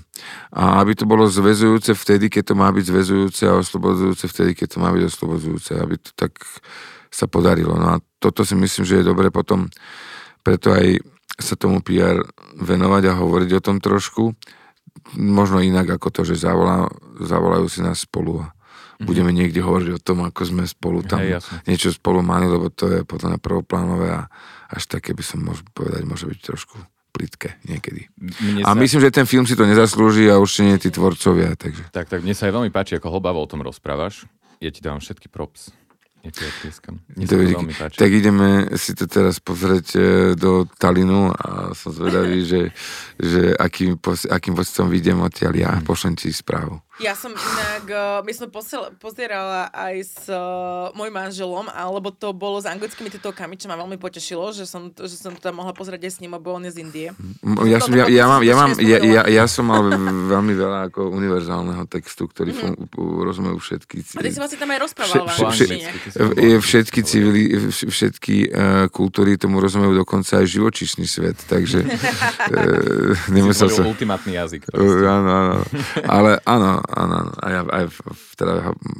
A 0.53 0.77
aby 0.85 0.93
to 0.93 1.09
bolo 1.09 1.25
zväzujúce 1.25 1.97
vtedy, 1.97 2.29
keď 2.29 2.53
to 2.53 2.55
má 2.55 2.69
byť 2.69 2.85
zväzujúce 2.85 3.43
a 3.49 3.57
oslobodzujúce 3.57 4.29
vtedy, 4.29 4.51
keď 4.53 4.77
to 4.77 4.77
má 4.77 4.93
byť 4.93 5.03
oslobodzujúce. 5.09 5.71
Aby 5.81 5.97
to 5.97 6.13
tak 6.13 6.37
sa 7.09 7.25
podarilo. 7.25 7.73
No 7.81 7.97
a 7.97 8.01
toto 8.21 8.45
si 8.45 8.53
myslím, 8.53 8.85
že 8.85 9.01
je 9.01 9.09
dobre 9.09 9.33
potom 9.33 9.65
preto 10.45 10.69
aj 10.71 11.01
sa 11.39 11.55
tomu 11.55 11.79
PR 11.81 12.19
venovať 12.59 13.03
a 13.09 13.19
hovoriť 13.19 13.49
o 13.57 13.63
tom 13.63 13.77
trošku. 13.79 14.35
Možno 15.15 15.63
inak 15.63 15.87
ako 15.97 16.11
to, 16.11 16.21
že 16.27 16.45
zavolá, 16.45 16.91
zavolajú 17.17 17.65
si 17.71 17.79
nás 17.79 18.03
spolu 18.03 18.43
a 18.43 18.51
mm-hmm. 18.51 19.07
budeme 19.07 19.31
niekde 19.31 19.63
hovoriť 19.63 19.89
o 19.95 20.03
tom, 20.03 20.27
ako 20.27 20.41
sme 20.45 20.63
spolu 20.67 21.01
tam 21.01 21.23
Hej, 21.23 21.39
niečo 21.65 21.89
spolu 21.95 22.19
mali, 22.21 22.45
lebo 22.45 22.69
to 22.69 22.91
je 22.91 22.99
potom 23.07 23.31
na 23.31 23.39
prvoplánové 23.39 24.13
a 24.13 24.27
až 24.69 24.83
také 24.85 25.17
by 25.17 25.23
som 25.25 25.41
môžu 25.41 25.65
povedať, 25.73 26.05
môže 26.05 26.29
byť 26.29 26.39
trošku 26.45 26.77
plitké 27.09 27.57
niekedy. 27.65 28.07
Mne 28.17 28.61
a 28.63 28.71
sa... 28.71 28.77
myslím, 28.77 29.01
že 29.01 29.09
ten 29.09 29.25
film 29.25 29.43
si 29.49 29.57
to 29.57 29.65
nezaslúži 29.65 30.29
a 30.29 30.37
určite 30.37 30.63
nie 30.69 30.77
tí 30.77 30.89
tvorcovia. 30.93 31.57
Takže. 31.57 31.89
Tak, 31.89 32.05
tak, 32.05 32.21
mne 32.21 32.37
sa 32.37 32.47
aj 32.47 32.53
veľmi 32.53 32.71
páči, 32.71 32.95
ako 32.95 33.09
hlbavo 33.17 33.41
o 33.41 33.49
tom 33.49 33.65
rozprávaš. 33.65 34.29
Ja 34.61 34.69
ti 34.69 34.79
dávam 34.79 35.01
všetky 35.01 35.25
props. 35.27 35.73
Ja 36.21 36.35
ti 36.35 36.45
páči. 37.73 37.97
Tak 37.97 38.09
ideme 38.11 38.75
si 38.75 38.91
to 38.91 39.07
teraz 39.07 39.39
pozrieť 39.39 39.87
e, 39.95 39.99
do 40.35 40.67
Talinu 40.77 41.31
a 41.31 41.71
som 41.73 41.95
zvedavý, 41.95 42.43
že, 42.51 42.75
že 43.15 43.55
akým, 43.55 43.97
akým 44.29 44.53
pocitom 44.53 44.91
vidiem 44.91 45.17
odtiaľ 45.23 45.53
ja. 45.55 45.71
Mm. 45.79 45.87
Pošlem 45.87 46.13
ti 46.19 46.29
správu. 46.29 46.83
Ja 46.99 47.15
som 47.15 47.31
inak, 47.31 47.83
uh, 47.87 48.19
my 48.27 48.31
sme 48.35 48.51
posiel, 48.51 48.91
pozerala 48.99 49.71
aj 49.71 49.95
s 50.03 50.27
uh, 50.27 50.91
môjim 50.91 51.15
manželom, 51.15 51.71
alebo 51.71 52.11
to 52.11 52.35
bolo 52.35 52.59
s 52.59 52.67
anglickými 52.67 53.07
titulkami, 53.07 53.55
čo 53.55 53.71
ma 53.71 53.79
veľmi 53.79 53.95
potešilo, 53.95 54.51
že 54.51 54.67
som, 54.67 54.91
že 54.91 55.15
som 55.15 55.31
to 55.31 55.39
tam 55.39 55.63
mohla 55.63 55.71
pozrieť 55.71 56.03
aj 56.03 56.11
s 56.11 56.19
ním, 56.19 56.35
lebo 56.35 56.51
on 56.51 56.67
je 56.67 56.75
z 56.75 56.77
Indie. 56.83 57.07
Ja, 57.63 57.79
som, 57.79 57.95
ja, 57.95 58.11
ja, 58.11 58.27
mám, 58.27 58.43
ja, 58.43 58.55
mám, 58.59 58.75
ja, 58.83 58.99
ja, 58.99 59.21
ja 59.31 59.45
som 59.47 59.71
mal 59.71 59.87
veľmi 60.27 60.53
veľa 60.59 60.91
ako 60.91 61.07
univerzálneho 61.15 61.87
textu, 61.87 62.27
ktorý 62.27 62.51
mm-hmm. 62.51 62.91
rozumejú 62.99 63.57
všetky. 63.63 64.19
A 64.19 64.21
ty 64.21 64.35
si 64.35 64.39
vlastne 64.43 64.59
tam 64.59 64.69
aj 64.75 64.79
rozprával 64.83 65.23
vš, 65.31 66.59
všetky 66.59 66.99
civili, 67.07 67.43
všetky 67.71 68.35
uh, 68.51 68.85
kultúry 68.91 69.39
tomu 69.39 69.63
rozumejú 69.63 69.95
dokonca 69.95 70.43
aj 70.43 70.51
živočišný 70.51 71.07
svet, 71.07 71.39
takže 71.47 71.87
uh, 71.87 73.15
nemusel 73.35 73.71
sa... 73.71 73.87
ultimátny 73.87 74.35
jazyk. 74.35 74.67
Áno, 74.75 75.29
áno. 75.31 75.55
Ale 76.03 76.43
áno, 76.43 76.83
áno, 76.93 77.29
aj, 77.39 77.53
aj 77.69 77.83
teda 78.37 78.53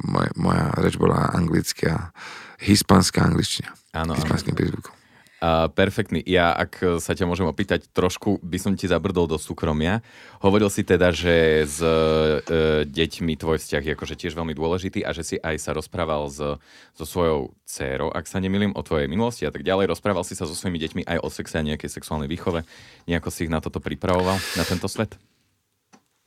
moja, 0.06 0.30
moja 0.38 0.66
reč 0.78 0.94
bola 0.94 1.30
anglická, 1.34 2.14
hispánska 2.60 3.24
angličtina. 3.24 3.74
Áno, 3.90 4.14
Hispánskym 4.14 4.54
prízvukom. 4.54 4.94
Uh, 5.40 5.72
perfektný. 5.72 6.20
Ja, 6.28 6.52
ak 6.52 7.00
sa 7.00 7.16
ťa 7.16 7.24
môžem 7.24 7.48
opýtať, 7.48 7.88
trošku 7.96 8.44
by 8.44 8.60
som 8.60 8.76
ti 8.76 8.84
zabrdol 8.84 9.24
do 9.24 9.40
súkromia. 9.40 10.04
Hovoril 10.44 10.68
si 10.68 10.84
teda, 10.84 11.16
že 11.16 11.64
s 11.64 11.80
uh, 11.80 12.44
deťmi 12.84 13.40
tvoj 13.40 13.56
vzťah 13.56 13.80
je 13.80 13.92
akože 13.96 14.20
tiež 14.20 14.36
veľmi 14.36 14.52
dôležitý 14.52 15.00
a 15.00 15.16
že 15.16 15.24
si 15.24 15.36
aj 15.40 15.56
sa 15.56 15.72
rozprával 15.72 16.28
s, 16.28 16.44
so 16.92 17.04
svojou 17.08 17.56
dcérou, 17.64 18.12
ak 18.12 18.28
sa 18.28 18.36
nemýlim, 18.36 18.76
o 18.76 18.84
tvojej 18.84 19.08
minulosti 19.08 19.48
a 19.48 19.50
tak 19.50 19.64
ďalej. 19.64 19.88
Rozprával 19.88 20.28
si 20.28 20.36
sa 20.36 20.44
so 20.44 20.52
svojimi 20.52 20.76
deťmi 20.76 21.02
aj 21.08 21.18
o 21.24 21.32
sexe 21.32 21.56
a 21.56 21.64
nejakej 21.64 21.88
sexuálnej 21.88 22.28
výchove. 22.28 22.60
Nejako 23.08 23.32
si 23.32 23.48
ich 23.48 23.50
na 23.50 23.64
toto 23.64 23.80
pripravoval, 23.80 24.36
na 24.60 24.64
tento 24.68 24.92
svet? 24.92 25.16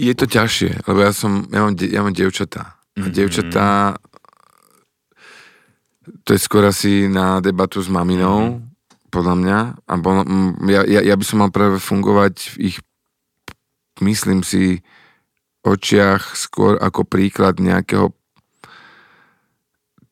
Je 0.03 0.11
to 0.11 0.27
ťažšie, 0.27 0.83
lebo 0.83 0.99
ja 0.99 1.15
som, 1.15 1.47
ja 1.47 1.63
mám, 1.63 1.73
ja 1.79 1.99
mám 2.03 2.11
devčatá. 2.11 2.75
A 2.99 3.07
mm-hmm. 3.07 3.15
devčatá, 3.15 3.67
to 6.27 6.29
je 6.35 6.39
skôr 6.43 6.67
asi 6.67 7.07
na 7.07 7.39
debatu 7.39 7.79
s 7.79 7.87
maminou, 7.87 8.59
mm-hmm. 8.59 9.07
podľa 9.07 9.35
mňa. 9.39 9.59
A 9.87 9.93
bol, 9.95 10.27
ja, 10.67 10.83
ja, 10.83 10.99
ja 10.99 11.15
by 11.15 11.23
som 11.23 11.39
mal 11.39 11.49
práve 11.55 11.79
fungovať 11.79 12.59
v 12.59 12.73
ich, 12.73 12.77
myslím 14.03 14.43
si, 14.43 14.83
očiach 15.63 16.35
skôr 16.35 16.75
ako 16.75 17.07
príklad 17.07 17.63
nejakého 17.63 18.11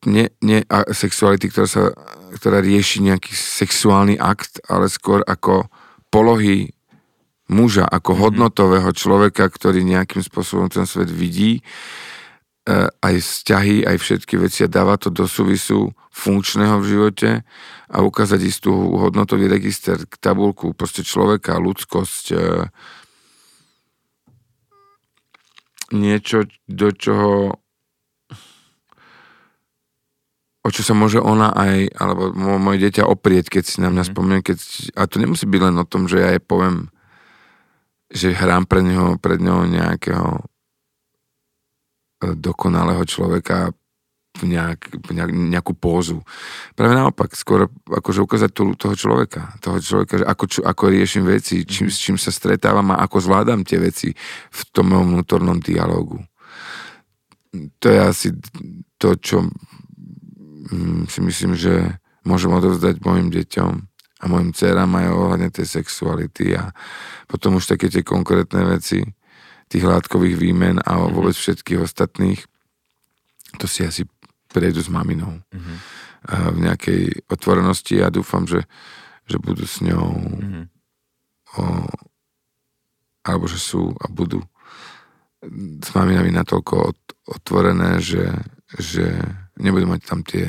nie, 0.02 0.26
nie 0.42 0.66
a 0.66 0.90
sexuality, 0.90 1.46
ktorá, 1.46 1.68
sa, 1.70 1.94
ktorá 2.34 2.58
rieši 2.58 3.06
nejaký 3.06 3.30
sexuálny 3.38 4.18
akt, 4.18 4.58
ale 4.66 4.90
skôr 4.90 5.22
ako 5.22 5.70
polohy 6.10 6.74
muža, 7.52 7.84
ako 7.84 8.16
mm-hmm. 8.16 8.24
hodnotového 8.24 8.90
človeka, 8.96 9.46
ktorý 9.46 9.84
nejakým 9.84 10.24
spôsobom 10.24 10.72
ten 10.72 10.88
svet 10.88 11.12
vidí, 11.12 11.60
e, 11.60 11.62
aj 12.88 13.14
vzťahy, 13.20 13.84
aj 13.84 13.96
všetky 14.00 14.40
veci 14.40 14.64
a 14.64 14.72
dáva 14.72 14.96
to 14.96 15.12
do 15.12 15.28
súvisu 15.28 15.92
funkčného 16.08 16.80
v 16.80 16.88
živote 16.88 17.30
a 17.92 17.96
ukázať 18.00 18.40
istú 18.40 18.72
hodnotový 18.96 19.52
register, 19.52 20.00
tabulku, 20.18 20.72
proste 20.72 21.04
človeka, 21.04 21.60
ľudskosť, 21.60 22.24
e, 22.32 22.36
niečo, 25.92 26.48
do 26.64 26.88
čoho 26.96 27.62
o 30.62 30.68
čo 30.70 30.82
sa 30.86 30.94
môže 30.94 31.18
ona 31.18 31.50
aj, 31.50 31.90
alebo 31.98 32.30
moje 32.38 32.86
dieťa 32.86 33.02
oprieť, 33.02 33.50
keď 33.50 33.62
si 33.66 33.78
na 33.82 33.90
mňa 33.90 34.04
mm. 34.06 34.10
spomenie, 34.14 34.40
keď, 34.46 34.58
a 34.94 35.02
to 35.10 35.18
nemusí 35.18 35.44
byť 35.46 35.60
len 35.60 35.76
o 35.78 35.86
tom, 35.86 36.06
že 36.06 36.22
ja 36.22 36.30
jej 36.34 36.42
poviem, 36.42 36.94
že 38.12 38.36
hrám 38.36 38.68
pre 38.68 38.84
neho, 38.84 39.16
pred 39.16 39.40
ňou 39.40 39.64
nejakého 39.64 40.28
e, 40.36 40.42
dokonalého 42.36 43.02
človeka 43.08 43.72
v 44.40 44.48
nejak, 44.48 44.80
nejak, 45.12 45.30
nejakú 45.32 45.72
pózu. 45.76 46.24
Práve 46.72 46.96
naopak, 46.96 47.36
skôr 47.36 47.68
akože 47.84 48.24
ukázať 48.24 48.50
tú, 48.52 48.72
toho 48.72 48.96
človeka, 48.96 49.52
toho 49.60 49.76
človeka, 49.76 50.24
že 50.24 50.26
ako, 50.28 50.44
čo, 50.48 50.60
ako 50.64 50.82
riešim 50.88 51.24
veci, 51.28 51.68
čím, 51.68 51.92
s 51.92 52.00
čím 52.00 52.16
sa 52.16 52.32
stretávam 52.32 52.96
a 52.96 53.04
ako 53.04 53.20
zvládam 53.20 53.60
tie 53.60 53.76
veci 53.76 54.08
v 54.48 54.60
tom 54.72 54.88
mojom 54.88 55.20
vnútornom 55.20 55.58
dialogu. 55.60 56.24
To 57.52 57.86
je 57.92 58.00
asi 58.00 58.28
to, 58.96 59.20
čo 59.20 59.44
mm, 60.72 61.12
si 61.12 61.20
myslím, 61.20 61.52
že 61.52 62.00
môžem 62.24 62.56
odovzdať 62.56 63.04
mojim 63.04 63.28
deťom 63.28 63.91
a 64.22 64.30
mojim 64.30 64.54
dcerám 64.54 64.90
aj 65.02 65.06
ohľadne 65.10 65.50
tej 65.50 65.66
sexuality 65.82 66.54
a 66.54 66.70
potom 67.26 67.58
už 67.58 67.74
také 67.74 67.90
tie 67.90 68.06
konkrétne 68.06 68.62
veci 68.70 69.02
tých 69.66 69.82
látkových 69.82 70.38
výmen 70.38 70.78
a 70.78 70.94
mm-hmm. 70.94 71.10
vôbec 71.10 71.34
všetkých 71.34 71.82
ostatných 71.82 72.40
to 73.58 73.66
si 73.66 73.82
asi 73.82 74.06
prejdu 74.48 74.80
s 74.80 74.88
maminou 74.88 75.42
mm-hmm. 75.42 75.76
v 76.54 76.58
nejakej 76.60 77.02
otvorenosti 77.28 78.00
a 78.04 78.12
dúfam, 78.14 78.46
že, 78.46 78.62
že 79.26 79.42
budú 79.42 79.66
s 79.66 79.82
ňou 79.82 80.08
mm-hmm. 80.12 80.64
o, 81.58 81.64
alebo 83.26 83.44
že 83.50 83.58
sú 83.58 83.90
a 83.98 84.06
budú 84.06 84.44
s 85.82 85.90
maminami 85.90 86.30
natoľko 86.30 86.94
otvorené, 87.26 87.98
že, 87.98 88.30
že 88.78 89.18
nebudú 89.58 89.90
mať 89.90 90.00
tam 90.06 90.22
tie 90.22 90.46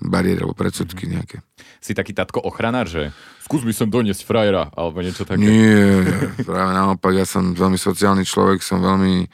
bariéry 0.00 0.42
alebo 0.42 0.56
predsudky 0.56 1.04
mm-hmm. 1.06 1.16
nejaké 1.16 1.36
si 1.80 1.96
taký 1.96 2.12
tatko 2.12 2.44
ochranár, 2.44 2.84
že 2.84 3.08
skús 3.40 3.64
by 3.64 3.72
som 3.72 3.88
doniesť 3.88 4.28
frajera, 4.28 4.68
alebo 4.76 5.00
niečo 5.00 5.24
také? 5.24 5.40
Nie, 5.40 6.04
práve 6.48 6.76
naopak, 6.76 7.16
ja 7.16 7.24
som 7.24 7.56
veľmi 7.56 7.80
sociálny 7.80 8.28
človek, 8.28 8.60
som 8.60 8.84
veľmi... 8.84 9.26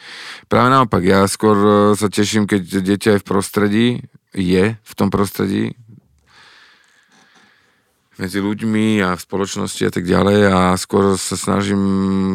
Práve 0.46 0.70
naopak, 0.70 1.02
ja 1.02 1.26
skôr 1.26 1.58
e, 1.58 1.76
sa 1.98 2.06
teším, 2.06 2.46
keď 2.46 2.86
dieťa 2.86 3.10
je 3.18 3.20
v 3.20 3.26
prostredí, 3.26 3.86
je 4.30 4.78
v 4.78 4.92
tom 4.94 5.10
prostredí, 5.10 5.74
medzi 8.16 8.40
ľuďmi 8.40 9.04
a 9.04 9.12
v 9.12 9.20
spoločnosti 9.20 9.82
a 9.84 9.92
tak 9.92 10.08
ďalej 10.08 10.48
a 10.48 10.72
skôr 10.80 11.20
sa 11.20 11.36
snažím 11.36 11.84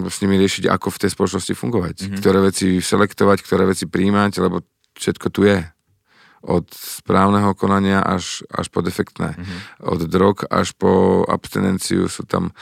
s 0.05 0.21
nimi 0.21 0.37
riešiť, 0.37 0.69
ako 0.69 0.93
v 0.93 1.01
tej 1.01 1.09
spoločnosti 1.17 1.57
fungovať. 1.57 1.95
Mm-hmm. 1.97 2.17
Ktoré 2.21 2.37
veci 2.45 2.67
selektovať, 2.77 3.37
ktoré 3.41 3.65
veci 3.65 3.89
príjmať, 3.89 4.31
lebo 4.45 4.61
všetko 4.93 5.27
tu 5.33 5.49
je 5.49 5.57
od 6.41 6.65
správneho 6.73 7.53
konania 7.53 8.01
až, 8.01 8.41
až 8.49 8.67
po 8.73 8.81
defektné. 8.81 9.37
Mm-hmm. 9.37 9.59
Od 9.85 10.01
drog 10.09 10.45
až 10.49 10.73
po 10.73 11.23
abstinenciu 11.29 12.09
sú 12.09 12.25
tam 12.25 12.53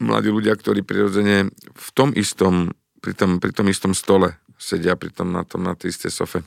mladí 0.00 0.32
ľudia, 0.32 0.56
ktorí 0.56 0.82
prirodzene 0.82 1.52
v 1.54 1.88
tom 1.92 2.16
istom, 2.16 2.72
pri 3.04 3.12
tom, 3.12 3.38
pri 3.38 3.52
tom 3.52 3.68
istom 3.68 3.92
stole 3.92 4.36
sedia 4.58 4.98
pri 4.98 5.14
tom, 5.14 5.30
na, 5.30 5.46
tom, 5.46 5.62
na 5.62 5.78
tej 5.78 5.94
istej 5.94 6.10
sofe. 6.10 6.42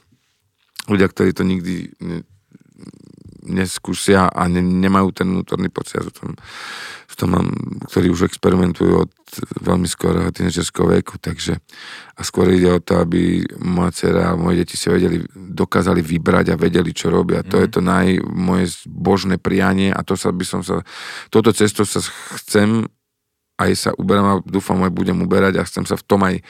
Ľudia, 0.92 1.08
ktorí 1.08 1.32
to 1.32 1.48
nikdy 1.48 1.90
neskúsia 3.46 4.30
a 4.30 4.48
ne, 4.48 4.62
nemajú 4.62 5.12
ten 5.14 5.28
vnútorný 5.30 5.70
pocit. 5.74 6.02
Ja 6.02 6.10
tom, 6.10 6.38
tom 7.18 7.30
mám, 7.30 7.48
ktorí 7.86 8.10
už 8.10 8.26
experimentujú 8.26 9.06
od 9.06 9.12
veľmi 9.62 9.86
skorého 9.86 10.34
tínedžerského 10.34 10.90
veku, 10.90 11.22
takže 11.22 11.62
a 12.18 12.22
skôr 12.26 12.50
ide 12.50 12.70
o 12.74 12.82
to, 12.82 12.98
aby 12.98 13.46
moja 13.62 13.94
dcera 13.94 14.34
a 14.34 14.40
moje 14.40 14.66
deti 14.66 14.76
si 14.78 14.90
vedeli, 14.90 15.22
dokázali 15.34 16.02
vybrať 16.02 16.54
a 16.54 16.60
vedeli, 16.60 16.90
čo 16.94 17.14
robia. 17.14 17.46
Mm. 17.46 17.48
To 17.54 17.56
je 17.62 17.68
mhm. 17.70 17.74
to 17.74 17.80
naj, 17.82 18.08
moje 18.26 18.66
božné 18.90 19.38
prianie 19.38 19.94
a 19.94 20.02
to 20.02 20.18
sa 20.18 20.34
by 20.34 20.46
som 20.46 20.62
sa, 20.66 20.82
toto 21.30 21.54
cesto 21.54 21.86
sa 21.86 22.02
chcem 22.42 22.90
aj 23.62 23.72
sa 23.78 23.90
uberám 23.94 24.28
a 24.28 24.36
dúfam 24.42 24.82
aj 24.82 24.90
budem 24.90 25.22
uberať 25.22 25.62
a 25.62 25.68
chcem 25.68 25.86
sa 25.86 25.94
v 25.94 26.06
tom 26.10 26.26
aj 26.26 26.42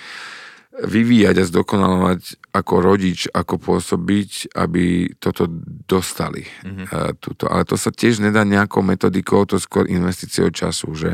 vyvíjať 0.72 1.36
a 1.44 1.48
zdokonalovať 1.52 2.41
ako 2.52 2.74
rodič, 2.84 3.32
ako 3.32 3.56
pôsobiť, 3.58 4.56
aby 4.60 5.16
toto 5.16 5.48
dostali. 5.88 6.44
Mm-hmm. 6.44 6.86
Uh, 6.92 7.12
tuto. 7.16 7.48
Ale 7.48 7.64
to 7.64 7.80
sa 7.80 7.96
tiež 7.96 8.20
nedá 8.20 8.44
nejakou 8.44 8.84
metodikou, 8.84 9.48
to 9.48 9.56
skôr 9.56 9.88
investíciou 9.88 10.52
času, 10.52 10.92
že 10.92 11.12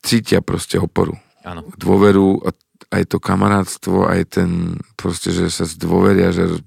cítia 0.00 0.40
proste 0.40 0.80
oporu. 0.80 1.20
Áno. 1.44 1.68
Dôveru, 1.76 2.40
aj 2.90 3.02
to 3.12 3.20
kamarátstvo, 3.20 4.08
aj 4.08 4.40
ten 4.40 4.80
proste, 4.96 5.32
že 5.32 5.52
sa 5.52 5.68
zdôveria, 5.68 6.32
že 6.32 6.60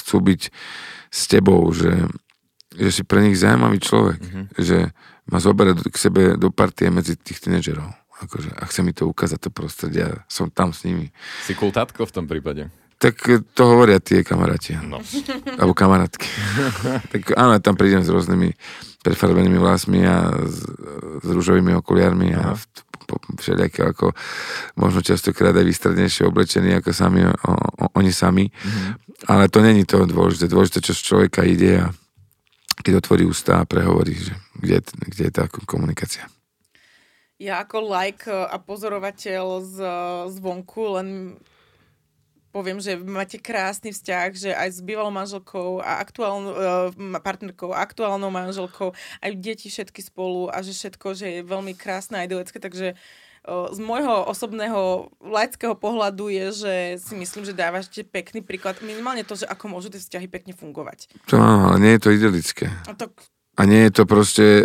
chcú 0.00 0.16
byť 0.24 0.42
s 1.10 1.22
tebou, 1.28 1.60
že, 1.76 2.08
že 2.72 2.90
si 2.90 3.02
pre 3.04 3.20
nich 3.20 3.36
zaujímavý 3.36 3.78
človek, 3.82 4.20
mm-hmm. 4.20 4.46
že 4.58 4.96
ma 5.30 5.38
zoberie 5.38 5.76
k 5.76 5.96
sebe 5.96 6.22
do 6.40 6.48
partie 6.50 6.88
medzi 6.88 7.14
tých 7.20 7.44
tínedžerov. 7.44 7.90
Akože, 8.20 8.52
a 8.52 8.68
chce 8.68 8.80
mi 8.84 8.92
to 8.92 9.08
ukázať 9.08 9.48
to 9.48 9.50
prostredie 9.50 10.04
a 10.04 10.20
som 10.28 10.52
tam 10.52 10.76
s 10.76 10.84
nimi. 10.84 11.08
Si 11.48 11.56
kultátko 11.56 12.04
v 12.04 12.12
tom 12.12 12.28
prípade? 12.28 12.68
Tak 13.00 13.16
e, 13.24 13.40
to 13.56 13.62
hovoria 13.64 13.96
tie 13.96 14.20
kamaráti. 14.20 14.76
No. 14.76 15.00
Alebo 15.60 15.72
kamarátky. 15.72 16.28
tak 17.16 17.32
áno, 17.32 17.56
tam 17.64 17.74
prídem 17.80 18.04
s 18.04 18.12
rôznymi 18.12 18.52
prefarbenými 19.00 19.56
vlasmi 19.56 20.04
a 20.04 20.28
s, 20.44 20.60
s 21.24 21.28
rúžovými 21.32 21.72
okuliarmi 21.80 22.36
a 22.36 22.52
v, 22.52 22.62
po, 23.08 23.16
všelijaké 23.40 23.88
ako 23.88 24.12
možno 24.76 25.00
častokrát 25.00 25.56
aj 25.56 25.64
výstrednejšie 25.64 26.28
oblečení 26.28 26.76
ako 26.76 26.92
sami, 26.92 27.24
o, 27.24 27.32
o, 27.32 27.84
oni 27.96 28.12
sami. 28.12 28.52
Mm-hmm. 28.52 28.92
Ale 29.32 29.48
to 29.48 29.64
není 29.64 29.88
to 29.88 30.04
dôležité. 30.04 30.52
Dôležité, 30.52 30.84
čo 30.84 30.92
z 30.92 31.00
človeka 31.00 31.40
ide 31.48 31.88
a 31.88 31.88
keď 32.84 33.00
otvorí 33.00 33.24
ústa 33.24 33.64
a 33.64 33.68
prehovorí, 33.68 34.16
že 34.16 34.36
kde, 34.56 34.84
kde 34.84 35.22
je 35.28 35.32
tá 35.32 35.44
komunikácia. 35.48 36.28
Ja 37.40 37.64
ako 37.64 37.80
like 37.80 38.28
a 38.28 38.56
pozorovateľ 38.60 39.44
z, 39.64 39.76
zvonku 40.36 41.00
len 41.00 41.08
poviem, 42.50 42.82
že 42.82 42.98
máte 42.98 43.38
krásny 43.38 43.94
vzťah, 43.94 44.28
že 44.34 44.50
aj 44.50 44.68
s 44.76 44.80
bývalou 44.82 45.14
manželkou 45.14 45.80
a 45.80 46.02
aktuálnou 46.02 46.52
uh, 46.52 47.20
partnerkou, 47.22 47.70
aktuálnou 47.70 48.30
manželkou, 48.30 48.92
aj 49.22 49.30
deti 49.38 49.70
všetky 49.70 50.02
spolu 50.02 50.50
a 50.50 50.60
že 50.60 50.74
všetko, 50.74 51.06
že 51.14 51.26
je 51.40 51.40
veľmi 51.46 51.72
krásne 51.78 52.18
a 52.18 52.26
idylické, 52.26 52.58
takže 52.58 52.94
uh, 52.94 53.70
z 53.70 53.78
môjho 53.78 54.26
osobného 54.26 55.14
laického 55.22 55.78
pohľadu 55.78 56.28
je, 56.28 56.46
že 56.52 56.74
si 57.00 57.14
myslím, 57.14 57.46
že 57.46 57.56
dávate 57.56 58.02
pekný 58.02 58.42
príklad. 58.42 58.82
Minimálne 58.82 59.22
to, 59.22 59.38
že 59.38 59.46
ako 59.46 59.70
môžu 59.70 59.88
tie 59.88 60.02
vzťahy 60.02 60.26
pekne 60.28 60.52
fungovať. 60.52 61.10
To 61.30 61.38
áno, 61.38 61.74
ale 61.74 61.78
nie 61.80 61.92
je 61.96 62.02
to 62.02 62.10
idylické. 62.10 62.66
A 62.90 62.94
to 62.98 63.08
a 63.60 63.68
nie 63.68 63.84
je 63.88 63.92
to 63.92 64.04
proste 64.08 64.64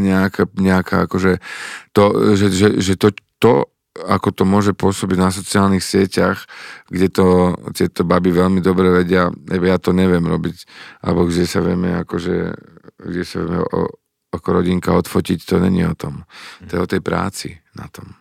nejaká, 0.00 0.48
nejaká 0.56 1.04
akože 1.04 1.44
to, 1.92 2.32
že, 2.32 2.46
že, 2.48 2.68
že 2.80 2.94
to, 2.96 3.12
to 3.36 3.68
ako 3.92 4.28
to 4.32 4.44
môže 4.48 4.72
pôsobiť 4.72 5.18
na 5.20 5.28
sociálnych 5.28 5.84
sieťach, 5.84 6.48
kde 6.88 7.08
to 7.12 7.26
tieto 7.76 8.08
baby 8.08 8.32
veľmi 8.32 8.64
dobre 8.64 8.88
vedia, 8.88 9.28
ja 9.52 9.76
to 9.76 9.92
neviem 9.92 10.24
robiť, 10.24 10.64
alebo 11.04 11.28
kde 11.28 11.44
sa 11.44 11.60
vieme 11.60 12.00
akože, 12.00 12.36
kde 12.96 13.22
sa 13.28 13.44
vieme 13.44 13.60
o, 13.60 13.80
ako 14.32 14.48
rodinka 14.48 14.96
odfotiť, 14.96 15.44
to 15.44 15.60
není 15.60 15.84
o 15.84 15.92
tom. 15.92 16.24
To 16.64 16.70
je 16.72 16.80
o 16.80 16.88
tej 16.88 17.04
práci 17.04 17.52
na 17.76 17.84
tom. 17.92 18.16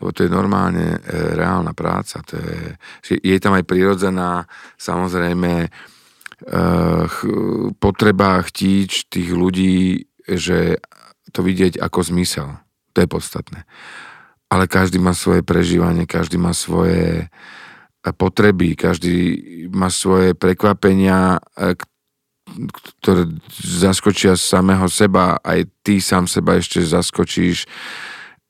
Lebo 0.00 0.08
to 0.16 0.24
je 0.24 0.32
normálne 0.32 0.96
e, 0.96 0.98
reálna 1.36 1.76
práca. 1.76 2.24
To 2.24 2.40
je, 2.40 2.80
že 3.04 3.12
je 3.20 3.36
tam 3.38 3.54
aj 3.54 3.68
prirodzená, 3.68 4.48
samozrejme, 4.80 5.52
e, 5.62 5.68
ch, 7.06 7.18
potreba 7.76 8.40
chtíč 8.40 9.12
tých 9.12 9.36
ľudí, 9.36 10.08
že 10.24 10.80
to 11.30 11.44
vidieť 11.44 11.76
ako 11.76 12.08
zmysel. 12.08 12.56
To 12.96 13.04
je 13.04 13.08
podstatné 13.08 13.68
ale 14.50 14.66
každý 14.66 14.98
má 14.98 15.14
svoje 15.14 15.46
prežívanie, 15.46 16.10
každý 16.10 16.36
má 16.36 16.50
svoje 16.50 17.30
e, 18.02 18.10
potreby, 18.10 18.74
každý 18.74 19.16
má 19.70 19.88
svoje 19.88 20.34
prekvapenia, 20.34 21.38
e, 21.54 21.78
ktoré 22.98 23.30
zaskočia 23.62 24.34
samého 24.34 24.90
seba, 24.90 25.38
aj 25.46 25.70
ty 25.86 26.02
sám 26.02 26.26
seba 26.26 26.58
ešte 26.58 26.82
zaskočíš. 26.82 27.64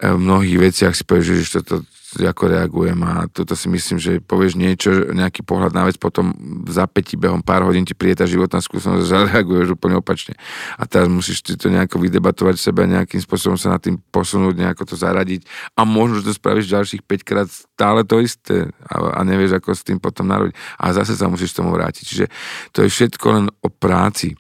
E, 0.00 0.08
v 0.08 0.18
mnohých 0.18 0.72
veciach 0.72 0.96
si 0.96 1.04
povieš, 1.04 1.28
že 1.44 1.60
toto 1.60 1.84
ako 2.18 2.50
reagujem 2.50 2.98
a 3.06 3.30
toto 3.30 3.54
si 3.54 3.70
myslím, 3.70 4.02
že 4.02 4.18
povieš 4.18 4.58
niečo, 4.58 5.14
nejaký 5.14 5.46
pohľad 5.46 5.70
na 5.70 5.86
vec, 5.86 5.94
potom 5.94 6.34
za 6.66 6.90
päti 6.90 7.14
behom 7.14 7.38
pár 7.38 7.62
hodín 7.62 7.86
ti 7.86 7.94
príde 7.94 8.18
tá 8.18 8.26
životná 8.26 8.58
skúsenosť 8.58 9.06
zareaguješ 9.06 9.78
úplne 9.78 10.02
opačne. 10.02 10.34
A 10.74 10.90
teraz 10.90 11.06
musíš 11.06 11.46
si 11.46 11.54
to 11.54 11.70
nejako 11.70 12.02
vydebatovať 12.02 12.58
sebe, 12.58 12.90
nejakým 12.90 13.22
spôsobom 13.22 13.54
sa 13.54 13.70
na 13.70 13.78
tým 13.78 14.02
posunúť, 14.10 14.58
nejako 14.58 14.90
to 14.90 14.94
zaradiť 14.98 15.46
a 15.78 15.86
možno, 15.86 16.18
že 16.18 16.34
to 16.34 16.34
spravíš 16.34 16.66
ďalších 16.66 17.02
5 17.06 17.28
krát 17.28 17.46
stále 17.46 18.02
to 18.02 18.18
isté 18.18 18.66
a, 18.90 19.14
a 19.14 19.20
nevieš, 19.22 19.62
ako 19.62 19.70
s 19.70 19.86
tým 19.86 20.02
potom 20.02 20.26
narodiť. 20.26 20.58
A 20.82 20.90
zase 20.90 21.14
sa 21.14 21.30
musíš 21.30 21.54
tomu 21.54 21.70
vrátiť. 21.70 22.02
Čiže 22.02 22.26
to 22.74 22.82
je 22.82 22.90
všetko 22.90 23.26
len 23.30 23.46
o 23.62 23.68
práci 23.70 24.34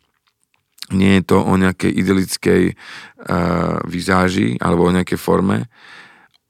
nie 0.90 1.22
je 1.22 1.34
to 1.34 1.38
o 1.38 1.54
nejakej 1.54 1.86
idylickej 2.02 2.62
uh, 2.74 3.78
vizáži 3.86 4.58
alebo 4.58 4.90
o 4.90 4.94
nejakej 4.94 5.18
forme, 5.22 5.70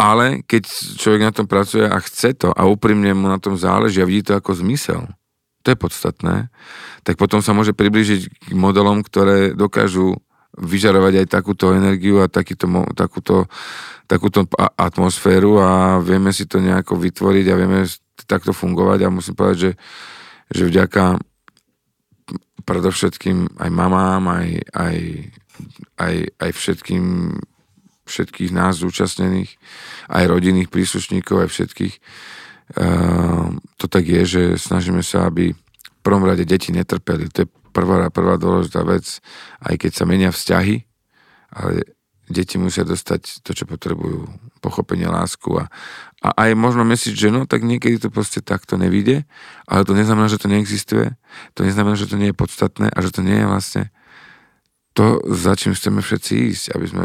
ale 0.00 0.40
keď 0.48 0.64
človek 0.96 1.22
na 1.28 1.32
tom 1.36 1.44
pracuje 1.44 1.84
a 1.84 2.00
chce 2.00 2.32
to 2.32 2.48
a 2.56 2.64
úprimne 2.64 3.12
mu 3.12 3.28
na 3.28 3.36
tom 3.36 3.60
záleží 3.60 4.00
a 4.00 4.08
vidí 4.08 4.24
to 4.24 4.40
ako 4.40 4.56
zmysel, 4.56 5.04
to 5.60 5.76
je 5.76 5.76
podstatné, 5.76 6.48
tak 7.04 7.20
potom 7.20 7.44
sa 7.44 7.52
môže 7.52 7.76
priblížiť 7.76 8.48
k 8.48 8.52
modelom, 8.56 9.04
ktoré 9.04 9.52
dokážu 9.52 10.16
vyžarovať 10.56 11.20
aj 11.20 11.26
takúto 11.28 11.76
energiu 11.76 12.24
a 12.24 12.32
takýto, 12.32 12.64
takúto, 12.96 13.44
takúto 14.08 14.48
atmosféru 14.80 15.60
a 15.60 16.00
vieme 16.00 16.32
si 16.32 16.48
to 16.48 16.64
nejako 16.64 16.96
vytvoriť 16.96 17.46
a 17.52 17.58
vieme 17.60 17.84
takto 18.24 18.56
fungovať 18.56 19.04
a 19.04 19.12
musím 19.12 19.36
povedať, 19.36 19.58
že, 19.60 19.72
že 20.48 20.62
vďaka 20.64 21.20
predovšetkým 22.64 23.60
aj 23.60 23.70
mamám, 23.70 24.22
aj, 24.32 24.48
aj, 24.72 24.96
aj, 26.00 26.14
aj 26.40 26.50
všetkým 26.56 27.04
všetkých 28.10 28.50
nás 28.50 28.82
zúčastnených, 28.82 29.56
aj 30.10 30.24
rodinných 30.26 30.68
príslušníkov, 30.68 31.46
aj 31.46 31.48
všetkých. 31.54 31.94
Ehm, 32.76 33.62
to 33.78 33.86
tak 33.86 34.10
je, 34.10 34.22
že 34.26 34.42
snažíme 34.58 35.06
sa, 35.06 35.30
aby 35.30 35.54
v 35.54 36.00
prvom 36.02 36.26
rade 36.26 36.42
deti 36.42 36.74
netrpeli. 36.74 37.30
To 37.30 37.46
je 37.46 37.48
prvá, 37.70 38.10
prvá 38.10 38.34
dôležitá 38.34 38.82
vec, 38.82 39.22
aj 39.62 39.74
keď 39.78 39.90
sa 39.94 40.04
menia 40.04 40.34
vzťahy, 40.34 40.82
ale 41.54 41.86
deti 42.30 42.62
musia 42.62 42.86
dostať 42.86 43.42
to, 43.42 43.50
čo 43.54 43.66
potrebujú, 43.66 44.30
pochopenie, 44.62 45.10
lásku 45.10 45.50
a, 45.58 45.66
a 46.22 46.28
aj 46.46 46.50
možno 46.54 46.86
myslieť, 46.86 47.14
že 47.18 47.28
no, 47.34 47.42
tak 47.48 47.66
niekedy 47.66 47.98
to 47.98 48.08
proste 48.08 48.38
takto 48.46 48.78
nevíde, 48.78 49.26
ale 49.66 49.82
to 49.82 49.98
neznamená, 49.98 50.30
že 50.30 50.38
to 50.38 50.46
neexistuje, 50.46 51.18
to 51.58 51.66
neznamená, 51.66 51.98
že 51.98 52.06
to 52.06 52.14
nie 52.14 52.30
je 52.30 52.38
podstatné 52.38 52.86
a 52.86 52.98
že 53.02 53.10
to 53.10 53.26
nie 53.26 53.34
je 53.42 53.46
vlastne 53.50 53.82
to, 54.92 55.22
za 55.30 55.54
čím 55.54 55.72
chceme 55.74 56.02
všetci 56.02 56.32
ísť, 56.50 56.64
aby 56.74 56.86
sme 56.86 57.04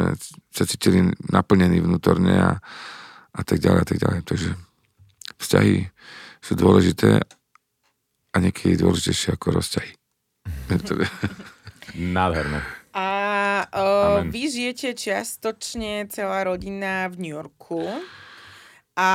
sa 0.49 0.63
cítili 0.65 1.13
naplnení 1.29 1.79
vnútorne 1.79 2.33
a, 2.33 2.51
a 3.31 3.41
tak 3.45 3.61
ďalej 3.61 3.79
a 3.81 3.87
tak 3.87 3.97
ďalej. 4.01 4.19
Takže 4.25 4.49
vzťahy 5.37 5.75
sú 6.41 6.53
dôležité 6.57 7.21
a 8.33 8.35
niekedy 8.41 8.81
dôležitejšie 8.81 9.37
ako 9.37 9.61
rozťahy. 9.61 9.91
Nádherné. 12.17 12.59
A 12.95 13.07
o, 13.75 14.23
vy 14.31 14.47
žijete 14.47 14.95
čiastočne 14.95 16.07
celá 16.07 16.47
rodina 16.47 17.11
v 17.11 17.15
New 17.27 17.33
Yorku. 17.35 17.83
A 18.95 19.07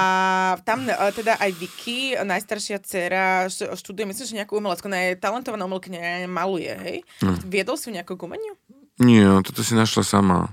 tam 0.69 0.85
e, 0.85 0.93
teda 1.17 1.41
aj 1.41 1.51
Vicky, 1.57 2.13
najstaršia 2.21 2.85
dcera, 2.85 3.49
študuje, 3.49 4.13
myslím, 4.13 4.27
že 4.29 4.39
nejakú 4.45 4.61
umelecku, 4.61 4.93
ona 4.93 5.09
je 5.09 5.17
talentovaná 5.17 5.65
umelkyňa, 5.65 6.29
maluje, 6.29 6.69
hej? 6.69 6.97
Hmm. 7.25 7.41
Viedol 7.49 7.81
si 7.81 7.89
nejakú 7.89 8.21
k 8.21 8.29
umeniu? 8.29 8.55
Nie, 9.01 9.25
no, 9.25 9.41
toto 9.41 9.65
si 9.65 9.73
našla 9.73 10.05
sama. 10.05 10.53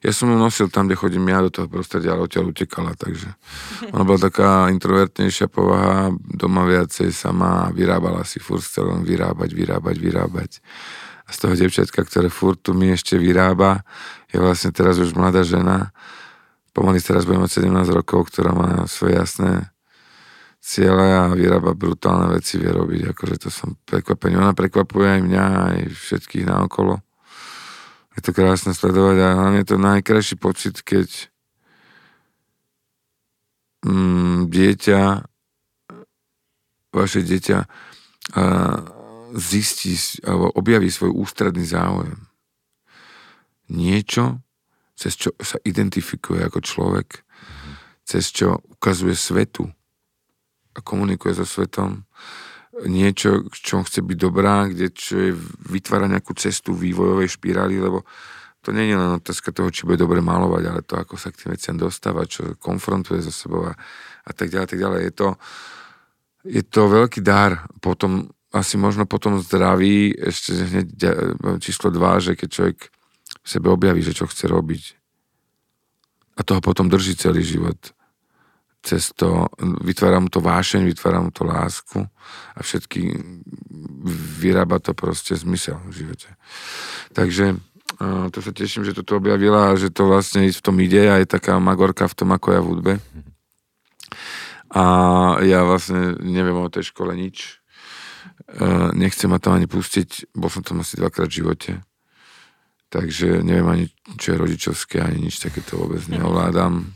Ja 0.00 0.16
som 0.16 0.32
ju 0.32 0.40
nosil 0.40 0.72
tam, 0.72 0.88
kde 0.88 0.96
chodím 0.96 1.28
ja 1.28 1.44
do 1.44 1.52
toho 1.52 1.68
prostredia, 1.68 2.16
ale 2.16 2.24
odtiaľ 2.24 2.48
utekala, 2.48 2.96
takže 2.96 3.36
ona 3.92 4.08
bola 4.08 4.32
taká 4.32 4.72
introvertnejšia 4.72 5.52
povaha, 5.52 6.08
doma 6.16 6.64
viacej 6.64 7.12
sama, 7.12 7.68
vyrábala 7.76 8.24
si 8.24 8.40
furt 8.40 8.64
celom 8.64 9.04
vyrábať, 9.04 9.52
vyrábať, 9.52 9.96
vyrábať. 10.00 10.50
A 11.28 11.36
z 11.36 11.38
toho 11.44 11.52
devčatka, 11.52 12.00
ktoré 12.00 12.32
furt 12.32 12.64
tu 12.64 12.72
mi 12.72 12.96
ešte 12.96 13.20
vyrába, 13.20 13.84
je 14.32 14.40
vlastne 14.40 14.72
teraz 14.72 14.96
už 14.96 15.12
mladá 15.12 15.44
žena, 15.44 15.92
pomaly 16.72 16.98
teraz 17.00 17.28
budem 17.28 17.44
mať 17.44 17.64
17 17.64 17.92
rokov, 17.92 18.32
ktorá 18.32 18.56
má 18.56 18.84
svoje 18.88 19.20
jasné 19.20 19.72
ciele 20.62 21.02
a 21.02 21.28
vyrába 21.34 21.74
brutálne 21.74 22.30
veci, 22.38 22.56
vie 22.56 22.70
robiť, 22.70 23.12
akože 23.12 23.36
to 23.46 23.48
som 23.50 23.74
prekvapený. 23.82 24.38
Ona 24.38 24.54
prekvapuje 24.54 25.18
aj 25.18 25.20
mňa, 25.26 25.44
aj 25.44 25.78
všetkých 25.90 26.46
naokolo. 26.46 27.02
Je 28.14 28.20
to 28.22 28.30
krásne 28.30 28.70
sledovať 28.70 29.16
a 29.18 29.36
hlavne 29.36 29.58
je 29.64 29.68
to 29.68 29.78
najkrajší 29.80 30.36
pocit, 30.38 30.78
keď 30.86 31.08
mm, 33.82 34.52
dieťa, 34.52 35.02
vaše 36.94 37.20
dieťa 37.24 37.58
a, 37.58 37.66
zistí 39.34 39.96
alebo 40.22 40.52
objaví 40.54 40.92
svoj 40.92 41.10
ústredný 41.16 41.64
záujem. 41.64 42.28
Niečo, 43.72 44.44
cez 44.96 45.16
čo 45.16 45.34
sa 45.40 45.58
identifikuje 45.62 46.44
ako 46.44 46.60
človek, 46.60 47.24
cez 48.04 48.30
čo 48.30 48.60
ukazuje 48.72 49.16
svetu 49.16 49.66
a 50.72 50.78
komunikuje 50.80 51.36
so 51.36 51.46
svetom, 51.46 52.04
niečo, 52.88 53.52
čo 53.52 53.84
chce 53.84 54.00
byť 54.00 54.18
dobrá, 54.18 54.64
kde 54.64 54.88
čo 54.90 55.14
je, 55.20 55.32
vytvára 55.68 56.08
nejakú 56.08 56.32
cestu 56.32 56.72
vývojovej 56.72 57.36
špirály, 57.36 57.76
lebo 57.76 58.08
to 58.62 58.70
nie 58.70 58.88
je 58.88 58.96
len 58.96 59.18
otázka 59.18 59.50
toho, 59.50 59.68
či 59.74 59.84
bude 59.84 59.98
dobre 59.98 60.22
malovať, 60.22 60.62
ale 60.70 60.80
to, 60.86 60.94
ako 60.96 61.18
sa 61.18 61.34
k 61.34 61.44
tým 61.44 61.50
veciam 61.52 61.76
dostáva, 61.76 62.24
čo 62.24 62.54
konfrontuje 62.56 63.18
so 63.20 63.34
sebou 63.34 63.66
a, 63.68 63.74
a 64.22 64.30
tak 64.32 64.54
ďalej, 64.54 64.68
tak 64.70 64.80
ďalej. 64.80 65.00
Je 65.02 65.12
to, 65.12 65.28
je 66.46 66.62
to 66.62 66.82
veľký 66.86 67.20
dar. 67.26 67.66
Potom, 67.82 68.30
asi 68.54 68.78
možno 68.78 69.02
potom 69.04 69.42
zdraví, 69.42 70.14
ešte 70.14 70.54
hneď 70.54 70.88
číslo 71.58 71.90
dva, 71.90 72.22
že 72.22 72.38
keď 72.38 72.48
človek 72.48 72.78
v 73.42 73.48
sebe 73.50 73.68
objaví, 73.74 74.02
že 74.02 74.14
čo 74.14 74.30
chce 74.30 74.46
robiť. 74.46 74.84
A 76.38 76.46
toho 76.46 76.62
potom 76.64 76.88
drží 76.88 77.18
celý 77.18 77.42
život. 77.44 77.76
Cez 78.82 79.14
to, 79.14 79.46
vytvára 79.82 80.18
mu 80.18 80.26
to 80.26 80.42
vášeň, 80.42 80.86
vytvára 80.90 81.22
mu 81.22 81.30
to 81.30 81.46
lásku 81.46 82.02
a 82.56 82.60
všetky, 82.62 83.14
vyrába 84.42 84.82
to 84.82 84.90
proste 84.90 85.38
zmysel 85.38 85.78
v 85.86 86.02
živote. 86.02 86.34
Takže 87.14 87.60
to 88.34 88.38
sa 88.42 88.50
teším, 88.50 88.82
že 88.82 88.96
toto 88.96 89.22
objavila 89.22 89.70
a 89.70 89.78
že 89.78 89.92
to 89.92 90.10
vlastne 90.10 90.50
v 90.50 90.62
tom 90.64 90.82
ide 90.82 91.06
a 91.06 91.22
je 91.22 91.30
taká 91.30 91.62
magorka 91.62 92.10
v 92.10 92.16
tom, 92.18 92.34
ako 92.34 92.48
ja 92.50 92.60
v 92.62 92.68
hudbe. 92.74 92.92
A 94.74 94.84
ja 95.46 95.62
vlastne 95.62 96.18
neviem 96.18 96.56
o 96.58 96.72
tej 96.72 96.90
škole 96.90 97.14
nič. 97.14 97.62
Nechcem 98.98 99.30
ma 99.30 99.38
tam 99.38 99.54
ani 99.54 99.70
pustiť, 99.70 100.34
bol 100.34 100.50
som 100.50 100.66
tam 100.66 100.82
asi 100.82 100.98
dvakrát 100.98 101.30
v 101.30 101.38
živote 101.44 101.70
takže 102.92 103.40
neviem 103.40 103.68
ani, 103.72 103.86
čo 104.20 104.36
je 104.36 104.42
rodičovské, 104.44 105.00
ani 105.00 105.32
nič 105.32 105.40
takéto 105.40 105.80
vôbec 105.80 106.04
neovládam. 106.12 106.92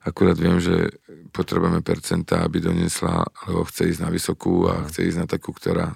Akurát 0.00 0.40
viem, 0.40 0.56
že 0.56 0.88
potrebujeme 1.36 1.84
percenta, 1.84 2.40
aby 2.40 2.64
doniesla, 2.64 3.28
lebo 3.44 3.68
chce 3.68 3.92
ísť 3.92 4.00
na 4.00 4.08
vysokú 4.08 4.64
a 4.64 4.88
chce 4.88 5.04
ísť 5.04 5.18
na 5.20 5.26
takú, 5.28 5.52
ktorá 5.52 5.92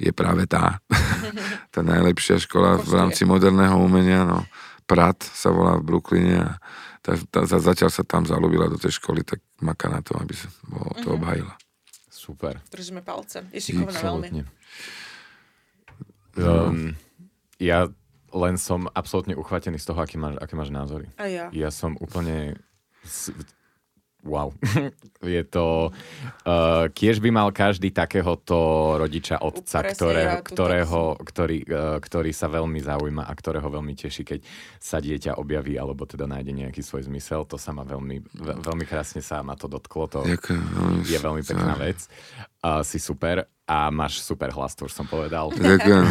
je 0.00 0.08
práve 0.16 0.48
tá. 0.48 0.80
tá 1.74 1.84
najlepšia 1.84 2.40
škola 2.40 2.80
v 2.80 2.92
rámci 2.96 3.28
moderného 3.28 3.76
umenia. 3.76 4.24
No. 4.24 4.48
Prat 4.88 5.20
sa 5.20 5.52
volá 5.52 5.76
v 5.76 5.84
Brooklyne 5.84 6.36
a 6.40 6.50
tá, 7.04 7.20
tá, 7.28 7.44
zatiaľ 7.44 7.92
sa 7.92 8.00
tam 8.00 8.24
zalúbila 8.24 8.72
do 8.72 8.80
tej 8.80 8.96
školy, 8.96 9.20
tak 9.28 9.44
maká 9.60 9.92
na 9.92 10.00
to, 10.00 10.16
aby 10.16 10.32
sa 10.32 10.48
to 11.04 11.08
mhm. 11.12 11.16
obhajila. 11.20 11.54
Super. 12.08 12.60
Držíme 12.72 13.04
palce. 13.04 13.44
Je 13.52 13.60
šikovná 13.60 14.00
veľmi. 14.00 14.44
Um, 16.38 16.94
ja 17.58 17.90
len 18.34 18.54
som 18.60 18.86
absolútne 18.92 19.34
uchvatený 19.34 19.80
z 19.80 19.86
toho, 19.88 20.00
aký 20.04 20.20
máš, 20.20 20.36
aké 20.38 20.54
máš 20.54 20.70
názory. 20.70 21.08
A 21.16 21.26
ja. 21.26 21.46
Ja 21.50 21.70
som 21.72 21.96
úplne 21.98 22.60
wow. 24.28 24.52
je 25.24 25.42
to... 25.48 25.88
Uh, 26.44 26.92
kiež 26.92 27.22
by 27.24 27.30
mal 27.32 27.48
každý 27.54 27.88
takéhoto 27.94 28.94
rodiča, 29.00 29.40
otca, 29.40 29.80
Presne, 29.80 29.96
ktorého, 29.96 30.36
ja, 30.36 30.44
ktorého, 30.44 31.02
ktorý, 31.22 31.58
uh, 31.64 31.96
ktorý 32.02 32.30
sa 32.34 32.52
veľmi 32.52 32.80
zaujíma 32.82 33.24
a 33.24 33.32
ktorého 33.32 33.68
veľmi 33.70 33.94
teší, 33.96 34.22
keď 34.28 34.40
sa 34.76 35.00
dieťa 35.00 35.40
objaví 35.40 35.80
alebo 35.80 36.04
teda 36.04 36.28
nájde 36.28 36.52
nejaký 36.52 36.84
svoj 36.84 37.08
zmysel. 37.08 37.48
To 37.48 37.56
sa 37.56 37.72
ma 37.72 37.86
veľmi, 37.86 38.16
ve, 38.20 38.52
veľmi 38.60 38.84
krásne 38.84 39.24
sa 39.24 39.40
ma 39.40 39.56
to 39.56 39.70
dotklo. 39.70 40.10
To 40.12 40.20
Ďakujem. 40.26 41.06
je 41.08 41.18
veľmi 41.18 41.42
pekná 41.46 41.74
vec. 41.80 42.04
Uh, 42.60 42.84
si 42.84 43.00
super 43.00 43.46
a 43.68 43.92
máš 43.92 44.24
super 44.24 44.48
hlas, 44.56 44.72
to 44.72 44.88
už 44.88 44.96
som 44.96 45.04
povedal. 45.04 45.52
Ďakujem. 45.60 46.04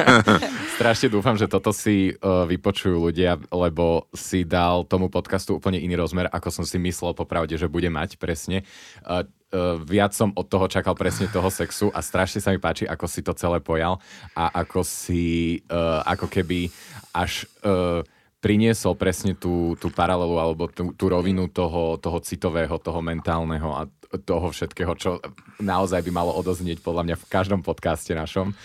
Strašne 0.80 1.08
dúfam, 1.12 1.36
že 1.36 1.44
toto 1.44 1.68
si 1.76 2.16
uh, 2.16 2.48
vypočujú 2.48 2.96
ľudia, 2.96 3.36
lebo 3.52 4.08
si 4.16 4.48
dal 4.48 4.88
tomu 4.88 5.12
podcastu 5.12 5.60
úplne 5.60 5.76
iný 5.76 6.00
rozmer, 6.00 6.32
ako 6.32 6.48
som 6.48 6.64
si 6.64 6.80
myslel 6.80 7.12
popravde, 7.12 7.60
že 7.60 7.68
bude 7.68 7.92
mať 7.92 8.16
presne. 8.16 8.64
Uh, 9.04 9.28
uh, 9.52 9.76
viac 9.84 10.16
som 10.16 10.32
od 10.32 10.48
toho 10.48 10.64
čakal 10.64 10.96
presne 10.96 11.28
toho 11.28 11.52
sexu 11.52 11.92
a 11.92 12.00
strašne 12.00 12.40
sa 12.40 12.56
mi 12.56 12.58
páči, 12.58 12.88
ako 12.88 13.04
si 13.04 13.20
to 13.20 13.36
celé 13.36 13.60
pojal 13.60 14.00
a 14.32 14.48
ako 14.64 14.80
si, 14.80 15.60
uh, 15.68 16.00
ako 16.08 16.32
keby 16.32 16.72
až... 17.12 17.44
Uh, 17.60 18.00
priniesol 18.38 18.94
presne 18.94 19.34
tú, 19.34 19.74
tú 19.82 19.90
paralelu 19.90 20.38
alebo 20.38 20.70
tú, 20.70 20.94
tú 20.94 21.10
rovinu 21.10 21.50
toho, 21.50 21.98
toho 21.98 22.22
citového, 22.22 22.78
toho 22.78 23.02
mentálneho 23.02 23.74
a 23.74 23.90
toho 24.24 24.48
všetkého, 24.48 24.92
čo 24.96 25.20
naozaj 25.60 26.00
by 26.06 26.10
malo 26.14 26.32
odoznieť 26.32 26.80
podľa 26.80 27.04
mňa 27.04 27.16
v 27.20 27.28
každom 27.28 27.60
podcaste 27.60 28.16
našom. 28.16 28.56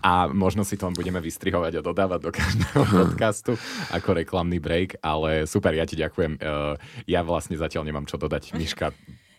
A 0.00 0.30
možno 0.30 0.64
si 0.64 0.80
to 0.80 0.88
budeme 0.94 1.20
vystrihovať 1.20 1.72
a 1.76 1.84
dodávať 1.84 2.20
do 2.24 2.30
každého 2.32 2.82
podcastu 3.04 3.52
ako 3.92 4.16
reklamný 4.16 4.56
break, 4.56 4.96
ale 5.04 5.44
super, 5.44 5.76
ja 5.76 5.84
ti 5.84 5.98
ďakujem. 5.98 6.40
Ja 7.04 7.20
vlastne 7.20 7.60
zatiaľ 7.60 7.84
nemám 7.84 8.08
čo 8.08 8.16
dodať. 8.16 8.56
Miška, 8.56 8.96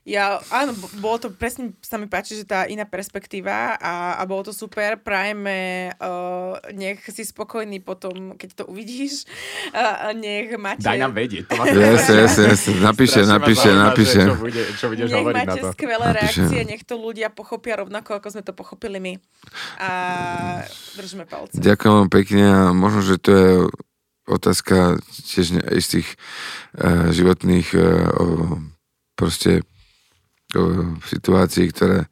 ja, 0.07 0.39
áno, 0.55 0.71
bolo 1.03 1.19
to, 1.19 1.27
presne 1.35 1.75
sa 1.83 1.99
mi 1.99 2.07
páči, 2.07 2.39
že 2.39 2.47
tá 2.47 2.63
iná 2.63 2.87
perspektíva 2.87 3.75
a, 3.75 4.15
a 4.15 4.23
bolo 4.23 4.47
to 4.47 4.53
super. 4.55 4.95
Prajeme, 4.95 5.91
uh, 5.99 6.55
nech 6.71 7.03
si 7.11 7.27
spokojný 7.27 7.83
potom, 7.83 8.39
keď 8.39 8.63
to 8.63 8.71
uvidíš. 8.71 9.27
Uh, 9.75 10.15
nech 10.15 10.55
máte... 10.55 10.87
Daj 10.87 11.03
nám 11.03 11.11
vedieť. 11.11 11.51
To 11.51 11.59
yes, 11.59 12.07
yes, 12.07 12.33
yes. 12.39 12.61
Napíše, 12.79 13.27
napíše, 13.27 13.75
napíše. 13.75 14.23
Čo, 14.31 14.39
bude, 14.39 14.63
čo 14.79 14.85
budeš 14.87 15.07
nech 15.11 15.19
hovoriť 15.19 15.35
máte 15.43 15.51
na 15.51 15.55
to. 15.59 15.67
skvelé 15.75 16.05
napíše. 16.07 16.39
reakcie, 16.39 16.61
nech 16.63 16.83
to 16.87 16.95
ľudia 16.95 17.27
pochopia 17.27 17.75
rovnako, 17.83 18.23
ako 18.23 18.27
sme 18.31 18.43
to 18.47 18.55
pochopili 18.55 19.03
my. 19.03 19.13
A 19.83 19.89
držíme 20.95 21.27
palce. 21.27 21.59
Ďakujem 21.59 21.93
vám 21.99 22.09
pekne 22.15 22.43
a 22.47 22.59
možno, 22.71 23.03
že 23.03 23.19
to 23.19 23.29
je 23.35 23.51
otázka 24.23 25.03
tiež 25.27 25.67
istých 25.75 26.15
uh, 26.79 27.11
životných 27.11 27.67
uh, 27.75 28.55
proste 29.19 29.67
situácií, 31.03 31.71
ktoré 31.75 32.05
e, 32.05 32.07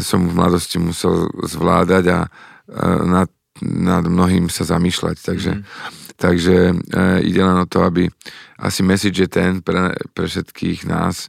som 0.00 0.26
v 0.26 0.36
mladosti 0.36 0.78
musel 0.78 1.26
zvládať 1.42 2.04
a 2.10 2.18
nad, 3.02 3.30
nad 3.62 4.04
mnohým 4.06 4.46
sa 4.46 4.62
zamýšľať. 4.62 5.16
Takže, 5.18 5.52
mm. 5.58 5.64
takže 6.14 6.56
e, 6.70 6.74
ide 7.26 7.42
len 7.42 7.58
o 7.58 7.66
to, 7.66 7.82
aby 7.82 8.06
asi 8.60 8.86
message 8.86 9.18
je 9.18 9.28
ten 9.28 9.58
pre, 9.64 9.96
pre 10.14 10.26
všetkých 10.30 10.86
nás, 10.86 11.26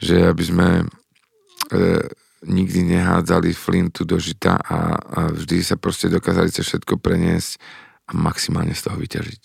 že 0.00 0.26
aby 0.26 0.42
sme 0.44 0.68
e, 0.82 0.84
nikdy 2.44 2.98
nehádzali 2.98 3.56
flintu 3.56 4.04
do 4.04 4.20
žita 4.20 4.60
a, 4.60 4.78
a 4.98 5.20
vždy 5.32 5.64
sa 5.64 5.80
proste 5.80 6.12
dokázali 6.12 6.52
sa 6.52 6.60
všetko 6.60 7.00
preniesť 7.00 7.56
a 8.04 8.12
maximálne 8.12 8.76
z 8.76 8.84
toho 8.84 8.96
vyťažiť. 9.00 9.44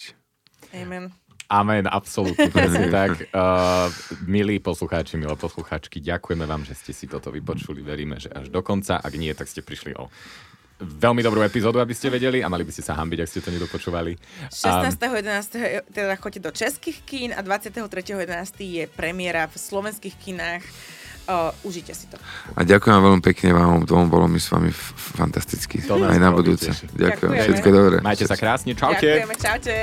Amen. 0.84 1.19
Amen, 1.50 1.90
absolútne. 1.90 2.54
tak, 2.94 3.34
uh, 3.34 3.90
milí 4.30 4.62
poslucháči, 4.62 5.18
milé 5.18 5.34
poslucháčky, 5.34 5.98
ďakujeme 5.98 6.46
vám, 6.46 6.62
že 6.62 6.78
ste 6.78 6.94
si 6.94 7.10
toto 7.10 7.34
vypočuli. 7.34 7.82
Veríme, 7.82 8.22
že 8.22 8.30
až 8.30 8.54
do 8.54 8.62
konca. 8.62 9.02
Ak 9.02 9.14
nie, 9.18 9.34
tak 9.34 9.50
ste 9.50 9.66
prišli 9.66 9.98
o 9.98 10.14
veľmi 10.80 11.20
dobrú 11.20 11.44
epizódu, 11.44 11.84
aby 11.84 11.92
ste 11.92 12.08
vedeli 12.08 12.40
a 12.40 12.48
mali 12.48 12.64
by 12.64 12.72
ste 12.72 12.86
sa 12.86 12.96
hambiť, 12.96 13.20
ak 13.20 13.28
ste 13.28 13.44
to 13.44 13.52
nedopočúvali. 13.52 14.16
16.11. 14.54 15.92
teda 15.92 16.16
chodíte 16.16 16.48
do 16.48 16.54
českých 16.56 17.04
kín 17.04 17.30
a 17.36 17.44
23.11. 17.44 18.24
je 18.64 18.84
premiéra 18.88 19.52
v 19.52 19.56
slovenských 19.60 20.16
kinách. 20.16 20.64
Uh, 21.30 21.54
užite 21.62 21.94
si 21.94 22.10
to. 22.10 22.18
A 22.58 22.66
ďakujem 22.66 23.06
veľmi 23.06 23.22
pekne 23.22 23.54
vám 23.54 23.86
dvom, 23.86 24.10
bolo 24.10 24.26
mi 24.26 24.42
s 24.42 24.50
vami 24.50 24.74
fantasticky. 24.74 25.78
To 25.86 26.02
Aj 26.02 26.18
na 26.18 26.34
budúce. 26.34 26.74
Ďakujem, 26.98 27.32
všetko 27.38 27.70
dobré. 27.70 27.96
Majte 28.02 28.26
sa 28.26 28.34
krásne, 28.34 28.74
čaute. 28.74 29.06
Ďakujeme, 29.06 29.36
čaute. 29.38 29.76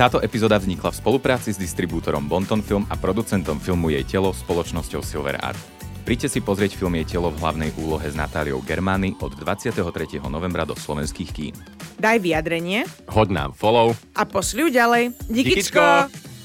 Táto 0.00 0.16
epizóda 0.24 0.56
vznikla 0.56 0.96
v 0.96 1.00
spolupráci 1.04 1.52
s 1.52 1.60
distribútorom 1.60 2.24
Bonton 2.24 2.64
Film 2.64 2.88
a 2.88 2.96
producentom 2.96 3.60
filmu 3.60 3.92
Jej 3.92 4.16
telo 4.16 4.32
spoločnosťou 4.32 5.04
Silver 5.04 5.36
Art. 5.36 5.60
Príďte 6.08 6.32
si 6.32 6.40
pozrieť 6.40 6.72
film 6.72 6.96
Jej 6.96 7.20
telo 7.20 7.28
v 7.28 7.36
hlavnej 7.36 7.68
úlohe 7.76 8.08
s 8.08 8.16
Natáliou 8.16 8.64
Germány 8.64 9.20
od 9.20 9.36
23. 9.36 9.76
novembra 10.24 10.64
do 10.64 10.72
slovenských 10.72 11.30
kín. 11.36 11.52
Daj 12.00 12.16
vyjadrenie. 12.16 12.88
Hoď 13.12 13.28
nám 13.28 13.50
follow. 13.52 13.92
A 14.16 14.24
pošli 14.24 14.72
ďalej. 14.72 15.12
Díkyčko! 15.28 15.84
Díkyčko. 15.84 16.39